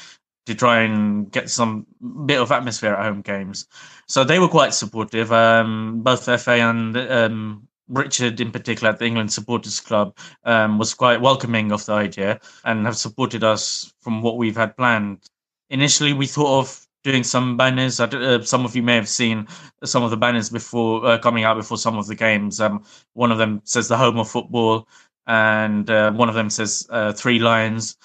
to 0.47 0.55
try 0.55 0.81
and 0.81 1.31
get 1.31 1.51
some 1.51 1.87
bit 2.25 2.41
of 2.41 2.51
atmosphere 2.51 2.95
at 2.95 3.05
home 3.05 3.21
games. 3.21 3.67
So 4.07 4.25
they 4.25 4.39
were 4.39 4.49
quite 4.49 4.73
supportive. 4.73 5.31
Um, 5.31 6.01
both 6.03 6.25
FA 6.41 6.53
and 6.53 6.97
um, 6.97 7.69
Richard, 7.89 8.41
in 8.41 8.51
particular, 8.51 8.93
at 8.93 8.99
the 8.99 9.07
England 9.07 9.33
Supporters 9.33 9.81
Club, 9.81 10.17
um, 10.45 10.79
was 10.79 10.95
quite 10.95 11.21
welcoming 11.21 11.73
of 11.73 11.85
the 11.87 11.93
idea 11.93 12.41
and 12.65 12.87
have 12.87 12.97
supported 12.97 13.45
us 13.45 13.93
from 14.01 14.23
what 14.23 14.37
we've 14.37 14.57
had 14.57 14.77
planned. 14.77 15.29
Initially, 15.71 16.13
we 16.13 16.27
thought 16.27 16.61
of 16.61 16.87
doing 17.05 17.25
some 17.25 17.57
banners. 17.57 18.01
Uh, 18.01 18.43
some 18.43 18.65
of 18.65 18.77
you 18.77 18.83
may 18.83 18.95
have 18.95 19.09
seen 19.09 19.47
some 19.85 20.03
of 20.03 20.11
the 20.11 20.17
banners 20.17 20.51
before 20.51 21.05
uh, 21.07 21.19
coming 21.19 21.45
out 21.45 21.57
before 21.57 21.79
some 21.79 21.99
of 21.99 22.07
the 22.07 22.15
games. 22.15 22.61
Um, 22.61 22.85
one 23.15 23.33
of 23.33 23.39
them 23.39 23.61
says 23.65 23.89
the 23.89 23.97
home 23.97 24.19
of 24.19 24.29
football, 24.29 24.89
and 25.27 25.89
uh, 25.91 26.13
one 26.13 26.29
of 26.29 26.35
them 26.35 26.51
says 26.51 26.87
uh, 26.91 27.13
three 27.13 27.39
lions. 27.39 27.97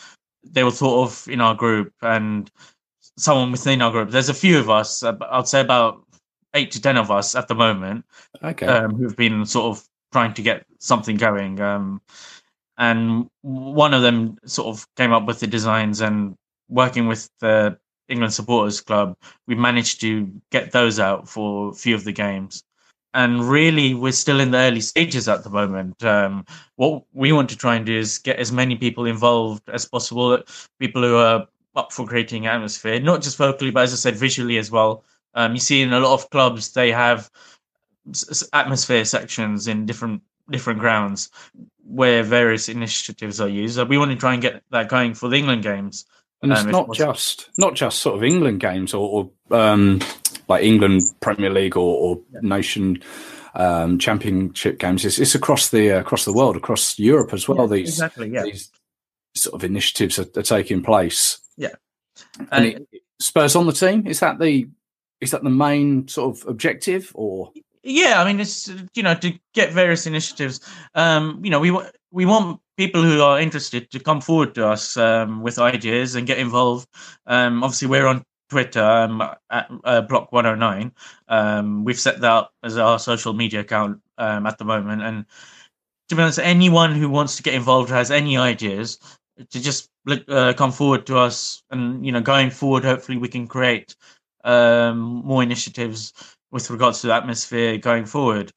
They 0.44 0.64
were 0.64 0.72
thought 0.72 1.04
of 1.04 1.28
in 1.28 1.42
our 1.42 1.56
group, 1.56 1.94
and 2.02 2.50
someone 3.18 3.52
within 3.52 3.82
our 3.82 3.92
group. 3.92 4.10
There's 4.10 4.30
a 4.30 4.34
few 4.34 4.60
of 4.60 4.70
us. 4.70 5.04
Uh, 5.04 5.16
I'd 5.32 5.48
say 5.48 5.62
about 5.62 6.06
eight 6.54 6.72
to 6.72 6.82
ten 6.82 6.98
of 6.98 7.12
us 7.12 7.36
at 7.36 7.48
the 7.48 7.56
moment. 7.56 8.06
Okay. 8.44 8.66
Um, 8.66 8.96
who've 8.96 9.16
been 9.18 9.46
sort 9.46 9.78
of 9.78 9.88
trying 10.12 10.34
to 10.36 10.42
get 10.42 10.66
something 10.80 11.18
going. 11.18 11.60
Um, 11.60 12.02
and 12.78 13.30
one 13.42 13.94
of 13.94 14.02
them 14.02 14.38
sort 14.46 14.68
of 14.76 14.88
came 14.96 15.12
up 15.12 15.26
with 15.26 15.40
the 15.40 15.48
designs 15.48 16.02
and 16.02 16.36
working 16.70 17.08
with 17.08 17.30
the 17.40 17.78
England 18.10 18.34
Supporters 18.34 18.82
Club, 18.82 19.18
we 19.48 19.56
managed 19.56 20.02
to 20.02 20.30
get 20.52 20.72
those 20.72 21.00
out 21.00 21.28
for 21.28 21.70
a 21.70 21.74
few 21.74 21.96
of 21.96 22.04
the 22.04 22.12
games. 22.12 22.64
And 23.16 23.44
really, 23.44 23.94
we're 23.94 24.12
still 24.12 24.40
in 24.40 24.52
the 24.52 24.58
early 24.58 24.82
stages 24.82 25.28
at 25.28 25.44
the 25.44 25.50
moment. 25.50 26.04
Um, 26.04 26.46
what 26.78 27.04
we 27.14 27.32
want 27.32 27.50
to 27.50 27.58
try 27.58 27.76
and 27.76 27.86
do 27.86 27.96
is 27.96 28.18
get 28.18 28.40
as 28.40 28.52
many 28.52 28.76
people 28.76 29.06
involved 29.06 29.70
as 29.70 29.86
possible, 29.86 30.42
people 30.80 31.04
who 31.04 31.16
are 31.18 31.46
up 31.76 31.92
for 31.92 32.08
creating 32.08 32.48
atmosphere, 32.48 33.00
not 33.00 33.22
just 33.22 33.38
vocally, 33.38 33.70
but 33.70 33.84
as 33.84 33.94
I 33.94 33.98
said, 33.98 34.16
visually 34.16 34.58
as 34.58 34.72
well. 34.72 35.04
Um, 35.34 35.54
you 35.54 35.60
see 35.60 35.82
in 35.82 35.94
a 35.94 36.00
lot 36.00 36.14
of 36.14 36.30
clubs, 36.30 36.74
they 36.74 36.92
have 36.92 37.30
atmosphere 38.52 39.06
sections 39.06 39.68
in 39.68 39.86
different 39.86 40.22
different 40.50 40.80
grounds 40.80 41.30
where 41.86 42.24
various 42.24 42.70
initiatives 42.70 43.40
are 43.40 43.48
used. 43.48 43.76
So 43.76 43.86
we 43.86 43.98
want 43.98 44.12
to 44.12 44.18
try 44.18 44.34
and 44.34 44.42
get 44.42 44.64
that 44.72 44.90
going 44.90 45.14
for 45.14 45.30
the 45.30 45.38
England 45.38 45.64
games. 45.64 46.06
And 46.42 46.52
it's 46.52 46.62
um, 46.62 46.72
not 46.72 46.94
just 46.94 47.50
not 47.58 47.74
just 47.74 48.00
sort 48.00 48.18
of 48.18 48.24
England 48.24 48.60
games 48.60 48.94
or, 48.94 49.30
or 49.50 49.58
um, 49.58 50.02
like 50.48 50.64
England 50.64 51.02
Premier 51.22 51.50
League 51.50 51.78
or, 51.78 51.98
or 51.98 52.22
yeah. 52.34 52.40
nation 52.42 53.02
um, 53.56 53.98
championship 53.98 54.80
games. 54.80 55.06
It's, 55.06 55.20
it's 55.20 55.36
across 55.36 55.70
the 55.70 55.92
uh, 55.92 56.00
across 56.00 56.26
the 56.26 56.34
world, 56.34 56.58
across 56.58 57.00
Europe 57.00 57.34
as 57.34 57.48
well. 57.48 57.60
Yeah, 57.60 57.78
these 57.78 57.90
exactly, 57.90 58.30
yeah. 58.30 58.44
these 58.44 58.70
sort 59.36 59.56
of 59.56 59.64
initiatives 59.64 60.20
are, 60.20 60.28
are 60.36 60.44
taking 60.44 60.84
place. 60.84 61.40
Yeah, 61.56 61.76
and 62.52 62.66
it, 62.66 62.88
Spurs 63.20 63.56
on 63.56 63.66
the 63.66 63.72
team 63.72 64.06
is 64.06 64.20
that 64.20 64.40
the 64.40 64.68
is 65.24 65.32
that 65.32 65.44
the 65.44 65.50
main 65.50 66.08
sort 66.08 66.38
of 66.38 66.48
objective 66.48 67.12
or? 67.16 67.52
Yeah, 67.84 68.22
I 68.22 68.26
mean 68.26 68.40
it's 68.40 68.72
you 68.94 69.04
know 69.04 69.16
to 69.16 69.34
get 69.54 69.74
various 69.74 70.06
initiatives. 70.06 70.62
Um, 70.96 71.40
you 71.44 71.50
know 71.50 71.60
we 71.60 71.78
we 72.12 72.26
want 72.26 72.62
people 72.78 73.04
who 73.04 73.22
are 73.22 73.40
interested 73.40 73.90
to 73.92 74.00
come 74.00 74.22
forward 74.22 74.56
to 74.56 74.68
us 74.68 74.98
um, 74.98 75.42
with 75.42 75.60
ideas 75.60 76.16
and 76.16 76.28
get 76.28 76.38
involved. 76.38 76.88
Um, 77.28 77.64
obviously, 77.64 77.88
we're 77.88 78.08
on 78.08 78.24
Twitter 78.50 78.84
um, 78.84 79.22
at 79.50 79.72
uh, 79.84 80.02
Block 80.02 80.32
109. 80.32 80.92
Um, 81.28 81.84
we've 81.84 82.00
set 82.00 82.22
that 82.22 82.32
up 82.32 82.52
as 82.64 82.78
our 82.78 83.00
social 83.00 83.34
media 83.34 83.62
account 83.62 84.00
um, 84.18 84.46
at 84.46 84.58
the 84.58 84.66
moment. 84.66 85.02
And 85.02 85.26
to 86.10 86.16
be 86.16 86.22
honest, 86.22 86.40
anyone 86.40 86.94
who 86.94 87.10
wants 87.10 87.36
to 87.38 87.44
get 87.44 87.54
involved 87.54 87.90
has 87.90 88.12
any 88.12 88.38
ideas 88.38 89.00
to 89.50 89.62
just 89.62 89.90
uh, 90.28 90.54
come 90.56 90.72
forward 90.72 91.08
to 91.08 91.18
us. 91.18 91.64
And, 91.72 92.06
you 92.06 92.12
know, 92.12 92.22
going 92.22 92.52
forward, 92.52 92.84
hopefully 92.84 93.18
we 93.18 93.28
can 93.28 93.48
create 93.48 93.96
um, 94.44 95.22
more 95.26 95.44
initiatives 95.44 96.14
with 96.52 96.70
regards 96.70 97.02
to 97.02 97.08
the 97.08 97.14
atmosphere 97.14 97.78
going 97.78 98.06
forward. 98.06 98.52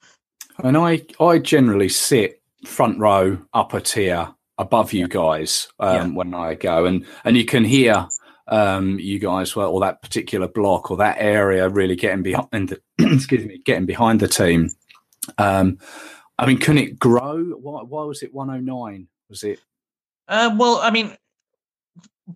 And 0.63 0.77
I, 0.77 1.03
I 1.21 1.39
generally 1.39 1.89
sit 1.89 2.43
front 2.65 2.99
row, 2.99 3.39
upper 3.53 3.81
tier, 3.81 4.35
above 4.59 4.93
you 4.93 5.07
guys 5.09 5.69
um, 5.81 5.95
yeah. 5.95 6.17
when 6.17 6.35
I 6.35 6.55
go, 6.55 6.87
and 6.87 7.05
and 7.25 7.37
you 7.37 7.45
can 7.45 7.65
hear 7.65 8.09
um, 8.49 8.99
you 8.99 9.19
guys 9.19 9.55
well, 9.55 9.71
or 9.71 9.81
that 9.81 10.03
particular 10.03 10.49
block 10.49 10.91
or 10.91 10.97
that 10.99 11.17
area 11.19 11.69
really 11.69 11.97
getting 11.97 12.23
behind. 12.23 12.69
The, 12.71 12.81
excuse 13.15 13.45
me, 13.45 13.59
getting 13.65 13.87
behind 13.87 14.21
the 14.21 14.29
team. 14.29 14.71
Um, 15.39 15.79
I 16.39 16.47
mean, 16.47 16.59
can 16.59 16.79
it 16.79 16.99
grow? 16.99 17.43
Why, 17.45 17.83
why 17.83 18.05
was 18.05 18.23
it 18.23 18.35
109? 18.35 19.09
Was 19.29 19.43
it? 19.43 19.61
Uh, 20.29 20.55
well, 20.57 20.79
I 20.79 20.91
mean, 20.91 21.17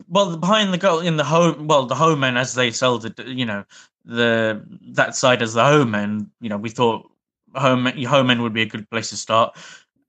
well, 0.08 0.36
behind 0.36 0.72
the 0.72 0.78
goal 0.78 1.00
in 1.00 1.16
the 1.16 1.24
home, 1.24 1.66
well, 1.66 1.86
the 1.86 1.94
home 1.94 2.24
end 2.24 2.38
as 2.38 2.54
they 2.54 2.70
sold 2.70 3.04
it, 3.04 3.18
you 3.26 3.46
know, 3.46 3.64
the 4.04 4.64
that 4.92 5.16
side 5.16 5.42
as 5.42 5.54
the 5.54 5.64
home 5.64 5.94
end. 5.94 6.30
You 6.40 6.48
know, 6.48 6.56
we 6.56 6.70
thought 6.70 7.10
home 7.54 7.88
your 7.96 8.10
home 8.10 8.30
end 8.30 8.42
would 8.42 8.54
be 8.54 8.62
a 8.62 8.66
good 8.66 8.88
place 8.90 9.10
to 9.10 9.16
start 9.16 9.56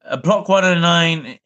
uh, 0.05 0.17
Block 0.17 0.49
109 0.49 1.39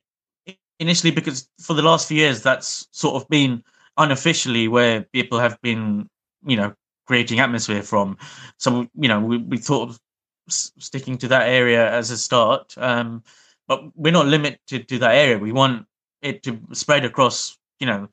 initially 0.79 1.11
because 1.11 1.49
for 1.59 1.73
the 1.73 1.81
last 1.81 2.07
few 2.07 2.17
years 2.17 2.41
that's 2.41 2.87
sort 2.91 3.21
of 3.21 3.27
been 3.29 3.63
unofficially 3.97 4.67
where 4.67 5.01
people 5.01 5.39
have 5.39 5.59
been, 5.61 6.09
you 6.45 6.57
know, 6.57 6.73
creating 7.05 7.39
atmosphere 7.39 7.83
from. 7.83 8.17
So 8.57 8.87
you 8.95 9.07
know, 9.07 9.19
we, 9.19 9.37
we 9.37 9.57
thought 9.57 9.89
of 9.89 9.99
sticking 10.49 11.17
to 11.19 11.27
that 11.29 11.47
area 11.47 11.91
as 11.91 12.11
a 12.11 12.17
start, 12.17 12.73
um, 12.77 13.23
but 13.67 13.83
we're 13.95 14.13
not 14.13 14.27
limited 14.27 14.87
to 14.87 14.99
that 14.99 15.15
area. 15.15 15.37
We 15.37 15.51
want 15.51 15.87
it 16.21 16.43
to 16.43 16.59
spread 16.73 17.05
across, 17.05 17.57
you 17.79 17.87
know, 17.87 18.09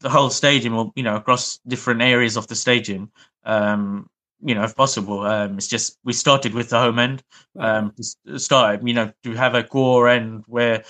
the 0.00 0.10
whole 0.10 0.30
stadium 0.30 0.76
or 0.76 0.92
you 0.94 1.02
know 1.02 1.16
across 1.16 1.58
different 1.66 2.02
areas 2.02 2.36
of 2.36 2.46
the 2.48 2.54
stadium. 2.54 3.10
Um, 3.44 4.08
you 4.42 4.54
know, 4.54 4.62
if 4.62 4.76
possible. 4.76 5.20
Um, 5.20 5.56
it's 5.56 5.66
just 5.66 5.98
we 6.04 6.12
started 6.12 6.54
with 6.54 6.68
the 6.68 6.78
home 6.78 6.98
end. 6.98 7.22
Um, 7.58 7.94
to 8.26 8.38
start, 8.38 8.86
you 8.86 8.92
know, 8.92 9.12
to 9.22 9.32
have 9.32 9.54
a 9.54 9.62
core 9.62 10.08
end 10.08 10.44
where 10.46 10.84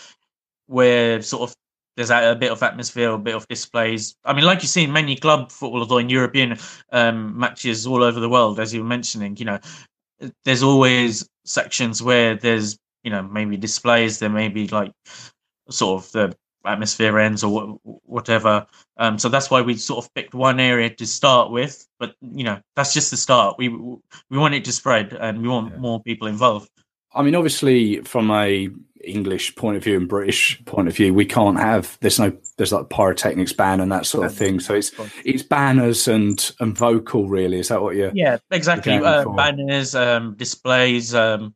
where 0.67 1.23
sort 1.23 1.51
of 1.51 1.57
there's 1.97 2.11
a, 2.11 2.35
bit 2.35 2.51
of 2.51 2.63
atmosphere, 2.63 3.11
a 3.11 3.19
bit 3.19 3.37
of 3.37 3.47
displays. 3.47 4.17
I 4.25 4.33
mean, 4.33 4.45
like 4.45 4.63
you 4.63 4.69
see 4.69 4.83
in 4.83 4.93
many 4.93 5.15
club 5.15 5.53
football 5.53 5.93
or 5.93 6.01
in 6.01 6.09
European 6.09 6.59
um, 6.91 7.39
matches 7.39 7.87
all 7.87 8.03
over 8.03 8.19
the 8.19 8.29
world, 8.29 8.59
as 8.59 8.75
you 8.75 8.81
were 8.81 8.89
mentioning, 8.89 9.37
you 9.37 9.45
know, 9.45 9.61
there's 10.45 10.63
always 10.65 11.29
sections 11.45 12.03
where 12.03 12.35
there's 12.35 12.79
you 13.05 13.11
know 13.11 13.23
maybe 13.23 13.57
displays. 13.57 14.19
There 14.19 14.31
may 14.31 14.49
be 14.49 14.67
like 14.69 14.93
sort 15.71 16.03
of 16.03 16.13
the 16.13 16.37
atmosphere 16.65 17.19
ends 17.19 17.45
or 17.45 17.79
whatever. 18.05 18.67
Um, 18.97 19.19
so 19.19 19.29
that's 19.29 19.51
why 19.51 19.61
we 19.63 19.77
sort 19.77 20.05
of 20.05 20.15
picked 20.15 20.35
one 20.35 20.61
area 20.61 20.91
to 20.91 21.07
start 21.07 21.51
with. 21.51 21.87
But 21.99 22.15
you 22.21 22.45
know, 22.45 22.61
that's 22.77 22.95
just 22.95 23.11
the 23.11 23.17
start. 23.17 23.57
We 23.59 23.69
we 23.69 24.39
want 24.39 24.55
it 24.55 24.65
to 24.67 24.73
spread, 24.73 25.13
and 25.13 25.43
we 25.43 25.49
want 25.49 25.73
yeah. 25.73 25.79
more 25.79 26.03
people 26.03 26.29
involved. 26.29 26.71
I 27.15 27.23
mean, 27.23 27.35
obviously, 27.35 28.01
from 28.01 28.31
a 28.31 28.69
English 29.03 29.55
point 29.57 29.77
of 29.77 29.85
view 29.85 29.97
and 29.97 30.09
British 30.09 30.63
point 30.65 30.89
of 30.89 30.97
view, 30.97 31.15
we 31.15 31.25
can't 31.25 31.59
have 31.59 31.99
there's 32.01 32.19
no 32.19 32.33
there's 32.57 32.73
like 32.73 32.89
pyrotechnics 32.89 33.53
ban 33.53 33.81
and 33.81 33.93
that 33.93 34.07
sort 34.07 34.27
of 34.27 34.35
thing. 34.35 34.61
So 34.61 34.75
it's 34.75 34.93
it's 35.25 35.43
banners 35.43 36.09
and 36.09 36.53
and 36.61 36.77
vocal 36.77 37.29
really. 37.29 37.59
Is 37.59 37.69
that 37.69 37.83
what 37.83 37.97
you're? 37.97 38.13
Yeah, 38.15 38.39
exactly. 38.51 38.95
Uh, 38.95 39.25
banners, 39.31 39.95
um, 39.95 40.35
displays, 40.35 41.15
um, 41.15 41.55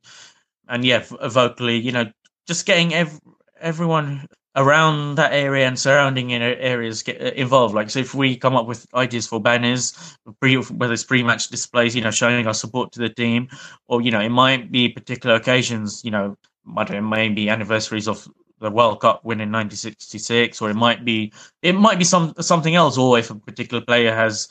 and 0.69 0.85
yeah, 0.85 1.05
vocally. 1.29 1.79
You 1.79 1.93
know, 1.93 2.13
just 2.47 2.67
getting 2.67 2.95
ev- 2.95 3.21
everyone 3.61 4.29
around 4.59 5.15
that 5.15 5.33
area 5.33 5.67
and 5.67 5.79
surrounding 5.79 6.33
areas 6.33 7.03
get 7.03 7.23
uh, 7.23 7.27
involved. 7.37 7.75
Like, 7.75 7.91
so 7.91 8.01
if 8.01 8.13
we 8.13 8.37
come 8.37 8.57
up 8.57 8.67
with 8.67 8.87
ideas 8.93 9.27
for 9.27 9.41
banners, 9.41 10.17
whether 10.41 10.93
it's 10.93 11.05
pre-match 11.05 11.49
displays, 11.49 11.95
you 11.95 12.03
know, 12.03 12.11
showing 12.11 12.47
our 12.47 12.55
support 12.55 12.93
to 12.93 12.99
the 12.99 13.09
team, 13.09 13.49
or 13.87 14.03
you 14.03 14.11
know, 14.11 14.21
it 14.21 14.31
might 14.31 14.71
be 14.71 14.89
particular 14.89 15.37
occasions, 15.37 16.05
you 16.05 16.11
know, 16.11 16.37
I 16.77 16.85
don't 16.85 16.97
know, 16.97 17.09
maybe 17.09 17.49
anniversaries 17.49 18.09
of 18.09 18.29
the 18.59 18.71
World 18.71 19.01
Cup 19.01 19.25
win 19.25 19.41
in 19.41 19.53
1966, 19.53 20.61
or 20.61 20.71
it 20.71 20.75
might 20.75 21.05
be 21.05 21.33
it 21.63 21.75
might 21.75 21.99
be 21.99 22.05
some 22.05 22.35
something 22.41 22.75
else, 22.75 22.99
or 22.99 23.19
if 23.19 23.31
a 23.31 23.37
particular 23.37 23.83
player 23.85 24.13
has 24.13 24.49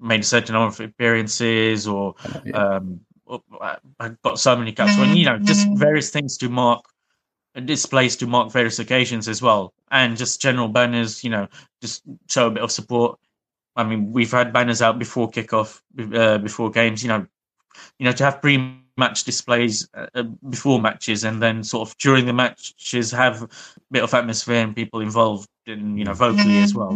made 0.00 0.20
a 0.20 0.24
certain 0.24 0.54
number 0.54 0.68
of 0.68 0.80
appearances, 0.80 1.86
or 1.86 2.14
yeah. 2.46 2.56
um, 2.56 3.00
uh, 3.60 3.76
got 4.24 4.40
so 4.40 4.56
many 4.56 4.72
caps, 4.72 4.96
when 4.98 5.14
you 5.14 5.26
know, 5.26 5.38
just 5.38 5.68
various 5.74 6.08
things 6.08 6.38
to 6.38 6.48
mark 6.48 6.82
displays 7.64 8.16
to 8.16 8.26
mark 8.26 8.52
various 8.52 8.78
occasions 8.78 9.28
as 9.28 9.42
well, 9.42 9.72
and 9.90 10.16
just 10.16 10.40
general 10.40 10.68
banners. 10.68 11.24
You 11.24 11.30
know, 11.30 11.48
just 11.80 12.02
show 12.28 12.46
a 12.46 12.50
bit 12.50 12.62
of 12.62 12.70
support. 12.70 13.18
I 13.76 13.84
mean, 13.84 14.12
we've 14.12 14.30
had 14.30 14.52
banners 14.52 14.82
out 14.82 14.98
before 14.98 15.30
kickoff, 15.30 15.80
uh, 16.14 16.38
before 16.38 16.70
games. 16.70 17.02
You 17.02 17.08
know, 17.08 17.26
you 17.98 18.04
know 18.04 18.12
to 18.12 18.24
have 18.24 18.40
pre-match 18.40 19.24
displays 19.24 19.88
uh, 19.94 20.22
before 20.48 20.80
matches, 20.80 21.24
and 21.24 21.42
then 21.42 21.64
sort 21.64 21.88
of 21.88 21.96
during 21.98 22.26
the 22.26 22.32
matches 22.32 23.10
have 23.10 23.42
a 23.42 23.48
bit 23.90 24.02
of 24.02 24.14
atmosphere 24.14 24.62
and 24.62 24.76
people 24.76 25.00
involved, 25.00 25.48
and 25.66 25.98
you 25.98 26.04
know, 26.04 26.14
vocally 26.14 26.58
as 26.58 26.74
well. 26.74 26.94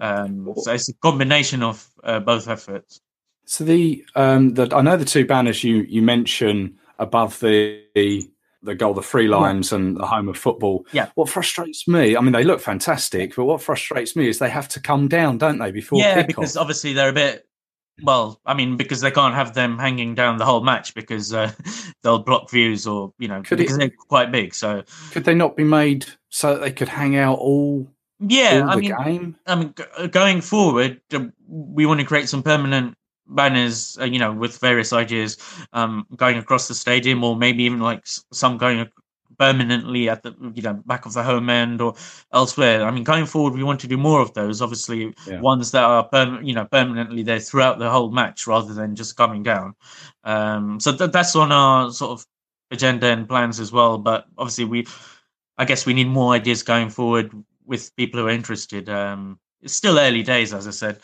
Um, 0.00 0.52
so 0.56 0.72
it's 0.72 0.88
a 0.88 0.94
combination 0.94 1.62
of 1.62 1.88
uh, 2.02 2.20
both 2.20 2.48
efforts. 2.48 3.00
So 3.46 3.64
the 3.64 4.04
um, 4.14 4.54
the 4.54 4.68
I 4.74 4.82
know 4.82 4.96
the 4.96 5.04
two 5.04 5.26
banners 5.26 5.62
you 5.64 5.86
you 5.88 6.02
mention 6.02 6.78
above 6.98 7.40
the 7.40 7.82
the 7.94 8.28
goal, 8.72 8.94
the 8.94 9.02
three 9.02 9.28
lines, 9.28 9.70
yeah. 9.72 9.78
and 9.78 9.96
the 9.96 10.06
home 10.06 10.28
of 10.28 10.38
football. 10.38 10.86
Yeah. 10.92 11.10
What 11.16 11.28
frustrates 11.28 11.86
me, 11.88 12.16
I 12.16 12.20
mean, 12.20 12.32
they 12.32 12.44
look 12.44 12.60
fantastic, 12.60 13.36
but 13.36 13.44
what 13.44 13.60
frustrates 13.60 14.16
me 14.16 14.28
is 14.28 14.38
they 14.38 14.48
have 14.48 14.68
to 14.68 14.80
come 14.80 15.08
down, 15.08 15.38
don't 15.38 15.58
they, 15.58 15.70
before? 15.72 15.98
Yeah, 15.98 16.22
because 16.22 16.56
off. 16.56 16.62
obviously 16.62 16.92
they're 16.94 17.10
a 17.10 17.12
bit 17.12 17.46
well, 18.02 18.40
I 18.44 18.54
mean, 18.54 18.76
because 18.76 19.00
they 19.00 19.10
can't 19.10 19.34
have 19.34 19.54
them 19.54 19.78
hanging 19.78 20.14
down 20.14 20.38
the 20.38 20.44
whole 20.44 20.62
match 20.62 20.94
because 20.94 21.32
uh, 21.32 21.52
they'll 22.02 22.18
block 22.18 22.50
views, 22.50 22.86
or 22.86 23.12
you 23.18 23.28
know, 23.28 23.42
Could 23.42 23.58
because 23.58 23.76
it- 23.76 23.78
they're 23.78 23.92
quite 24.08 24.32
big. 24.32 24.54
So 24.54 24.82
Could 25.12 25.24
they 25.24 25.34
not 25.34 25.56
be 25.56 25.64
made 25.64 26.06
so 26.28 26.54
that 26.54 26.60
they 26.60 26.72
could 26.72 26.88
hang 26.88 27.16
out 27.16 27.38
all, 27.38 27.86
yeah, 28.20 28.64
I 28.68 28.74
the 28.74 28.80
mean, 28.80 28.94
game? 29.04 29.36
I 29.46 29.54
mean, 29.54 29.74
g- 29.76 30.08
going 30.08 30.40
forward, 30.40 31.00
uh, 31.12 31.26
we 31.48 31.86
want 31.86 32.00
to 32.00 32.06
create 32.06 32.28
some 32.28 32.42
permanent 32.42 32.96
banners, 33.26 33.98
uh, 34.00 34.04
you 34.04 34.18
know, 34.18 34.32
with 34.32 34.58
various 34.58 34.92
ideas 34.92 35.38
um, 35.72 36.06
going 36.16 36.38
across 36.38 36.68
the 36.68 36.74
stadium, 36.74 37.24
or 37.24 37.36
maybe 37.36 37.64
even 37.64 37.80
like 37.80 38.02
some 38.32 38.58
going 38.58 38.88
permanently 39.38 40.08
at 40.08 40.22
the 40.22 40.32
you 40.54 40.62
know 40.62 40.74
back 40.86 41.06
of 41.06 41.12
the 41.12 41.22
home 41.22 41.50
end 41.50 41.80
or 41.80 41.94
elsewhere. 42.32 42.84
I 42.84 42.90
mean, 42.90 43.04
going 43.04 43.26
forward, 43.26 43.54
we 43.54 43.62
want 43.64 43.80
to 43.80 43.88
do 43.88 43.96
more 43.96 44.20
of 44.20 44.32
those. 44.34 44.62
Obviously, 44.62 45.14
Yeah. 45.26 45.40
ones 45.40 45.70
that 45.72 45.82
are 45.84 46.04
perm- 46.04 46.42
you 46.44 46.54
know 46.54 46.64
permanently 46.66 47.22
there 47.22 47.40
throughout 47.40 47.78
the 47.78 47.90
whole 47.90 48.10
match, 48.10 48.46
rather 48.46 48.72
than 48.74 48.94
just 48.94 49.16
coming 49.16 49.42
down. 49.42 49.74
Um, 50.24 50.78
so 50.80 50.96
th- 50.96 51.10
that's 51.10 51.34
on 51.36 51.52
our 51.52 51.90
sort 51.90 52.12
of 52.20 52.26
agenda 52.70 53.08
and 53.08 53.28
plans 53.28 53.60
as 53.60 53.72
well. 53.72 53.98
But 53.98 54.26
obviously, 54.38 54.64
we, 54.64 54.86
I 55.58 55.64
guess, 55.64 55.86
we 55.86 55.94
need 55.94 56.08
more 56.08 56.34
ideas 56.34 56.62
going 56.62 56.90
forward 56.90 57.32
with 57.66 57.94
people 57.96 58.20
who 58.20 58.26
are 58.26 58.30
interested. 58.30 58.88
Um, 58.88 59.38
it's 59.62 59.74
still 59.74 59.98
early 59.98 60.22
days, 60.22 60.52
as 60.52 60.66
I 60.68 60.70
said. 60.70 61.00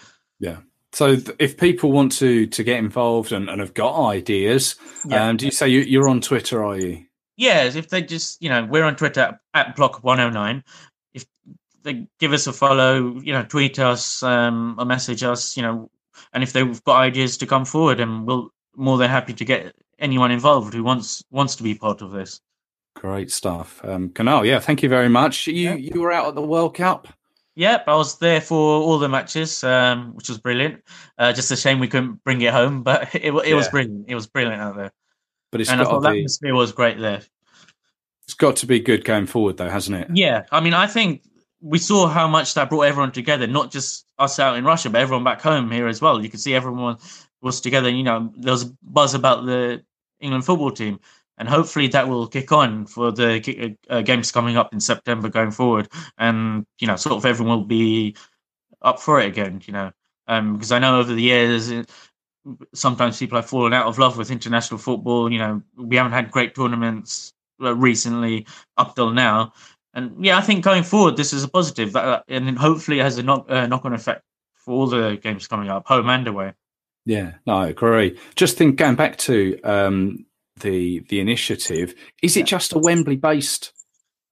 So 0.92 1.14
th- 1.16 1.36
if 1.38 1.56
people 1.56 1.92
want 1.92 2.12
to 2.12 2.46
to 2.46 2.64
get 2.64 2.78
involved 2.78 3.32
and, 3.32 3.48
and 3.48 3.60
have 3.60 3.74
got 3.74 4.08
ideas, 4.08 4.74
Yeah. 5.06 5.28
um, 5.28 5.36
do 5.36 5.44
you 5.46 5.50
say 5.52 5.68
you, 5.68 5.80
you're 5.80 6.08
on 6.08 6.20
Twitter? 6.20 6.64
Are 6.64 6.78
you? 6.78 7.04
Yeah, 7.36 7.62
if 7.64 7.88
they 7.88 8.02
just, 8.02 8.42
you 8.42 8.48
know, 8.50 8.64
we're 8.66 8.84
on 8.84 8.96
Twitter 8.96 9.20
at, 9.20 9.40
at 9.54 9.76
Block109. 9.76 10.62
If 11.14 11.24
they 11.82 12.06
give 12.18 12.32
us 12.32 12.46
a 12.46 12.52
follow, 12.52 13.18
you 13.20 13.32
know, 13.32 13.44
tweet 13.44 13.78
us, 13.78 14.22
um, 14.22 14.74
or 14.78 14.84
message 14.84 15.22
us, 15.22 15.56
you 15.56 15.62
know, 15.62 15.90
and 16.34 16.42
if 16.42 16.52
they've 16.52 16.82
got 16.84 16.96
ideas 17.00 17.38
to 17.38 17.46
come 17.46 17.64
forward, 17.64 17.98
and 18.00 18.26
we'll 18.26 18.50
more 18.76 18.98
than 18.98 19.08
happy 19.10 19.32
to 19.32 19.44
get 19.44 19.74
anyone 19.98 20.30
involved 20.30 20.74
who 20.74 20.82
wants 20.84 21.22
wants 21.30 21.56
to 21.56 21.62
be 21.62 21.74
part 21.74 22.02
of 22.02 22.10
this. 22.12 22.40
Great 22.96 23.30
stuff, 23.30 23.80
um, 23.84 24.10
Kunal. 24.10 24.44
Yeah, 24.46 24.58
thank 24.58 24.82
you 24.82 24.88
very 24.88 25.08
much. 25.08 25.46
You 25.46 25.54
Yeah. 25.54 25.74
you 25.76 26.00
were 26.00 26.12
out 26.12 26.26
at 26.28 26.34
the 26.34 26.42
World 26.42 26.74
Cup. 26.74 27.08
Yep, 27.56 27.84
I 27.88 27.94
was 27.96 28.18
there 28.18 28.40
for 28.40 28.80
all 28.80 28.98
the 28.98 29.08
matches, 29.08 29.62
um, 29.64 30.14
which 30.14 30.28
was 30.28 30.38
brilliant. 30.38 30.82
Uh, 31.18 31.32
just 31.32 31.50
a 31.50 31.56
shame 31.56 31.78
we 31.78 31.88
couldn't 31.88 32.22
bring 32.24 32.40
it 32.40 32.52
home, 32.52 32.82
but 32.84 33.14
it, 33.14 33.34
it 33.34 33.54
was 33.54 33.68
brilliant. 33.68 34.06
It 34.08 34.14
was 34.14 34.26
brilliant 34.26 34.60
out 34.60 34.76
there, 34.76 34.92
But 35.50 35.60
it's 35.60 35.70
and 35.70 35.80
I 35.80 35.84
thought 35.84 36.00
the 36.00 36.08
atmosphere 36.10 36.54
was 36.54 36.72
great 36.72 36.98
there. 36.98 37.22
it's 38.24 38.34
got 38.34 38.56
to 38.56 38.66
be 38.66 38.80
good 38.80 39.04
going 39.04 39.26
forward, 39.26 39.56
though, 39.56 39.68
hasn't 39.68 39.96
it? 39.96 40.08
Yeah, 40.14 40.44
I 40.52 40.60
mean, 40.60 40.74
I 40.74 40.86
think 40.86 41.22
we 41.60 41.78
saw 41.78 42.06
how 42.06 42.26
much 42.26 42.54
that 42.54 42.70
brought 42.70 42.82
everyone 42.82 43.12
together, 43.12 43.46
not 43.46 43.70
just 43.70 44.06
us 44.18 44.38
out 44.38 44.56
in 44.56 44.64
Russia, 44.64 44.88
but 44.88 45.00
everyone 45.00 45.24
back 45.24 45.42
home 45.42 45.70
here 45.70 45.88
as 45.88 46.00
well. 46.00 46.22
You 46.22 46.30
could 46.30 46.40
see 46.40 46.54
everyone 46.54 46.96
was 47.42 47.60
together. 47.60 47.90
You 47.90 48.02
know, 48.04 48.32
there 48.36 48.52
was 48.52 48.64
buzz 48.64 49.14
about 49.14 49.44
the 49.44 49.82
England 50.20 50.44
football 50.44 50.70
team, 50.70 51.00
and 51.40 51.48
hopefully 51.48 51.88
that 51.88 52.08
will 52.08 52.28
kick 52.28 52.52
on 52.52 52.86
for 52.86 53.10
the 53.10 53.76
uh, 53.88 54.02
games 54.02 54.30
coming 54.30 54.56
up 54.56 54.72
in 54.72 54.78
September 54.78 55.28
going 55.28 55.50
forward. 55.50 55.88
And 56.18 56.66
you 56.78 56.86
know, 56.86 56.96
sort 56.96 57.16
of 57.16 57.26
everyone 57.26 57.58
will 57.58 57.64
be 57.64 58.14
up 58.82 59.00
for 59.00 59.20
it 59.20 59.26
again. 59.26 59.62
You 59.64 59.72
know, 59.72 59.90
um, 60.28 60.52
because 60.54 60.70
I 60.70 60.78
know 60.78 61.00
over 61.00 61.12
the 61.12 61.22
years. 61.22 61.72
uh, 61.72 61.82
Sometimes 62.72 63.18
people 63.18 63.36
have 63.36 63.50
fallen 63.50 63.74
out 63.74 63.86
of 63.86 63.98
love 63.98 64.16
with 64.16 64.30
international 64.30 64.78
football. 64.78 65.30
You 65.30 65.38
know, 65.38 65.62
we 65.76 65.96
haven't 65.96 66.12
had 66.12 66.30
great 66.30 66.54
tournaments 66.54 67.34
uh, 67.62 67.76
recently 67.76 68.46
up 68.78 68.94
till 68.94 69.10
now. 69.10 69.52
And 69.92 70.24
yeah, 70.24 70.38
I 70.38 70.40
think 70.40 70.64
going 70.64 70.82
forward, 70.82 71.18
this 71.18 71.34
is 71.34 71.44
a 71.44 71.48
positive, 71.48 71.92
that, 71.92 72.24
and 72.28 72.58
hopefully 72.58 73.00
it 73.00 73.02
has 73.02 73.18
a 73.18 73.22
knock 73.22 73.44
uh, 73.50 73.66
knock 73.66 73.84
on 73.84 73.92
effect 73.92 74.22
for 74.54 74.72
all 74.72 74.86
the 74.86 75.18
games 75.22 75.46
coming 75.46 75.68
up, 75.68 75.86
home 75.86 76.08
and 76.08 76.26
away. 76.28 76.54
Yeah, 77.04 77.32
no, 77.46 77.56
I 77.56 77.68
agree. 77.68 78.18
Just 78.36 78.56
think 78.56 78.76
going 78.76 78.96
back 78.96 79.18
to 79.18 79.60
um, 79.62 80.24
the 80.60 81.00
the 81.08 81.20
initiative, 81.20 81.94
is 82.22 82.36
it 82.36 82.46
just 82.46 82.72
a 82.72 82.78
Wembley 82.78 83.16
based 83.16 83.72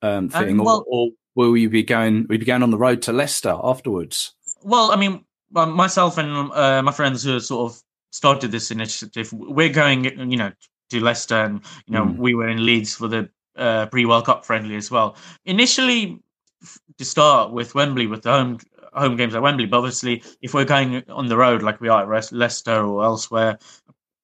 um, 0.03 0.11
Um, 0.11 0.29
thing, 0.31 0.59
well- 0.59 0.85
or, 0.89 1.09
or 1.09 1.11
will 1.35 1.57
you 1.57 1.69
be 1.71 1.83
going? 1.83 2.27
We 2.29 2.37
be 2.39 2.45
going 2.47 2.63
on 2.63 2.71
the 2.71 2.79
road 2.79 3.03
to 3.03 3.13
Leicester 3.13 3.55
afterwards? 3.63 4.35
Well, 4.63 4.91
I 4.91 4.97
mean, 4.97 5.25
myself 5.53 6.19
and 6.19 6.51
uh, 6.53 6.83
my 6.83 6.93
friends 6.93 7.23
who 7.25 7.39
sort 7.41 7.73
of 7.73 7.83
started 8.11 8.51
this 8.51 8.71
initiative, 8.71 9.33
we're 9.33 9.69
going, 9.69 10.05
you 10.31 10.37
know, 10.37 10.53
to 10.91 11.01
Leicester, 11.01 11.37
and 11.37 11.61
you 11.87 11.95
know, 11.95 12.05
Mm. 12.07 12.17
we 12.17 12.35
were 12.35 12.49
in 12.49 12.65
Leeds 12.65 12.95
for 12.95 13.09
the 13.09 13.29
uh, 13.57 13.87
pre-World 13.87 14.25
Cup 14.27 14.45
friendly 14.45 14.77
as 14.77 14.91
well. 14.91 15.17
Initially, 15.45 16.19
f- 16.63 16.79
to 16.99 17.05
start 17.05 17.53
with 17.53 17.75
Wembley, 17.75 18.07
with 18.07 18.23
the 18.23 18.31
home 18.33 18.59
home 18.95 19.17
games 19.17 19.35
at 19.35 19.43
Wembley, 19.43 19.67
but 19.67 19.79
obviously, 19.79 20.23
if 20.43 20.55
we're 20.55 20.65
going 20.65 21.03
on 21.11 21.27
the 21.29 21.37
road 21.37 21.63
like 21.63 21.81
we 21.81 21.89
are 21.89 22.13
at 22.15 22.33
Leicester 22.33 22.85
or 22.85 23.05
elsewhere, 23.05 23.59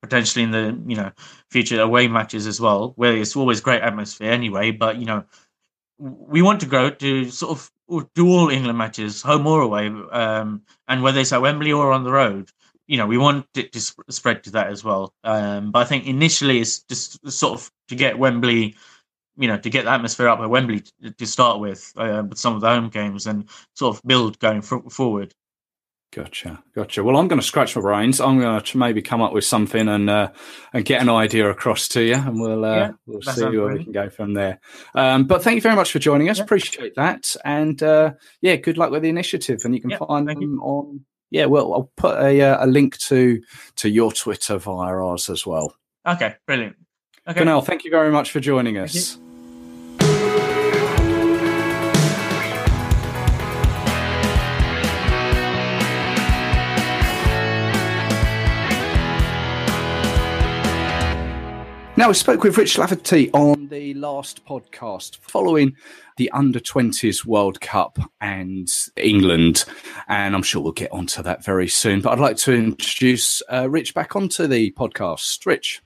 potentially 0.04 0.44
in 0.44 0.50
the 0.50 0.78
you 0.86 0.96
know 0.96 1.10
future 1.50 1.80
away 1.80 2.08
matches 2.08 2.46
as 2.46 2.60
well, 2.60 2.92
where 2.96 3.16
it's 3.16 3.36
always 3.36 3.60
great 3.60 3.82
atmosphere 3.82 4.30
anyway. 4.30 4.70
But 4.70 4.98
you 4.98 5.06
know, 5.06 5.24
we 5.98 6.42
want 6.42 6.60
to 6.60 6.66
go 6.66 6.90
to 6.90 7.30
sort 7.30 7.58
of 7.58 7.70
do 8.14 8.28
all 8.28 8.50
England 8.50 8.78
matches, 8.78 9.22
home 9.22 9.46
or 9.46 9.62
away, 9.62 9.86
um, 9.86 10.62
and 10.88 11.02
whether 11.02 11.20
it's 11.20 11.32
at 11.32 11.42
Wembley 11.42 11.72
or 11.72 11.92
on 11.92 12.04
the 12.04 12.12
road. 12.12 12.50
You 12.86 12.98
know, 12.98 13.06
we 13.06 13.16
want 13.16 13.46
it 13.56 13.72
to 13.72 13.80
sp- 13.80 14.04
spread 14.10 14.44
to 14.44 14.50
that 14.52 14.68
as 14.68 14.84
well. 14.84 15.14
Um, 15.24 15.70
but 15.70 15.80
I 15.80 15.84
think 15.84 16.06
initially 16.06 16.60
it's 16.60 16.80
just 16.82 17.18
sort 17.30 17.54
of 17.58 17.70
to 17.88 17.94
get 17.96 18.18
Wembley, 18.18 18.76
you 19.38 19.48
know, 19.48 19.56
to 19.56 19.70
get 19.70 19.84
the 19.84 19.90
atmosphere 19.90 20.28
up 20.28 20.40
at 20.40 20.50
Wembley 20.50 20.82
to, 21.02 21.10
to 21.10 21.26
start 21.26 21.60
with, 21.60 21.92
uh, 21.96 22.24
with 22.28 22.38
some 22.38 22.54
of 22.54 22.60
the 22.60 22.68
home 22.68 22.90
games 22.90 23.26
and 23.26 23.48
sort 23.74 23.96
of 23.96 24.02
build 24.04 24.38
going 24.38 24.58
f- 24.58 24.92
forward. 24.92 25.34
Gotcha, 26.14 26.62
gotcha. 26.76 27.02
Well, 27.02 27.16
I'm 27.16 27.26
going 27.26 27.40
to 27.40 27.46
scratch 27.46 27.74
my 27.74 27.82
brains. 27.82 28.20
I'm 28.20 28.38
going 28.38 28.60
to 28.62 28.78
maybe 28.78 29.02
come 29.02 29.20
up 29.20 29.32
with 29.32 29.44
something 29.44 29.88
and 29.88 30.08
uh, 30.08 30.30
and 30.72 30.84
get 30.84 31.02
an 31.02 31.08
idea 31.08 31.50
across 31.50 31.88
to 31.88 32.02
you, 32.02 32.14
and 32.14 32.40
we'll 32.40 32.64
uh, 32.64 32.76
Yeah, 32.76 32.90
we'll 33.06 33.22
see 33.22 33.42
where 33.44 33.74
we 33.74 33.82
can 33.82 33.92
go 33.92 34.08
from 34.10 34.34
there. 34.34 34.60
Um, 34.94 35.26
but 35.26 35.42
thank 35.42 35.56
you 35.56 35.60
very 35.60 35.74
much 35.74 35.90
for 35.90 35.98
joining 35.98 36.28
us. 36.28 36.38
Yeah. 36.38 36.44
Appreciate 36.44 36.94
that, 36.94 37.34
and 37.44 37.82
uh, 37.82 38.12
yeah, 38.40 38.54
good 38.54 38.78
luck 38.78 38.92
with 38.92 39.02
the 39.02 39.08
initiative. 39.08 39.62
And 39.64 39.74
you 39.74 39.80
can 39.80 39.90
Yeah, 39.90 39.98
find 39.98 40.28
them 40.28 40.60
on. 40.62 41.04
Yeah, 41.32 41.46
well, 41.46 41.74
I'll 41.74 41.90
put 41.96 42.16
a 42.20 42.40
uh, 42.40 42.64
a 42.64 42.68
link 42.68 42.96
to 43.08 43.42
to 43.76 43.88
your 43.88 44.12
Twitter 44.12 44.56
via 44.58 44.94
ours 44.94 45.28
as 45.28 45.44
well. 45.44 45.74
Okay, 46.06 46.36
brilliant. 46.46 46.76
Okay, 47.26 47.40
Kunal, 47.40 47.64
thank 47.64 47.82
you 47.82 47.90
very 47.90 48.12
much 48.12 48.30
for 48.30 48.38
joining 48.38 48.76
you. 48.76 48.82
us. 48.82 49.18
Now, 61.96 62.08
we 62.08 62.14
spoke 62.14 62.42
with 62.42 62.58
Rich 62.58 62.76
Laverty 62.76 63.30
on 63.32 63.68
the 63.68 63.94
last 63.94 64.44
podcast 64.44 65.18
following 65.18 65.76
the 66.16 66.28
under 66.32 66.58
20s 66.58 67.24
World 67.24 67.60
Cup 67.60 68.00
and 68.20 68.68
England. 68.96 69.64
And 70.08 70.34
I'm 70.34 70.42
sure 70.42 70.60
we'll 70.60 70.72
get 70.72 70.90
onto 70.90 71.22
that 71.22 71.44
very 71.44 71.68
soon. 71.68 72.00
But 72.00 72.10
I'd 72.10 72.18
like 72.18 72.36
to 72.38 72.52
introduce 72.52 73.42
uh, 73.48 73.70
Rich 73.70 73.94
back 73.94 74.16
onto 74.16 74.48
the 74.48 74.72
podcast. 74.72 75.46
Rich. 75.46 75.82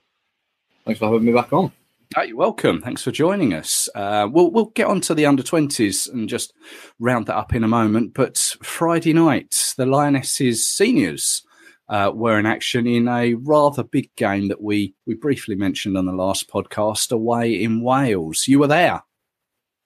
Thanks 0.86 0.98
for 0.98 1.12
having 1.12 1.26
me 1.26 1.32
back 1.32 1.52
on. 1.52 1.72
You're 2.16 2.36
welcome. 2.36 2.80
Thanks 2.80 3.02
for 3.02 3.11
joining 3.11 3.52
us. 3.52 3.90
Uh, 3.94 4.26
we'll 4.32 4.50
we'll 4.50 4.72
get 4.74 4.86
on 4.86 5.02
to 5.02 5.14
the 5.14 5.26
under 5.26 5.42
twenties 5.42 6.06
and 6.06 6.26
just 6.26 6.54
round 6.98 7.26
that 7.26 7.36
up 7.36 7.54
in 7.54 7.64
a 7.64 7.68
moment. 7.68 8.14
But 8.14 8.38
Friday 8.62 9.12
night, 9.12 9.74
the 9.76 9.84
Lionesses 9.84 10.66
seniors 10.66 11.42
uh, 11.89 12.12
were 12.14 12.39
in 12.39 12.47
action 12.47 12.86
in 12.86 13.09
a 13.09 13.34
rather 13.34 13.82
big 13.82 14.14
game 14.16 14.49
that 14.49 14.61
we 14.61 14.95
we 15.07 15.14
briefly 15.14 15.55
mentioned 15.55 15.97
on 15.97 16.07
the 16.07 16.12
last 16.12 16.49
podcast 16.49 17.12
away 17.12 17.62
in 17.62 17.80
Wales. 17.80 18.47
You 18.47 18.59
were 18.59 18.66
there. 18.66 19.03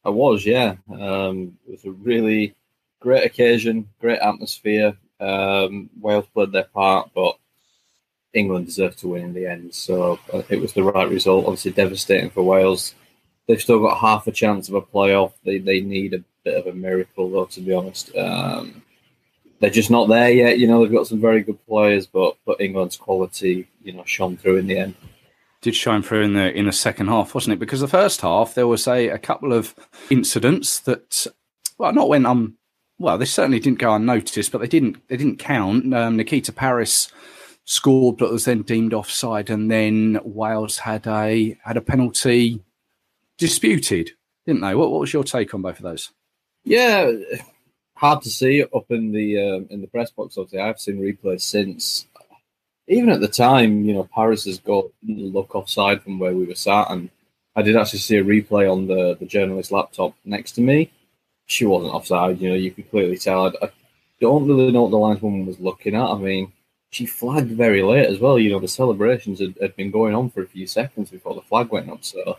I 0.05 0.11
was, 0.11 0.45
yeah. 0.45 0.75
Um, 0.91 1.57
it 1.67 1.73
was 1.73 1.85
a 1.85 1.93
really 1.93 2.55
great 3.01 3.25
occasion, 3.25 3.89
great 4.01 4.19
atmosphere. 4.19 4.97
Um, 5.21 5.91
Wales 6.01 6.27
played 6.35 6.51
their 6.51 6.65
part, 6.65 7.11
but 7.15 7.39
England 8.35 8.67
deserved 8.67 8.99
to 8.99 9.09
win 9.09 9.27
in 9.27 9.35
the 9.35 9.47
end. 9.47 9.75
So 9.75 10.19
uh, 10.33 10.43
it 10.49 10.61
was 10.61 10.73
the 10.73 10.83
right 10.83 11.09
result. 11.09 11.47
Obviously, 11.47 11.71
devastating 11.73 12.31
for 12.31 12.43
Wales. 12.43 12.95
They've 13.47 13.61
still 13.61 13.81
got 13.81 13.99
half 13.99 14.27
a 14.27 14.33
chance 14.33 14.69
of 14.69 14.75
a 14.75 14.83
playoff. 14.83 15.33
They 15.45 15.59
they 15.59 15.81
need 15.81 16.15
a 16.15 16.25
bit 16.43 16.57
of 16.57 16.67
a 16.67 16.77
miracle, 16.77 17.31
though, 17.31 17.45
to 17.47 17.61
be 17.61 17.73
honest. 17.73 18.17
Um, 18.17 18.83
they're 19.63 19.71
just 19.71 19.93
not 19.93 20.09
there 20.09 20.31
yet. 20.31 20.59
You 20.59 20.67
know, 20.67 20.83
they've 20.83 20.93
got 20.93 21.07
some 21.07 21.21
very 21.21 21.41
good 21.41 21.65
players, 21.67 22.07
but 22.07 22.37
but 22.45 22.61
England's 22.61 22.97
quality, 22.97 23.69
you 23.83 23.93
know, 23.93 24.03
shone 24.05 24.37
through 24.37 24.57
in 24.57 24.67
the 24.67 24.77
end. 24.77 24.97
did 25.61 25.77
shine 25.77 26.03
through 26.03 26.23
in 26.23 26.35
the 26.35 26.53
in 26.53 26.67
the 26.67 26.73
second 26.73 27.07
half, 27.07 27.33
wasn't 27.33 27.55
it? 27.55 27.61
Because 27.61 27.81
the 27.81 27.87
first 27.89 28.21
half 28.23 28.55
there 28.55 28.67
was 28.67 28.89
a, 28.89 29.09
a 29.09 29.19
couple 29.19 29.53
of 29.53 29.75
incidents 30.11 30.81
that, 30.81 31.29
well, 31.79 31.93
not 31.93 32.09
when 32.09 32.27
um, 32.27 32.57
well, 32.99 33.17
they 33.17 33.25
certainly 33.25 33.61
didn't 33.61 33.79
go 33.79 33.95
unnoticed, 33.95 34.51
but 34.51 34.61
they 34.61 34.67
didn't 34.67 34.97
they 35.09 35.17
didn't 35.17 35.39
count. 35.39 35.95
Um, 35.95 36.17
Nikita 36.17 36.53
Parris 36.53 37.13
scored, 37.65 38.17
but 38.19 38.33
was 38.33 38.45
then 38.45 38.63
deemed 38.63 38.93
offside, 38.93 39.49
and 39.49 39.71
then 39.71 40.19
Wales 40.25 40.79
had 40.79 41.07
a 41.07 41.57
had 41.65 41.77
a 41.77 41.81
penalty 41.81 42.61
disputed, 43.39 44.11
didn't 44.45 44.63
they? 44.63 44.75
What 44.75 44.91
what 44.91 45.01
was 45.01 45.13
your 45.13 45.23
take 45.23 45.55
on 45.55 45.63
both 45.63 45.77
of 45.77 45.85
those? 45.85 46.11
Yeah, 46.65 47.13
hard 48.03 48.21
to 48.23 48.31
see 48.31 48.63
up 48.63 48.91
in 48.91 49.13
the 49.13 49.29
um, 49.41 49.67
in 49.71 49.81
the 49.81 49.87
press 49.87 50.11
box. 50.11 50.37
Obviously, 50.37 50.61
I've 50.61 50.81
seen 50.81 50.99
replays 51.01 51.43
since. 51.43 52.07
even 52.89 53.11
at 53.11 53.21
the 53.21 53.29
time, 53.29 53.85
you 53.87 53.95
know, 53.95 54.09
Parris's 54.15 54.59
goal 54.59 54.93
didn't 55.07 55.33
look 55.33 55.55
offside 55.55 56.03
from 56.03 56.19
where 56.19 56.35
we 56.35 56.45
were 56.45 56.57
sat, 56.57 56.91
and 56.91 57.09
I 57.55 57.63
did 57.63 57.77
actually 57.77 58.01
see 58.01 58.17
a 58.17 58.25
replay 58.25 58.71
on 58.71 58.87
the 58.89 59.17
the 59.21 59.27
journalist 59.27 59.71
laptop 59.73 60.15
next 60.25 60.53
to 60.57 60.61
me. 60.61 60.91
She 61.47 61.65
wasn't 61.65 61.95
offside, 61.95 62.41
you 62.41 62.49
know, 62.51 62.55
you 62.65 62.71
could 62.73 62.91
clearly 62.91 63.19
tell. 63.19 63.47
I, 63.47 63.67
I 63.67 63.71
don't 64.21 64.47
really 64.49 64.73
know 64.73 64.85
what 64.85 64.91
the 64.91 64.97
lineswoman 64.97 65.47
was 65.47 65.61
looking 65.61 65.95
at. 65.95 66.11
I 66.15 66.17
mean, 66.17 66.53
she 66.91 67.07
flagged 67.07 67.51
very 67.51 67.83
late 67.83 68.07
as 68.07 68.19
well. 68.19 68.39
You 68.39 68.51
know, 68.51 68.61
the 68.61 68.69
celebrations 68.69 69.41
had, 69.41 69.55
had 69.61 69.75
been 69.77 69.91
going 69.91 70.15
on 70.15 70.31
for 70.31 70.43
a 70.43 70.47
few 70.47 70.67
seconds 70.67 71.11
before 71.11 71.35
the 71.35 71.43
flag 71.43 71.71
went 71.71 71.91
up. 71.91 72.05
So, 72.05 72.39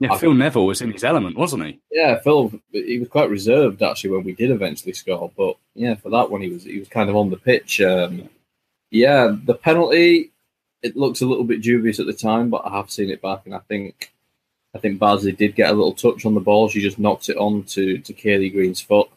yeah, 0.00 0.12
I 0.12 0.18
Phil 0.18 0.30
think- 0.30 0.38
Neville 0.38 0.66
was 0.66 0.82
in 0.82 0.92
his 0.92 1.04
element, 1.04 1.36
wasn't 1.36 1.64
he? 1.64 1.80
yeah, 1.90 2.18
Phil, 2.20 2.52
he 2.72 2.98
was 2.98 3.08
quite 3.08 3.30
reserved 3.30 3.82
actually 3.82 4.10
when 4.10 4.24
we 4.24 4.32
did 4.32 4.50
eventually 4.50 4.92
score. 4.92 5.30
But 5.36 5.56
yeah, 5.74 5.94
for 5.94 6.10
that 6.10 6.30
one, 6.30 6.40
he 6.42 6.48
was 6.48 6.64
he 6.64 6.78
was 6.78 6.88
kind 6.88 7.08
of 7.10 7.16
on 7.16 7.30
the 7.30 7.36
pitch. 7.36 7.80
Um, 7.80 8.28
yeah, 8.90 9.34
the 9.44 9.54
penalty 9.54 10.30
it 10.82 10.96
looks 10.96 11.22
a 11.22 11.26
little 11.26 11.44
bit 11.44 11.62
dubious 11.62 11.98
at 11.98 12.06
the 12.06 12.12
time, 12.12 12.50
but 12.50 12.62
I 12.66 12.76
have 12.76 12.90
seen 12.90 13.08
it 13.10 13.22
back, 13.22 13.42
and 13.46 13.54
I 13.54 13.60
think 13.60 14.12
I 14.74 14.78
think 14.78 14.98
Basley 14.98 15.32
did 15.32 15.54
get 15.54 15.70
a 15.70 15.74
little 15.74 15.94
touch 15.94 16.26
on 16.26 16.34
the 16.34 16.40
ball. 16.40 16.68
She 16.68 16.80
just 16.80 16.98
knocked 16.98 17.28
it 17.28 17.36
on 17.36 17.62
to 17.64 17.98
to 17.98 18.12
Kayleigh 18.12 18.52
Green's 18.52 18.80
foot. 18.80 19.08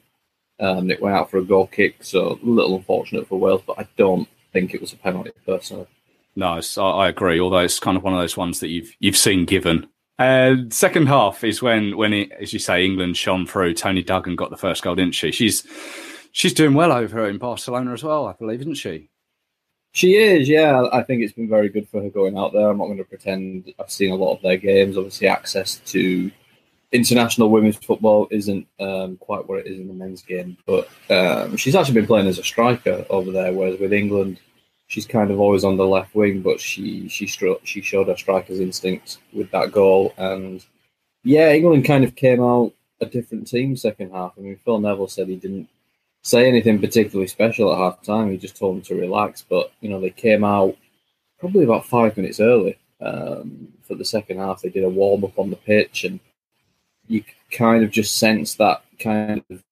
Um, 0.60 0.90
it 0.90 1.02
went 1.02 1.16
out 1.16 1.30
for 1.30 1.38
a 1.38 1.44
goal 1.44 1.68
kick, 1.68 2.04
so 2.04 2.40
a 2.42 2.46
little 2.46 2.78
unfortunate 2.78 3.28
for 3.28 3.38
Wales, 3.40 3.62
but 3.68 3.78
I 3.78 3.88
don't 3.98 4.28
think 4.54 4.74
it 4.74 4.82
was 4.82 4.94
a 4.94 4.98
penalty 4.98 5.32
personally. 5.46 5.86
No, 6.36 6.60
I, 6.78 6.82
I 6.82 7.10
agree. 7.10 7.40
Although 7.40 7.60
it's 7.60 7.80
kind 7.80 7.98
of 7.98 8.04
one 8.04 8.14
of 8.14 8.20
those 8.20 8.38
ones 8.38 8.60
that 8.62 8.70
you've 8.70 8.92
you've 9.00 9.18
seen 9.18 9.46
given. 9.46 9.88
And 10.20 10.74
second 10.74 11.07
half 11.07 11.43
is 11.43 11.61
when 11.61 11.95
when 11.95 12.13
it, 12.13 12.32
as 12.32 12.51
you 12.53 12.59
say, 12.59 12.84
England 12.84 13.18
shone 13.18 13.45
through. 13.45 13.76
Toni 13.76 14.01
Duggan 14.01 14.36
got 14.36 14.49
the 14.49 14.57
first 14.57 14.84
goal, 14.84 14.95
didn't 14.95 15.15
she? 15.15 15.32
She's 15.32 15.65
she's 16.32 16.53
doing 16.53 16.74
well 16.74 16.91
over 16.91 17.28
in 17.28 17.38
Barcelona 17.38 17.93
as 17.93 18.03
well, 18.03 18.26
I 18.26 18.34
believe, 18.34 18.61
isn't 18.61 18.76
she? 18.76 19.09
She 19.93 20.15
is, 20.15 20.47
yeah. 20.47 20.84
I 20.93 21.01
think 21.01 21.24
it's 21.24 21.34
been 21.34 21.49
very 21.49 21.70
good 21.70 21.88
for 21.89 22.01
her 22.01 22.09
going 22.09 22.38
out 22.38 22.53
there. 22.53 22.70
I'm 22.70 22.78
not 22.78 22.86
going 22.86 22.99
to 22.99 23.03
pretend 23.03 23.74
I've 23.80 23.89
seen 23.89 24.11
a 24.11 24.15
lot 24.15 24.36
of 24.36 24.41
their 24.41 24.57
games. 24.57 24.97
Obviously, 24.97 25.28
access 25.28 25.78
to 25.86 26.32
international 26.91 27.49
women's 27.49 27.78
football 27.78 28.28
isn't 28.30 28.68
um, 28.80 29.18
quite 29.18 29.47
what 29.47 29.59
it 29.59 29.68
is 29.68 29.80
in 29.80 29.88
the 29.88 29.93
men's 29.93 30.22
game, 30.22 30.57
but 30.65 30.89
um, 31.09 31.57
she's 31.57 31.76
actually 31.76 31.95
been 31.95 32.07
playing 32.07 32.28
as 32.28 32.38
a 32.39 32.43
striker 32.43 33.05
over 33.09 33.32
there. 33.32 33.53
Whereas 33.53 33.80
with 33.80 33.93
England, 33.93 34.39
she's 34.88 35.06
kind 35.06 35.30
of 35.32 35.40
always 35.40 35.64
on 35.64 35.78
the 35.78 35.86
left 35.86 36.16
wing, 36.16 36.42
but 36.42 36.60
she 36.60 37.08
she 37.08 37.26
stro- 37.26 37.60
she 37.64 37.82
showed 37.82 38.08
her 38.08 38.18
striker's 38.18 38.60
instincts 38.60 39.20
with 39.34 39.52
that 39.52 39.72
goal. 39.72 40.14
And 40.18 40.66
yeah, 41.24 41.52
England 41.52 41.86
kind 41.86 42.04
of 42.04 42.16
came 42.16 42.42
out 42.42 42.74
a 43.02 43.06
different 43.06 43.48
team 43.48 43.76
second 43.76 44.12
half. 44.12 44.34
I 44.38 44.42
mean, 44.42 44.60
Phil 44.64 44.80
Neville 44.80 45.08
said 45.08 45.28
he 45.28 45.36
didn't 45.36 45.70
say 46.24 46.48
anything 46.48 46.80
particularly 46.80 47.28
special 47.28 47.72
at 47.72 47.78
half 47.78 48.02
time. 48.02 48.32
He 48.32 48.38
just 48.38 48.58
told 48.58 48.76
them 48.76 48.82
to 48.84 48.96
relax. 48.96 49.44
But 49.48 49.72
you 49.82 49.90
know, 49.90 50.00
they 50.02 50.10
came 50.10 50.44
out 50.44 50.76
probably 51.40 51.64
about 51.64 51.86
five 51.86 52.18
minutes 52.18 52.40
early 52.40 52.78
um, 53.02 53.74
for 53.84 53.96
the 53.96 54.06
second 54.06 54.40
half. 54.40 54.62
They 54.62 54.70
did 54.70 54.84
a 54.84 54.90
warm 54.90 55.24
up 55.24 55.38
on 55.38 55.50
the 55.50 55.56
pitch, 55.58 56.06
and 56.06 56.20
you 57.08 57.24
kind 57.52 57.84
of 57.84 57.92
just 57.92 58.18
sense 58.18 58.56
that 58.56 58.84
kind 59.00 59.44
of 59.50 59.64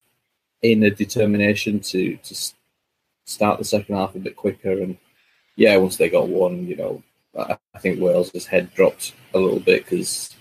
inner 0.61 0.89
determination 0.89 1.79
to 1.79 2.17
to 2.17 2.35
start 3.25 3.57
the 3.57 3.65
second 3.65 3.95
half 3.95 4.15
a 4.15 4.19
bit 4.19 4.35
quicker. 4.35 4.71
And 4.71 4.97
yeah, 5.55 5.75
once 5.77 5.97
they 5.97 6.09
got 6.09 6.29
one, 6.29 6.67
you 6.67 6.75
know, 6.75 7.03
I, 7.37 7.57
think 7.79 7.99
Wales's 7.99 8.45
head 8.45 8.73
dropped 8.73 9.13
a 9.33 9.39
little 9.39 9.59
bit 9.59 9.83
because. 9.83 10.31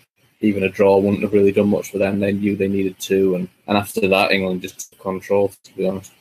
Even 0.41 0.65
a 0.65 0.69
draw 0.69 0.99
wouldn't 0.99 1.23
have 1.23 1.33
really 1.33 1.53
done 1.53 1.69
much 1.69 1.91
for 1.91 1.97
them. 1.97 2.21
They 2.21 2.33
knew 2.33 2.55
they 2.55 2.69
needed 2.69 2.99
two, 2.99 3.35
and, 3.35 3.49
and 3.67 3.79
after 3.79 4.07
that, 4.09 4.31
England 4.31 4.61
just 4.61 4.91
took 4.91 5.01
control. 5.01 5.51
To 5.63 5.75
be 5.75 5.89
honest, 5.89 6.13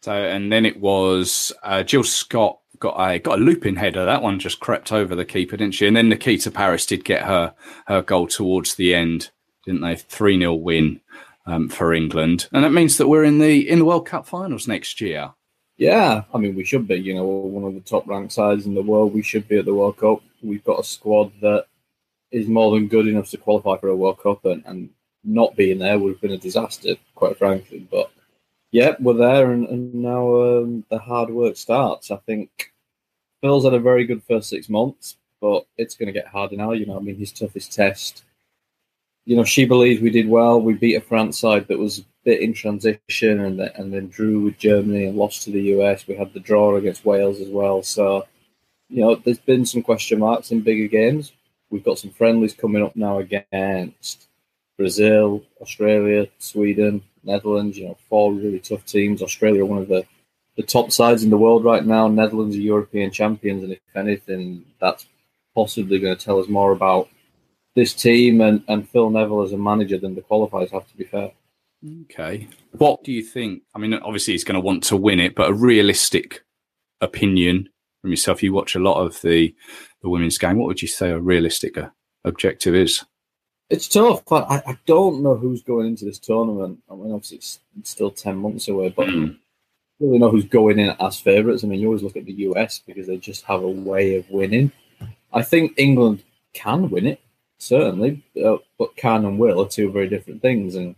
So 0.00 0.12
and 0.12 0.50
then 0.50 0.64
it 0.64 0.80
was 0.80 1.52
uh, 1.62 1.82
Jill 1.82 2.04
Scott 2.04 2.60
got 2.78 2.96
a 2.98 3.18
got 3.18 3.38
a 3.38 3.42
looping 3.42 3.76
header. 3.76 4.04
That 4.04 4.22
one 4.22 4.38
just 4.38 4.60
crept 4.60 4.92
over 4.92 5.14
the 5.14 5.24
keeper, 5.24 5.56
didn't 5.56 5.74
she? 5.74 5.86
And 5.86 5.96
then 5.96 6.08
Nikita 6.08 6.50
Parris 6.50 6.86
did 6.86 7.04
get 7.04 7.24
her 7.24 7.54
her 7.86 8.02
goal 8.02 8.26
towards 8.26 8.74
the 8.74 8.94
end, 8.94 9.30
didn't 9.64 9.82
they? 9.82 9.96
Three 9.96 10.38
0 10.38 10.54
win 10.54 11.00
um, 11.46 11.68
for 11.68 11.92
England, 11.92 12.48
and 12.52 12.64
that 12.64 12.72
means 12.72 12.96
that 12.98 13.08
we're 13.08 13.24
in 13.24 13.38
the 13.38 13.68
in 13.68 13.78
the 13.78 13.84
World 13.84 14.06
Cup 14.06 14.26
finals 14.26 14.68
next 14.68 15.00
year. 15.00 15.32
Yeah, 15.76 16.22
I 16.32 16.38
mean, 16.38 16.54
we 16.54 16.64
should 16.64 16.88
be. 16.88 16.96
You 16.96 17.14
know, 17.14 17.26
one 17.26 17.64
of 17.64 17.74
the 17.74 17.80
top 17.80 18.06
ranked 18.06 18.32
sides 18.32 18.66
in 18.66 18.74
the 18.74 18.82
world. 18.82 19.12
We 19.12 19.22
should 19.22 19.46
be 19.46 19.58
at 19.58 19.66
the 19.66 19.74
World 19.74 19.98
Cup. 19.98 20.22
We've 20.42 20.64
got 20.64 20.80
a 20.80 20.84
squad 20.84 21.32
that 21.40 21.66
is 22.30 22.48
more 22.48 22.74
than 22.74 22.88
good 22.88 23.06
enough 23.06 23.30
to 23.30 23.36
qualify 23.36 23.76
for 23.78 23.88
a 23.88 23.96
World 23.96 24.18
Cup, 24.22 24.44
and, 24.46 24.62
and 24.66 24.90
not 25.22 25.56
being 25.56 25.78
there 25.78 25.98
would 25.98 26.12
have 26.14 26.20
been 26.20 26.32
a 26.32 26.38
disaster, 26.38 26.94
quite 27.14 27.36
frankly. 27.36 27.86
But 27.90 28.10
yeah, 28.72 28.94
we're 29.00 29.14
there, 29.14 29.52
and, 29.52 29.68
and 29.68 29.94
now 29.94 30.42
um, 30.42 30.84
the 30.90 30.98
hard 30.98 31.30
work 31.30 31.56
starts. 31.56 32.10
I 32.10 32.16
think 32.16 32.72
Phil's 33.42 33.64
had 33.64 33.74
a 33.74 33.80
very 33.80 34.06
good 34.06 34.22
first 34.24 34.48
six 34.48 34.68
months, 34.68 35.16
but 35.40 35.66
it's 35.76 35.94
going 35.94 36.06
to 36.06 36.12
get 36.12 36.26
harder 36.26 36.56
now. 36.56 36.72
You 36.72 36.86
know, 36.86 36.96
I 36.96 37.00
mean, 37.00 37.16
his 37.16 37.32
toughest 37.32 37.72
test. 37.72 38.24
You 39.26 39.36
know, 39.36 39.44
she 39.44 39.64
believes 39.64 40.00
we 40.00 40.10
did 40.10 40.28
well. 40.28 40.60
We 40.60 40.74
beat 40.74 40.94
a 40.94 41.00
France 41.00 41.38
side 41.38 41.66
that 41.68 41.78
was 41.78 41.98
a 41.98 42.04
bit 42.24 42.40
in 42.40 42.54
transition, 42.54 43.40
and 43.40 43.58
then, 43.58 43.70
and 43.74 43.92
then 43.92 44.08
drew 44.08 44.40
with 44.40 44.58
Germany 44.58 45.06
and 45.06 45.16
lost 45.18 45.42
to 45.42 45.50
the 45.50 45.62
US. 45.76 46.06
We 46.06 46.14
had 46.14 46.32
the 46.32 46.40
draw 46.40 46.76
against 46.76 47.04
Wales 47.04 47.40
as 47.40 47.48
well. 47.48 47.82
So, 47.82 48.26
you 48.88 49.02
know, 49.02 49.16
there's 49.16 49.38
been 49.38 49.66
some 49.66 49.82
question 49.82 50.20
marks 50.20 50.52
in 50.52 50.60
bigger 50.60 50.86
games. 50.86 51.32
We've 51.70 51.84
got 51.84 51.98
some 51.98 52.12
friendlies 52.12 52.54
coming 52.54 52.84
up 52.84 52.94
now 52.94 53.18
against 53.18 54.28
Brazil, 54.78 55.42
Australia, 55.60 56.28
Sweden, 56.38 57.02
Netherlands. 57.24 57.76
You 57.76 57.88
know, 57.88 57.96
four 58.08 58.32
really 58.32 58.60
tough 58.60 58.86
teams. 58.86 59.22
Australia, 59.22 59.66
one 59.66 59.82
of 59.82 59.88
the 59.88 60.06
the 60.56 60.62
top 60.62 60.90
sides 60.90 61.22
in 61.22 61.30
the 61.30 61.36
world 61.36 61.64
right 61.64 61.84
now. 61.84 62.08
Netherlands 62.08 62.56
are 62.56 62.60
European 62.60 63.10
champions, 63.10 63.62
and 63.62 63.72
if 63.72 63.80
anything, 63.94 64.64
that's 64.80 65.06
possibly 65.54 65.98
going 65.98 66.16
to 66.16 66.24
tell 66.24 66.40
us 66.40 66.48
more 66.48 66.72
about 66.72 67.08
this 67.76 67.92
team 67.92 68.40
and, 68.40 68.64
and 68.66 68.88
Phil 68.88 69.10
Neville 69.10 69.42
as 69.42 69.52
a 69.52 69.58
manager 69.58 69.98
than 69.98 70.16
the 70.16 70.22
qualifiers 70.22 70.72
have 70.72 70.88
to 70.88 70.96
be 70.96 71.04
fair. 71.04 71.30
Okay, 72.04 72.48
what 72.72 73.04
do 73.04 73.12
you 73.12 73.22
think? 73.22 73.62
I 73.74 73.78
mean, 73.78 73.94
obviously 73.94 74.32
he's 74.32 74.44
going 74.44 74.54
to 74.54 74.60
want 74.60 74.82
to 74.84 74.96
win 74.96 75.20
it, 75.20 75.36
but 75.36 75.50
a 75.50 75.54
realistic 75.54 76.42
opinion 77.00 77.68
from 78.00 78.10
yourself. 78.10 78.42
You 78.42 78.52
watch 78.52 78.74
a 78.74 78.80
lot 78.80 79.00
of 79.00 79.20
the 79.20 79.54
the 80.02 80.08
women's 80.08 80.38
game. 80.38 80.56
What 80.56 80.66
would 80.66 80.82
you 80.82 80.88
say 80.88 81.10
a 81.10 81.20
realistic 81.20 81.76
uh, 81.76 81.90
objective 82.24 82.74
is? 82.74 83.04
It's 83.68 83.88
tough, 83.88 84.24
but 84.26 84.50
I, 84.50 84.62
I 84.66 84.78
don't 84.86 85.22
know 85.22 85.36
who's 85.36 85.62
going 85.62 85.86
into 85.86 86.06
this 86.06 86.18
tournament. 86.18 86.78
I 86.90 86.94
mean, 86.94 87.12
obviously 87.12 87.38
it's, 87.38 87.60
it's 87.78 87.90
still 87.90 88.10
ten 88.10 88.38
months 88.38 88.68
away, 88.68 88.88
but 88.88 89.08
I 89.08 89.12
don't 89.12 89.38
really 90.00 90.18
know 90.18 90.30
who's 90.30 90.46
going 90.46 90.78
in 90.78 90.96
as 90.98 91.20
favourites. 91.20 91.62
I 91.62 91.66
mean, 91.66 91.80
you 91.80 91.88
always 91.88 92.02
look 92.02 92.16
at 92.16 92.24
the 92.24 92.32
US 92.32 92.78
because 92.78 93.06
they 93.06 93.18
just 93.18 93.44
have 93.44 93.62
a 93.62 93.68
way 93.68 94.16
of 94.16 94.30
winning. 94.30 94.72
I 95.32 95.42
think 95.42 95.74
England 95.76 96.22
can 96.54 96.88
win 96.88 97.06
it, 97.06 97.20
certainly, 97.58 98.22
uh, 98.44 98.56
but 98.78 98.96
can 98.96 99.24
and 99.24 99.38
will 99.38 99.62
are 99.64 99.68
two 99.68 99.90
very 99.90 100.08
different 100.08 100.42
things. 100.42 100.74
And 100.74 100.94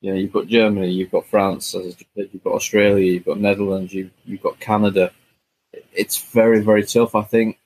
you 0.00 0.12
know, 0.12 0.18
you've 0.18 0.32
got 0.32 0.46
Germany, 0.46 0.90
you've 0.90 1.10
got 1.10 1.26
France, 1.26 1.74
you've 1.74 2.44
got 2.44 2.54
Australia, 2.54 3.12
you've 3.12 3.26
got 3.26 3.40
Netherlands, 3.40 3.92
you've 3.92 4.10
you've 4.24 4.42
got 4.42 4.60
Canada. 4.60 5.12
It's 5.92 6.18
very 6.32 6.60
very 6.62 6.84
tough. 6.84 7.14
I 7.14 7.22
think. 7.22 7.58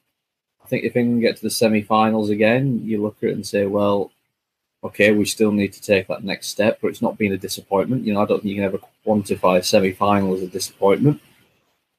I 0.62 0.66
think 0.66 0.84
if 0.84 0.96
England 0.96 1.20
get 1.20 1.36
to 1.36 1.42
the 1.42 1.50
semi-finals 1.50 2.30
again, 2.30 2.80
you 2.84 3.02
look 3.02 3.18
at 3.22 3.28
it 3.28 3.34
and 3.34 3.46
say, 3.46 3.66
well, 3.66 4.10
okay, 4.82 5.12
we 5.12 5.26
still 5.26 5.52
need 5.52 5.74
to 5.74 5.82
take 5.82 6.08
that 6.08 6.24
next 6.24 6.48
step, 6.48 6.78
but 6.80 6.88
it's 6.88 7.02
not 7.02 7.18
been 7.18 7.32
a 7.32 7.36
disappointment. 7.36 8.06
You 8.06 8.14
know, 8.14 8.22
I 8.22 8.24
don't 8.24 8.42
think 8.42 8.50
you 8.50 8.56
can 8.56 8.64
ever 8.64 8.80
quantify 9.06 9.58
a 9.58 9.62
semi-final 9.62 10.34
as 10.34 10.42
a 10.42 10.46
disappointment. 10.46 11.20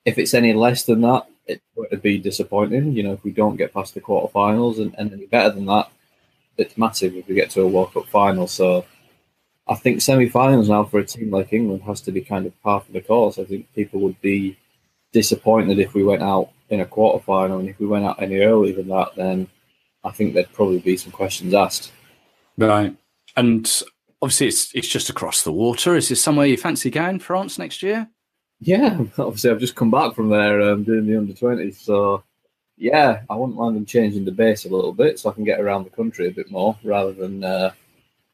If 0.03 0.17
it's 0.17 0.33
any 0.33 0.53
less 0.53 0.83
than 0.83 1.01
that, 1.01 1.27
it 1.45 1.61
would 1.75 2.01
be 2.01 2.17
disappointing. 2.17 2.93
You 2.93 3.03
know, 3.03 3.13
if 3.13 3.23
we 3.23 3.31
don't 3.31 3.55
get 3.55 3.73
past 3.73 3.93
the 3.93 4.01
quarterfinals 4.01 4.79
and, 4.79 4.95
and 4.97 5.13
any 5.13 5.27
better 5.27 5.51
than 5.51 5.67
that, 5.67 5.91
it's 6.57 6.77
massive 6.77 7.15
if 7.15 7.27
we 7.27 7.35
get 7.35 7.49
to 7.51 7.61
a 7.61 7.67
World 7.67 7.93
Cup 7.93 8.07
final. 8.07 8.47
So 8.47 8.85
I 9.67 9.75
think 9.75 10.01
semi-finals 10.01 10.69
now 10.69 10.83
for 10.83 10.99
a 10.99 11.05
team 11.05 11.31
like 11.31 11.53
England 11.53 11.83
has 11.83 12.01
to 12.01 12.11
be 12.11 12.21
kind 12.21 12.45
of 12.45 12.61
part 12.61 12.87
of 12.87 12.93
the 12.93 13.01
course. 13.01 13.39
I 13.39 13.45
think 13.45 13.73
people 13.73 13.99
would 14.01 14.19
be 14.21 14.57
disappointed 15.11 15.79
if 15.79 15.93
we 15.93 16.03
went 16.03 16.21
out 16.21 16.49
in 16.69 16.81
a 16.81 16.85
quarter-final, 16.85 17.59
and 17.59 17.69
if 17.69 17.79
we 17.79 17.85
went 17.85 18.05
out 18.05 18.21
any 18.21 18.37
earlier 18.39 18.75
than 18.75 18.87
that, 18.89 19.15
then 19.15 19.47
I 20.03 20.11
think 20.11 20.33
there'd 20.33 20.51
probably 20.53 20.79
be 20.79 20.97
some 20.97 21.11
questions 21.11 21.53
asked. 21.53 21.91
Right, 22.57 22.95
and 23.35 23.83
obviously 24.21 24.47
it's 24.47 24.73
it's 24.73 24.87
just 24.87 25.09
across 25.09 25.43
the 25.43 25.51
water. 25.51 25.95
Is 25.95 26.09
this 26.09 26.21
somewhere 26.21 26.45
you 26.45 26.57
fancy 26.57 26.89
going, 26.89 27.19
France 27.19 27.57
next 27.59 27.83
year? 27.83 28.09
Yeah, 28.59 28.99
obviously 29.17 29.51
I've 29.51 29.59
just 29.59 29.75
come 29.75 29.91
back 29.91 30.15
from 30.15 30.29
there 30.29 30.61
um, 30.61 30.83
doing 30.83 31.05
the 31.07 31.17
under 31.17 31.33
20s, 31.33 31.75
so 31.75 32.23
yeah, 32.77 33.21
I 33.29 33.35
wouldn't 33.35 33.57
mind 33.57 33.75
them 33.75 33.85
changing 33.85 34.25
the 34.25 34.31
base 34.31 34.65
a 34.65 34.69
little 34.69 34.93
bit 34.93 35.19
so 35.19 35.29
I 35.29 35.33
can 35.33 35.43
get 35.43 35.59
around 35.59 35.85
the 35.85 35.89
country 35.89 36.27
a 36.27 36.31
bit 36.31 36.51
more 36.51 36.77
rather 36.83 37.13
than 37.13 37.43
uh, 37.43 37.71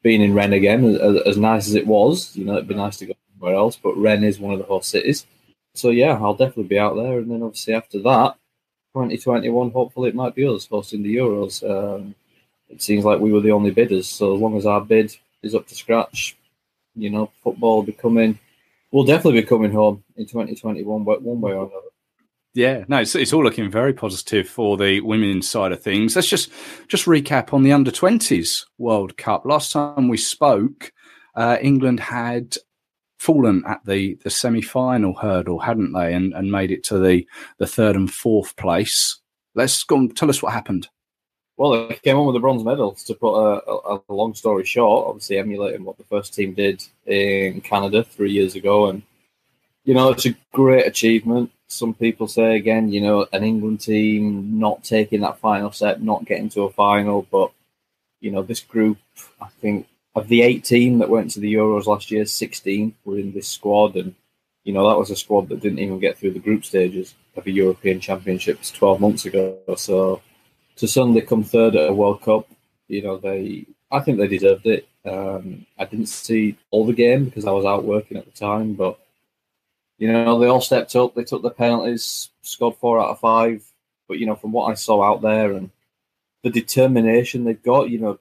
being 0.02 0.20
in 0.20 0.34
Rennes 0.34 0.54
again. 0.54 0.84
As, 0.96 1.22
as 1.22 1.36
nice 1.36 1.68
as 1.68 1.74
it 1.74 1.86
was, 1.86 2.34
you 2.36 2.44
know, 2.44 2.54
it'd 2.54 2.68
be 2.68 2.74
nice 2.74 2.96
to 2.98 3.06
go 3.06 3.14
somewhere 3.34 3.54
else, 3.54 3.76
but 3.76 3.96
Rennes 3.96 4.24
is 4.24 4.40
one 4.40 4.52
of 4.52 4.58
the 4.58 4.64
host 4.64 4.90
cities. 4.90 5.26
So 5.74 5.90
yeah, 5.90 6.18
I'll 6.20 6.34
definitely 6.34 6.64
be 6.64 6.78
out 6.78 6.96
there, 6.96 7.18
and 7.18 7.30
then 7.30 7.42
obviously 7.42 7.74
after 7.74 7.98
that, 8.00 8.34
2021, 8.94 9.70
hopefully 9.70 10.10
it 10.10 10.14
might 10.14 10.34
be 10.34 10.46
us 10.46 10.66
hosting 10.66 11.02
the 11.02 11.16
Euros. 11.16 11.62
Um, 11.68 12.14
it 12.68 12.82
seems 12.82 13.04
like 13.04 13.20
we 13.20 13.32
were 13.32 13.40
the 13.40 13.52
only 13.52 13.70
bidders, 13.70 14.08
so 14.08 14.34
as 14.34 14.40
long 14.40 14.56
as 14.56 14.66
our 14.66 14.80
bid 14.80 15.16
is 15.42 15.54
up 15.54 15.66
to 15.68 15.74
scratch, 15.74 16.36
you 16.94 17.10
know, 17.10 17.30
football 17.42 17.76
will 17.76 17.82
be 17.84 17.92
coming. 17.92 18.38
We'll 18.90 19.04
definitely 19.04 19.40
be 19.40 19.46
coming 19.46 19.72
home 19.72 20.04
in 20.16 20.26
2021, 20.26 21.04
but 21.04 21.22
one 21.22 21.40
way 21.40 21.52
or 21.52 21.64
another. 21.64 21.91
Yeah, 22.54 22.84
no, 22.86 23.00
it's, 23.00 23.14
it's 23.14 23.32
all 23.32 23.42
looking 23.42 23.70
very 23.70 23.94
positive 23.94 24.46
for 24.46 24.76
the 24.76 25.00
women's 25.00 25.48
side 25.48 25.72
of 25.72 25.82
things. 25.82 26.14
Let's 26.14 26.28
just 26.28 26.50
just 26.86 27.06
recap 27.06 27.54
on 27.54 27.62
the 27.62 27.72
under 27.72 27.90
twenties 27.90 28.66
World 28.76 29.16
Cup. 29.16 29.46
Last 29.46 29.72
time 29.72 30.08
we 30.08 30.18
spoke, 30.18 30.92
uh, 31.34 31.56
England 31.62 32.00
had 32.00 32.56
fallen 33.18 33.62
at 33.66 33.80
the 33.86 34.18
the 34.22 34.28
semi 34.28 34.60
final 34.60 35.14
hurdle, 35.14 35.60
hadn't 35.60 35.92
they, 35.92 36.12
and, 36.12 36.34
and 36.34 36.52
made 36.52 36.70
it 36.70 36.84
to 36.84 36.98
the 36.98 37.26
the 37.58 37.66
third 37.66 37.96
and 37.96 38.12
fourth 38.12 38.54
place. 38.56 39.18
Let's 39.54 39.82
go 39.84 39.96
and 39.96 40.14
tell 40.14 40.28
us 40.28 40.42
what 40.42 40.52
happened. 40.52 40.88
Well, 41.56 41.88
they 41.88 41.94
came 42.02 42.16
on 42.16 42.26
with 42.26 42.34
the 42.34 42.40
bronze 42.40 42.64
medals. 42.64 43.02
To 43.04 43.14
put 43.14 43.34
a, 43.34 43.62
a, 43.70 44.00
a, 44.08 44.12
long 44.12 44.34
story 44.34 44.64
short, 44.64 45.06
obviously 45.06 45.38
emulating 45.38 45.84
what 45.84 45.96
the 45.96 46.04
first 46.04 46.34
team 46.34 46.54
did 46.54 46.82
in 47.06 47.60
Canada 47.60 48.04
three 48.04 48.32
years 48.32 48.56
ago, 48.56 48.88
and 48.88 49.02
you 49.84 49.94
know 49.94 50.10
it's 50.10 50.26
a 50.26 50.34
great 50.52 50.86
achievement. 50.86 51.50
Some 51.68 51.94
people 51.94 52.28
say 52.28 52.56
again, 52.56 52.92
you 52.92 53.00
know, 53.00 53.26
an 53.32 53.44
England 53.44 53.80
team 53.80 54.58
not 54.58 54.84
taking 54.84 55.22
that 55.22 55.38
final 55.38 55.72
step, 55.72 56.00
not 56.00 56.26
getting 56.26 56.50
to 56.50 56.62
a 56.62 56.72
final, 56.72 57.26
but 57.30 57.50
you 58.20 58.30
know 58.30 58.42
this 58.42 58.60
group, 58.60 58.98
I 59.40 59.48
think 59.60 59.86
of 60.14 60.28
the 60.28 60.42
18 60.42 60.98
that 60.98 61.08
went 61.08 61.30
to 61.32 61.40
the 61.40 61.54
Euros 61.54 61.86
last 61.86 62.10
year, 62.10 62.26
16 62.26 62.94
were 63.04 63.18
in 63.18 63.32
this 63.32 63.48
squad, 63.48 63.96
and 63.96 64.14
you 64.64 64.72
know 64.72 64.88
that 64.88 64.98
was 64.98 65.10
a 65.10 65.16
squad 65.16 65.48
that 65.48 65.60
didn't 65.60 65.80
even 65.80 65.98
get 65.98 66.18
through 66.18 66.32
the 66.32 66.38
group 66.38 66.64
stages 66.64 67.14
of 67.36 67.46
a 67.46 67.50
European 67.50 67.98
Championships 67.98 68.70
12 68.70 69.00
months 69.00 69.24
ago. 69.24 69.58
So 69.76 70.20
to 70.76 70.86
suddenly 70.86 71.22
come 71.22 71.42
third 71.42 71.76
at 71.76 71.88
a 71.88 71.94
World 71.94 72.22
Cup, 72.22 72.46
you 72.88 73.02
know 73.02 73.16
they, 73.16 73.66
I 73.90 74.00
think 74.00 74.18
they 74.18 74.28
deserved 74.28 74.66
it. 74.66 74.86
Um, 75.04 75.66
I 75.78 75.84
didn't 75.86 76.06
see 76.06 76.56
all 76.70 76.86
the 76.86 76.92
game 76.92 77.24
because 77.24 77.46
I 77.46 77.50
was 77.50 77.64
out 77.64 77.84
working 77.84 78.16
at 78.16 78.24
the 78.24 78.30
time, 78.30 78.74
but 78.74 78.98
you 79.98 80.12
know 80.12 80.38
they 80.38 80.46
all 80.46 80.60
stepped 80.60 80.96
up. 80.96 81.14
They 81.14 81.24
took 81.24 81.42
the 81.42 81.50
penalties, 81.50 82.30
scored 82.42 82.76
four 82.76 83.00
out 83.00 83.10
of 83.10 83.20
five. 83.20 83.64
But 84.08 84.18
you 84.18 84.26
know 84.26 84.36
from 84.36 84.52
what 84.52 84.70
I 84.70 84.74
saw 84.74 85.02
out 85.02 85.22
there 85.22 85.52
and 85.52 85.70
the 86.42 86.50
determination 86.50 87.44
they've 87.44 87.62
got, 87.62 87.90
you 87.90 87.98
know 87.98 88.18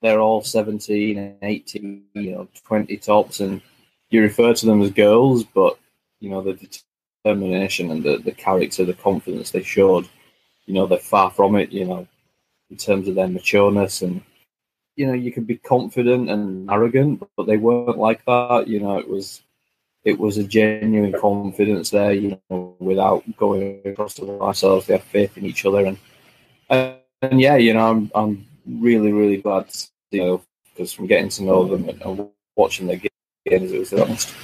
they're 0.00 0.20
all 0.20 0.42
17 0.42 1.18
and 1.18 1.36
18, 1.42 2.04
you 2.14 2.32
know, 2.32 2.48
20 2.64 2.96
tops, 2.98 3.40
and 3.40 3.60
you 4.10 4.22
refer 4.22 4.54
to 4.54 4.66
them 4.66 4.82
as 4.82 4.90
girls, 4.90 5.44
but, 5.44 5.78
you 6.20 6.30
know, 6.30 6.40
the 6.40 6.58
determination 7.24 7.90
and 7.90 8.02
the, 8.02 8.18
the 8.18 8.32
character, 8.32 8.84
the 8.84 8.94
confidence 8.94 9.50
they 9.50 9.62
showed, 9.62 10.08
you 10.66 10.74
know, 10.74 10.86
they're 10.86 10.98
far 10.98 11.30
from 11.30 11.56
it, 11.56 11.72
you 11.72 11.84
know, 11.84 12.06
in 12.70 12.76
terms 12.76 13.08
of 13.08 13.14
their 13.14 13.26
matureness. 13.26 14.02
And, 14.02 14.22
you 14.94 15.06
know, 15.06 15.14
you 15.14 15.32
can 15.32 15.44
be 15.44 15.56
confident 15.56 16.30
and 16.30 16.70
arrogant, 16.70 17.26
but 17.36 17.46
they 17.46 17.56
weren't 17.56 17.98
like 17.98 18.24
that. 18.26 18.64
You 18.68 18.80
know, 18.80 18.98
it 18.98 19.08
was. 19.08 19.42
It 20.04 20.18
was 20.18 20.38
a 20.38 20.44
genuine 20.44 21.12
confidence 21.12 21.90
there, 21.90 22.12
you 22.12 22.38
know, 22.50 22.76
without 22.78 23.24
going 23.36 23.80
across 23.84 24.14
to 24.14 24.40
ourselves. 24.40 24.86
They 24.86 24.94
have 24.94 25.04
faith 25.04 25.36
in 25.36 25.44
each 25.44 25.66
other, 25.66 25.84
and 25.84 25.98
and, 26.70 27.40
yeah, 27.40 27.56
you 27.56 27.74
know, 27.74 27.90
I'm 27.90 28.10
I'm 28.14 28.46
really, 28.66 29.12
really 29.12 29.38
glad, 29.38 29.66
you 30.10 30.24
know, 30.24 30.42
because 30.64 30.92
from 30.92 31.06
getting 31.06 31.30
to 31.30 31.42
know 31.42 31.66
them 31.66 31.88
and, 31.88 32.02
and 32.02 32.28
watching 32.56 32.86
their 32.86 33.00
games, 33.46 33.72
it 33.72 33.78
was 33.78 33.92
honest. 33.92 34.34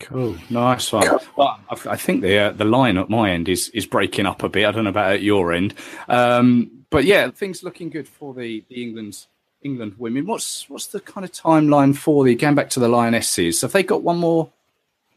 Cool, 0.00 0.36
nice 0.48 0.92
one. 0.92 1.08
Well, 1.36 1.58
I, 1.68 1.90
I, 1.90 1.96
think 1.96 2.22
the 2.22 2.38
uh, 2.38 2.52
the 2.52 2.64
line 2.64 2.98
at 2.98 3.10
my 3.10 3.30
end 3.30 3.48
is 3.48 3.68
is 3.70 3.84
breaking 3.84 4.26
up 4.26 4.42
a 4.44 4.48
bit. 4.48 4.64
I 4.64 4.70
don't 4.70 4.84
know 4.84 4.90
about 4.90 5.12
at 5.12 5.22
your 5.22 5.52
end, 5.52 5.74
um, 6.08 6.70
but 6.90 7.04
yeah, 7.04 7.30
things 7.30 7.64
looking 7.64 7.90
good 7.90 8.06
for 8.06 8.32
the 8.32 8.64
the 8.68 8.82
England's 8.82 9.26
England 9.62 9.94
women. 9.98 10.26
What's 10.26 10.68
what's 10.70 10.86
the 10.86 11.00
kind 11.00 11.24
of 11.24 11.32
timeline 11.32 11.96
for 11.96 12.24
the 12.24 12.36
going 12.36 12.54
back 12.54 12.70
to 12.70 12.80
the 12.80 12.88
Lionesses? 12.88 13.60
Have 13.62 13.72
they 13.72 13.82
got 13.82 14.02
one 14.02 14.18
more 14.18 14.52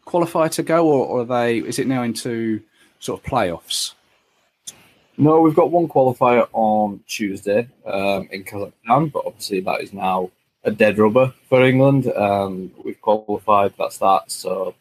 qualifier 0.06 0.50
to 0.52 0.64
go, 0.64 0.88
or, 0.88 1.06
or 1.06 1.22
are 1.22 1.26
they? 1.26 1.60
Is 1.60 1.80
it 1.80 1.88
now 1.88 2.04
into 2.04 2.62
sort 3.00 3.20
of 3.20 3.26
playoffs? 3.26 3.94
No, 5.18 5.42
we've 5.42 5.56
got 5.56 5.72
one 5.72 5.88
qualifier 5.88 6.48
on 6.54 7.02
Tuesday 7.08 7.68
um, 7.86 8.28
in 8.32 8.44
Kazakhstan, 8.44 9.12
but 9.12 9.24
obviously 9.26 9.60
that 9.62 9.82
is 9.82 9.94
now 9.94 10.32
a 10.64 10.72
dead 10.72 10.98
rubber 10.98 11.34
for 11.50 11.64
England. 11.64 12.08
Um, 12.08 12.72
we've 12.84 13.02
qualified, 13.02 13.74
that's 13.78 13.98
that. 14.00 14.32
So 14.32 14.76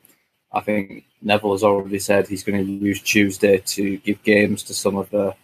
I 0.52 0.60
think 0.60 1.04
Neville 1.20 1.52
has 1.52 1.62
already 1.62 1.98
said 1.98 2.26
he's 2.26 2.44
going 2.44 2.64
to 2.64 2.72
use 2.72 3.00
Tuesday 3.02 3.58
to 3.58 3.98
give 3.98 4.22
games 4.22 4.62
to 4.64 4.74
some 4.74 4.96
of 4.96 5.10
the 5.10 5.34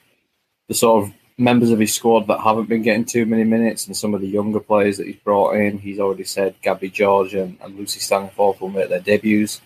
the 0.69 0.75
sort 0.75 1.05
of 1.05 1.15
members 1.39 1.71
of 1.71 1.79
his 1.79 1.95
squad 1.95 2.27
that 2.27 2.41
haven't 2.41 2.69
been 2.69 2.83
getting 2.83 3.05
too 3.05 3.27
many 3.27 3.45
minutes 3.45 3.87
and 3.87 3.97
some 3.97 4.15
of 4.15 4.21
the 4.21 4.29
younger 4.29 4.61
players 4.61 4.97
that 4.97 5.07
he's 5.07 5.17
brought 5.17 5.55
in. 5.55 5.79
He's 5.79 6.01
already 6.01 6.25
said 6.25 6.55
Gabby 6.63 6.89
George 6.89 7.35
and, 7.35 7.59
and 7.61 7.77
Lucy 7.77 8.01
Staniforth 8.01 8.61
will 8.61 8.71
make 8.71 8.89
their 8.89 9.01
debuts. 9.01 9.61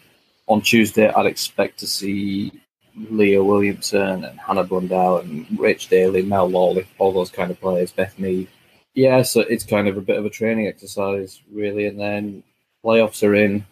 On 0.48 0.60
Tuesday, 0.60 1.08
I'd 1.08 1.26
expect 1.26 1.78
to 1.78 1.86
see 1.86 2.60
Leah 2.96 3.42
Williamson 3.42 4.24
and 4.24 4.40
Hannah 4.40 4.64
Blundell 4.64 5.18
and 5.18 5.46
Rach 5.48 5.88
Daly, 5.88 6.22
Mel 6.22 6.48
Lawley, 6.48 6.86
all 6.98 7.12
those 7.12 7.30
kind 7.30 7.50
of 7.50 7.60
players, 7.60 7.92
Beth 7.92 8.18
Mead. 8.18 8.48
Yeah, 8.94 9.22
so 9.22 9.40
it's 9.40 9.64
kind 9.64 9.86
of 9.86 9.96
a 9.96 10.00
bit 10.00 10.18
of 10.18 10.26
a 10.26 10.30
training 10.30 10.66
exercise, 10.66 11.40
really. 11.52 11.86
And 11.86 12.00
then 12.00 12.42
playoffs 12.84 13.26
are 13.26 13.34
in 13.36 13.64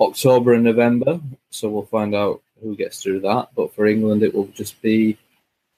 October 0.00 0.54
and 0.54 0.62
November, 0.62 1.20
so 1.50 1.68
we'll 1.68 1.86
find 1.86 2.14
out 2.14 2.42
who 2.62 2.76
gets 2.76 3.02
through 3.02 3.20
that. 3.20 3.48
But 3.56 3.74
for 3.74 3.86
England, 3.86 4.22
it 4.22 4.34
will 4.34 4.46
just 4.48 4.80
be, 4.80 5.18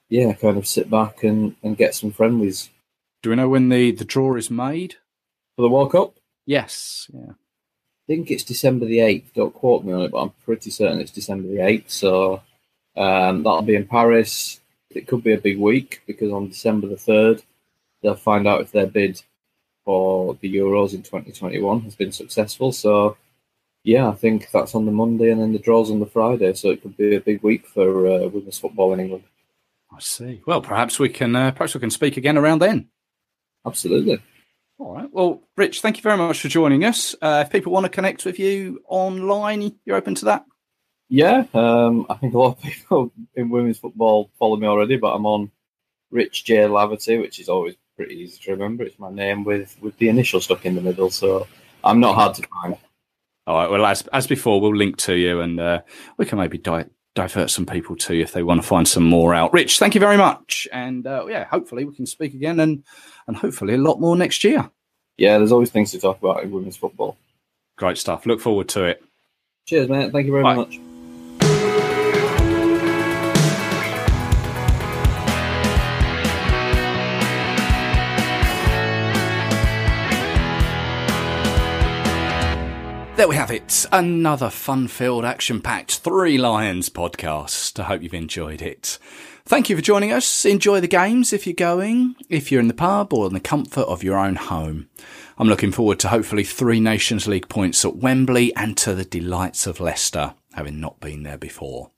yeah, 0.08 0.32
kind 0.34 0.56
of 0.56 0.66
sit 0.66 0.90
back 0.90 1.24
and, 1.24 1.56
and 1.62 1.76
get 1.76 1.94
some 1.94 2.12
friendlies. 2.12 2.70
Do 3.22 3.30
we 3.30 3.36
know 3.36 3.48
when 3.48 3.68
the, 3.68 3.90
the 3.90 4.04
draw 4.04 4.34
is 4.36 4.50
made? 4.50 4.96
For 5.56 5.62
the 5.62 5.68
World 5.68 5.92
Cup? 5.92 6.14
Yes, 6.44 7.10
yeah. 7.12 7.30
I 7.30 8.06
think 8.06 8.30
it's 8.30 8.44
December 8.44 8.86
the 8.86 8.98
8th. 8.98 9.32
Don't 9.34 9.54
quote 9.54 9.84
me 9.84 9.92
on 9.92 10.02
it, 10.02 10.12
but 10.12 10.18
I'm 10.18 10.32
pretty 10.44 10.70
certain 10.70 11.00
it's 11.00 11.10
December 11.10 11.48
the 11.48 11.56
8th. 11.56 11.90
So 11.90 12.42
um, 12.96 13.42
that'll 13.42 13.62
be 13.62 13.74
in 13.74 13.86
Paris. 13.86 14.60
It 14.90 15.08
could 15.08 15.24
be 15.24 15.32
a 15.32 15.40
big 15.40 15.58
week 15.58 16.02
because 16.06 16.30
on 16.30 16.48
December 16.48 16.86
the 16.86 16.94
3rd, 16.94 17.42
they'll 18.02 18.14
find 18.14 18.46
out 18.46 18.60
if 18.60 18.70
their 18.70 18.86
bid 18.86 19.22
for 19.84 20.36
the 20.40 20.54
Euros 20.54 20.94
in 20.94 21.02
2021 21.02 21.80
has 21.80 21.96
been 21.96 22.12
successful. 22.12 22.70
So, 22.70 23.16
yeah, 23.82 24.08
I 24.08 24.14
think 24.14 24.50
that's 24.52 24.76
on 24.76 24.86
the 24.86 24.92
Monday 24.92 25.30
and 25.30 25.40
then 25.40 25.52
the 25.52 25.58
draw's 25.58 25.90
on 25.90 25.98
the 25.98 26.06
Friday. 26.06 26.54
So 26.54 26.70
it 26.70 26.82
could 26.82 26.96
be 26.96 27.16
a 27.16 27.20
big 27.20 27.42
week 27.42 27.66
for 27.66 28.06
uh, 28.06 28.28
women's 28.28 28.58
football 28.58 28.92
in 28.92 29.00
England. 29.00 29.24
I 29.96 30.00
see. 30.00 30.42
Well, 30.46 30.60
perhaps 30.60 30.98
we 30.98 31.08
can 31.08 31.34
uh, 31.34 31.52
perhaps 31.52 31.72
we 31.74 31.80
can 31.80 31.90
speak 31.90 32.18
again 32.18 32.36
around 32.36 32.60
then. 32.60 32.88
Absolutely. 33.66 34.22
All 34.78 34.94
right. 34.94 35.08
Well, 35.10 35.42
Rich, 35.56 35.80
thank 35.80 35.96
you 35.96 36.02
very 36.02 36.18
much 36.18 36.40
for 36.40 36.48
joining 36.48 36.84
us. 36.84 37.14
Uh, 37.22 37.44
if 37.46 37.50
people 37.50 37.72
want 37.72 37.84
to 37.84 37.90
connect 37.90 38.26
with 38.26 38.38
you 38.38 38.82
online, 38.88 39.74
you're 39.86 39.96
open 39.96 40.14
to 40.16 40.26
that. 40.26 40.44
Yeah, 41.08 41.44
um, 41.54 42.04
I 42.10 42.14
think 42.14 42.34
a 42.34 42.38
lot 42.38 42.58
of 42.58 42.62
people 42.62 43.10
in 43.34 43.48
women's 43.48 43.78
football 43.78 44.30
follow 44.38 44.56
me 44.56 44.66
already, 44.66 44.96
but 44.96 45.14
I'm 45.14 45.24
on 45.24 45.50
Rich 46.10 46.44
J 46.44 46.56
Laverty, 46.56 47.18
which 47.18 47.40
is 47.40 47.48
always 47.48 47.76
pretty 47.96 48.16
easy 48.16 48.38
to 48.42 48.50
remember. 48.50 48.84
It's 48.84 48.98
my 48.98 49.10
name 49.10 49.44
with 49.44 49.76
with 49.80 49.96
the 49.96 50.10
initial 50.10 50.42
stuck 50.42 50.66
in 50.66 50.74
the 50.74 50.82
middle, 50.82 51.08
so 51.08 51.46
I'm 51.84 52.00
not 52.00 52.16
hard 52.16 52.34
to 52.34 52.46
find. 52.48 52.76
All 53.46 53.56
right. 53.56 53.70
Well, 53.70 53.86
as 53.86 54.06
as 54.08 54.26
before, 54.26 54.60
we'll 54.60 54.76
link 54.76 54.98
to 54.98 55.14
you, 55.14 55.40
and 55.40 55.58
uh, 55.58 55.80
we 56.18 56.26
can 56.26 56.38
maybe 56.38 56.58
di- 56.58 56.84
divert 57.16 57.50
some 57.50 57.66
people 57.66 57.96
to 57.96 58.20
if 58.20 58.32
they 58.32 58.44
want 58.44 58.62
to 58.62 58.66
find 58.66 58.86
some 58.86 59.02
more 59.02 59.34
out. 59.34 59.52
Rich, 59.52 59.80
thank 59.80 59.94
you 59.94 60.00
very 60.00 60.16
much, 60.16 60.68
and 60.70 61.04
uh, 61.04 61.26
yeah, 61.28 61.44
hopefully 61.44 61.84
we 61.84 61.96
can 61.96 62.06
speak 62.06 62.34
again, 62.34 62.60
and 62.60 62.84
and 63.26 63.36
hopefully 63.36 63.74
a 63.74 63.78
lot 63.78 64.00
more 64.00 64.16
next 64.16 64.44
year. 64.44 64.70
Yeah, 65.16 65.38
there's 65.38 65.50
always 65.50 65.70
things 65.70 65.90
to 65.92 65.98
talk 65.98 66.18
about 66.18 66.44
in 66.44 66.52
women's 66.52 66.76
football. 66.76 67.16
Great 67.76 67.98
stuff. 67.98 68.26
Look 68.26 68.40
forward 68.40 68.68
to 68.70 68.84
it. 68.84 69.02
Cheers, 69.66 69.88
mate. 69.88 70.12
Thank 70.12 70.26
you 70.26 70.32
very 70.32 70.44
Bye. 70.44 70.54
much. 70.54 70.78
There 83.16 83.28
we 83.28 83.36
have 83.36 83.50
it. 83.50 83.86
Another 83.92 84.50
fun 84.50 84.88
filled, 84.88 85.24
action 85.24 85.62
packed 85.62 86.00
Three 86.00 86.36
Lions 86.36 86.90
podcast. 86.90 87.80
I 87.80 87.84
hope 87.84 88.02
you've 88.02 88.12
enjoyed 88.12 88.60
it. 88.60 88.98
Thank 89.46 89.70
you 89.70 89.76
for 89.76 89.80
joining 89.80 90.12
us. 90.12 90.44
Enjoy 90.44 90.80
the 90.80 90.86
games 90.86 91.32
if 91.32 91.46
you're 91.46 91.54
going, 91.54 92.16
if 92.28 92.52
you're 92.52 92.60
in 92.60 92.68
the 92.68 92.74
pub 92.74 93.14
or 93.14 93.26
in 93.26 93.32
the 93.32 93.40
comfort 93.40 93.86
of 93.86 94.04
your 94.04 94.18
own 94.18 94.36
home. 94.36 94.90
I'm 95.38 95.48
looking 95.48 95.72
forward 95.72 95.98
to 96.00 96.08
hopefully 96.08 96.44
three 96.44 96.78
Nations 96.78 97.26
League 97.26 97.48
points 97.48 97.86
at 97.86 97.96
Wembley 97.96 98.54
and 98.54 98.76
to 98.76 98.94
the 98.94 99.06
delights 99.06 99.66
of 99.66 99.80
Leicester, 99.80 100.34
having 100.52 100.78
not 100.78 101.00
been 101.00 101.22
there 101.22 101.38
before. 101.38 101.92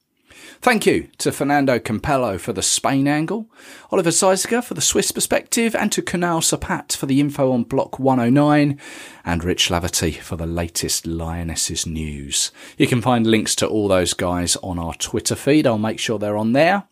Thank 0.61 0.87
you 0.87 1.09
to 1.19 1.31
Fernando 1.31 1.79
Campelo 1.79 2.39
for 2.39 2.53
the 2.53 2.63
Spain 2.63 3.07
angle, 3.07 3.47
Oliver 3.93 4.11
Zesiger 4.11 4.63
for 4.63 4.75
the 4.75 4.81
Swiss 4.81 5.13
perspective, 5.13 5.77
and 5.77 5.93
to 5.93 6.03
Kunal 6.03 6.41
Sapat 6.41 6.97
for 6.97 7.07
the 7.07 7.21
info 7.21 7.53
on 7.53 7.63
Block 7.63 7.99
109, 7.99 8.79
and 9.25 9.45
Rich 9.45 9.69
Laverty 9.69 10.17
for 10.17 10.37
the 10.37 10.47
latest 10.47 11.07
Lionesses 11.07 11.87
news. 11.87 12.51
You 12.77 12.89
can 12.89 13.01
find 13.01 13.27
links 13.27 13.55
to 13.57 13.69
all 13.69 13.87
those 13.87 14.15
guys 14.15 14.57
on 14.57 14.79
our 14.79 14.95
Twitter 14.95 15.37
feed. 15.37 15.67
I'll 15.67 15.79
make 15.79 16.01
sure 16.01 16.19
they're 16.19 16.37
on 16.37 16.55
there. 16.55 16.85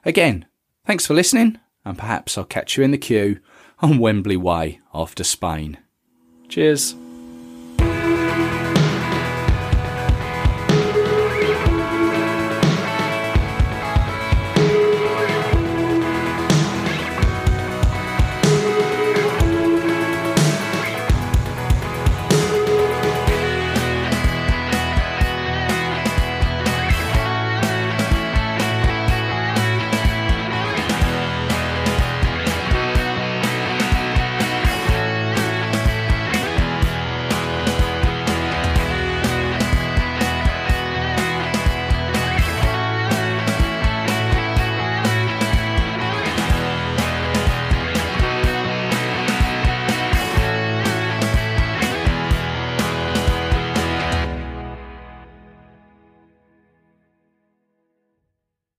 Again, 0.04 0.46
thanks 0.84 1.06
for 1.06 1.14
listening, 1.14 1.58
and 1.84 1.98
perhaps 1.98 2.36
I'll 2.36 2.44
catch 2.44 2.76
you 2.76 2.84
in 2.84 2.90
the 2.90 2.98
queue 2.98 3.40
on 3.80 3.98
Wembley 3.98 4.36
Way 4.36 4.80
after 4.92 5.24
Spain. 5.24 5.78
Cheers. 6.48 6.94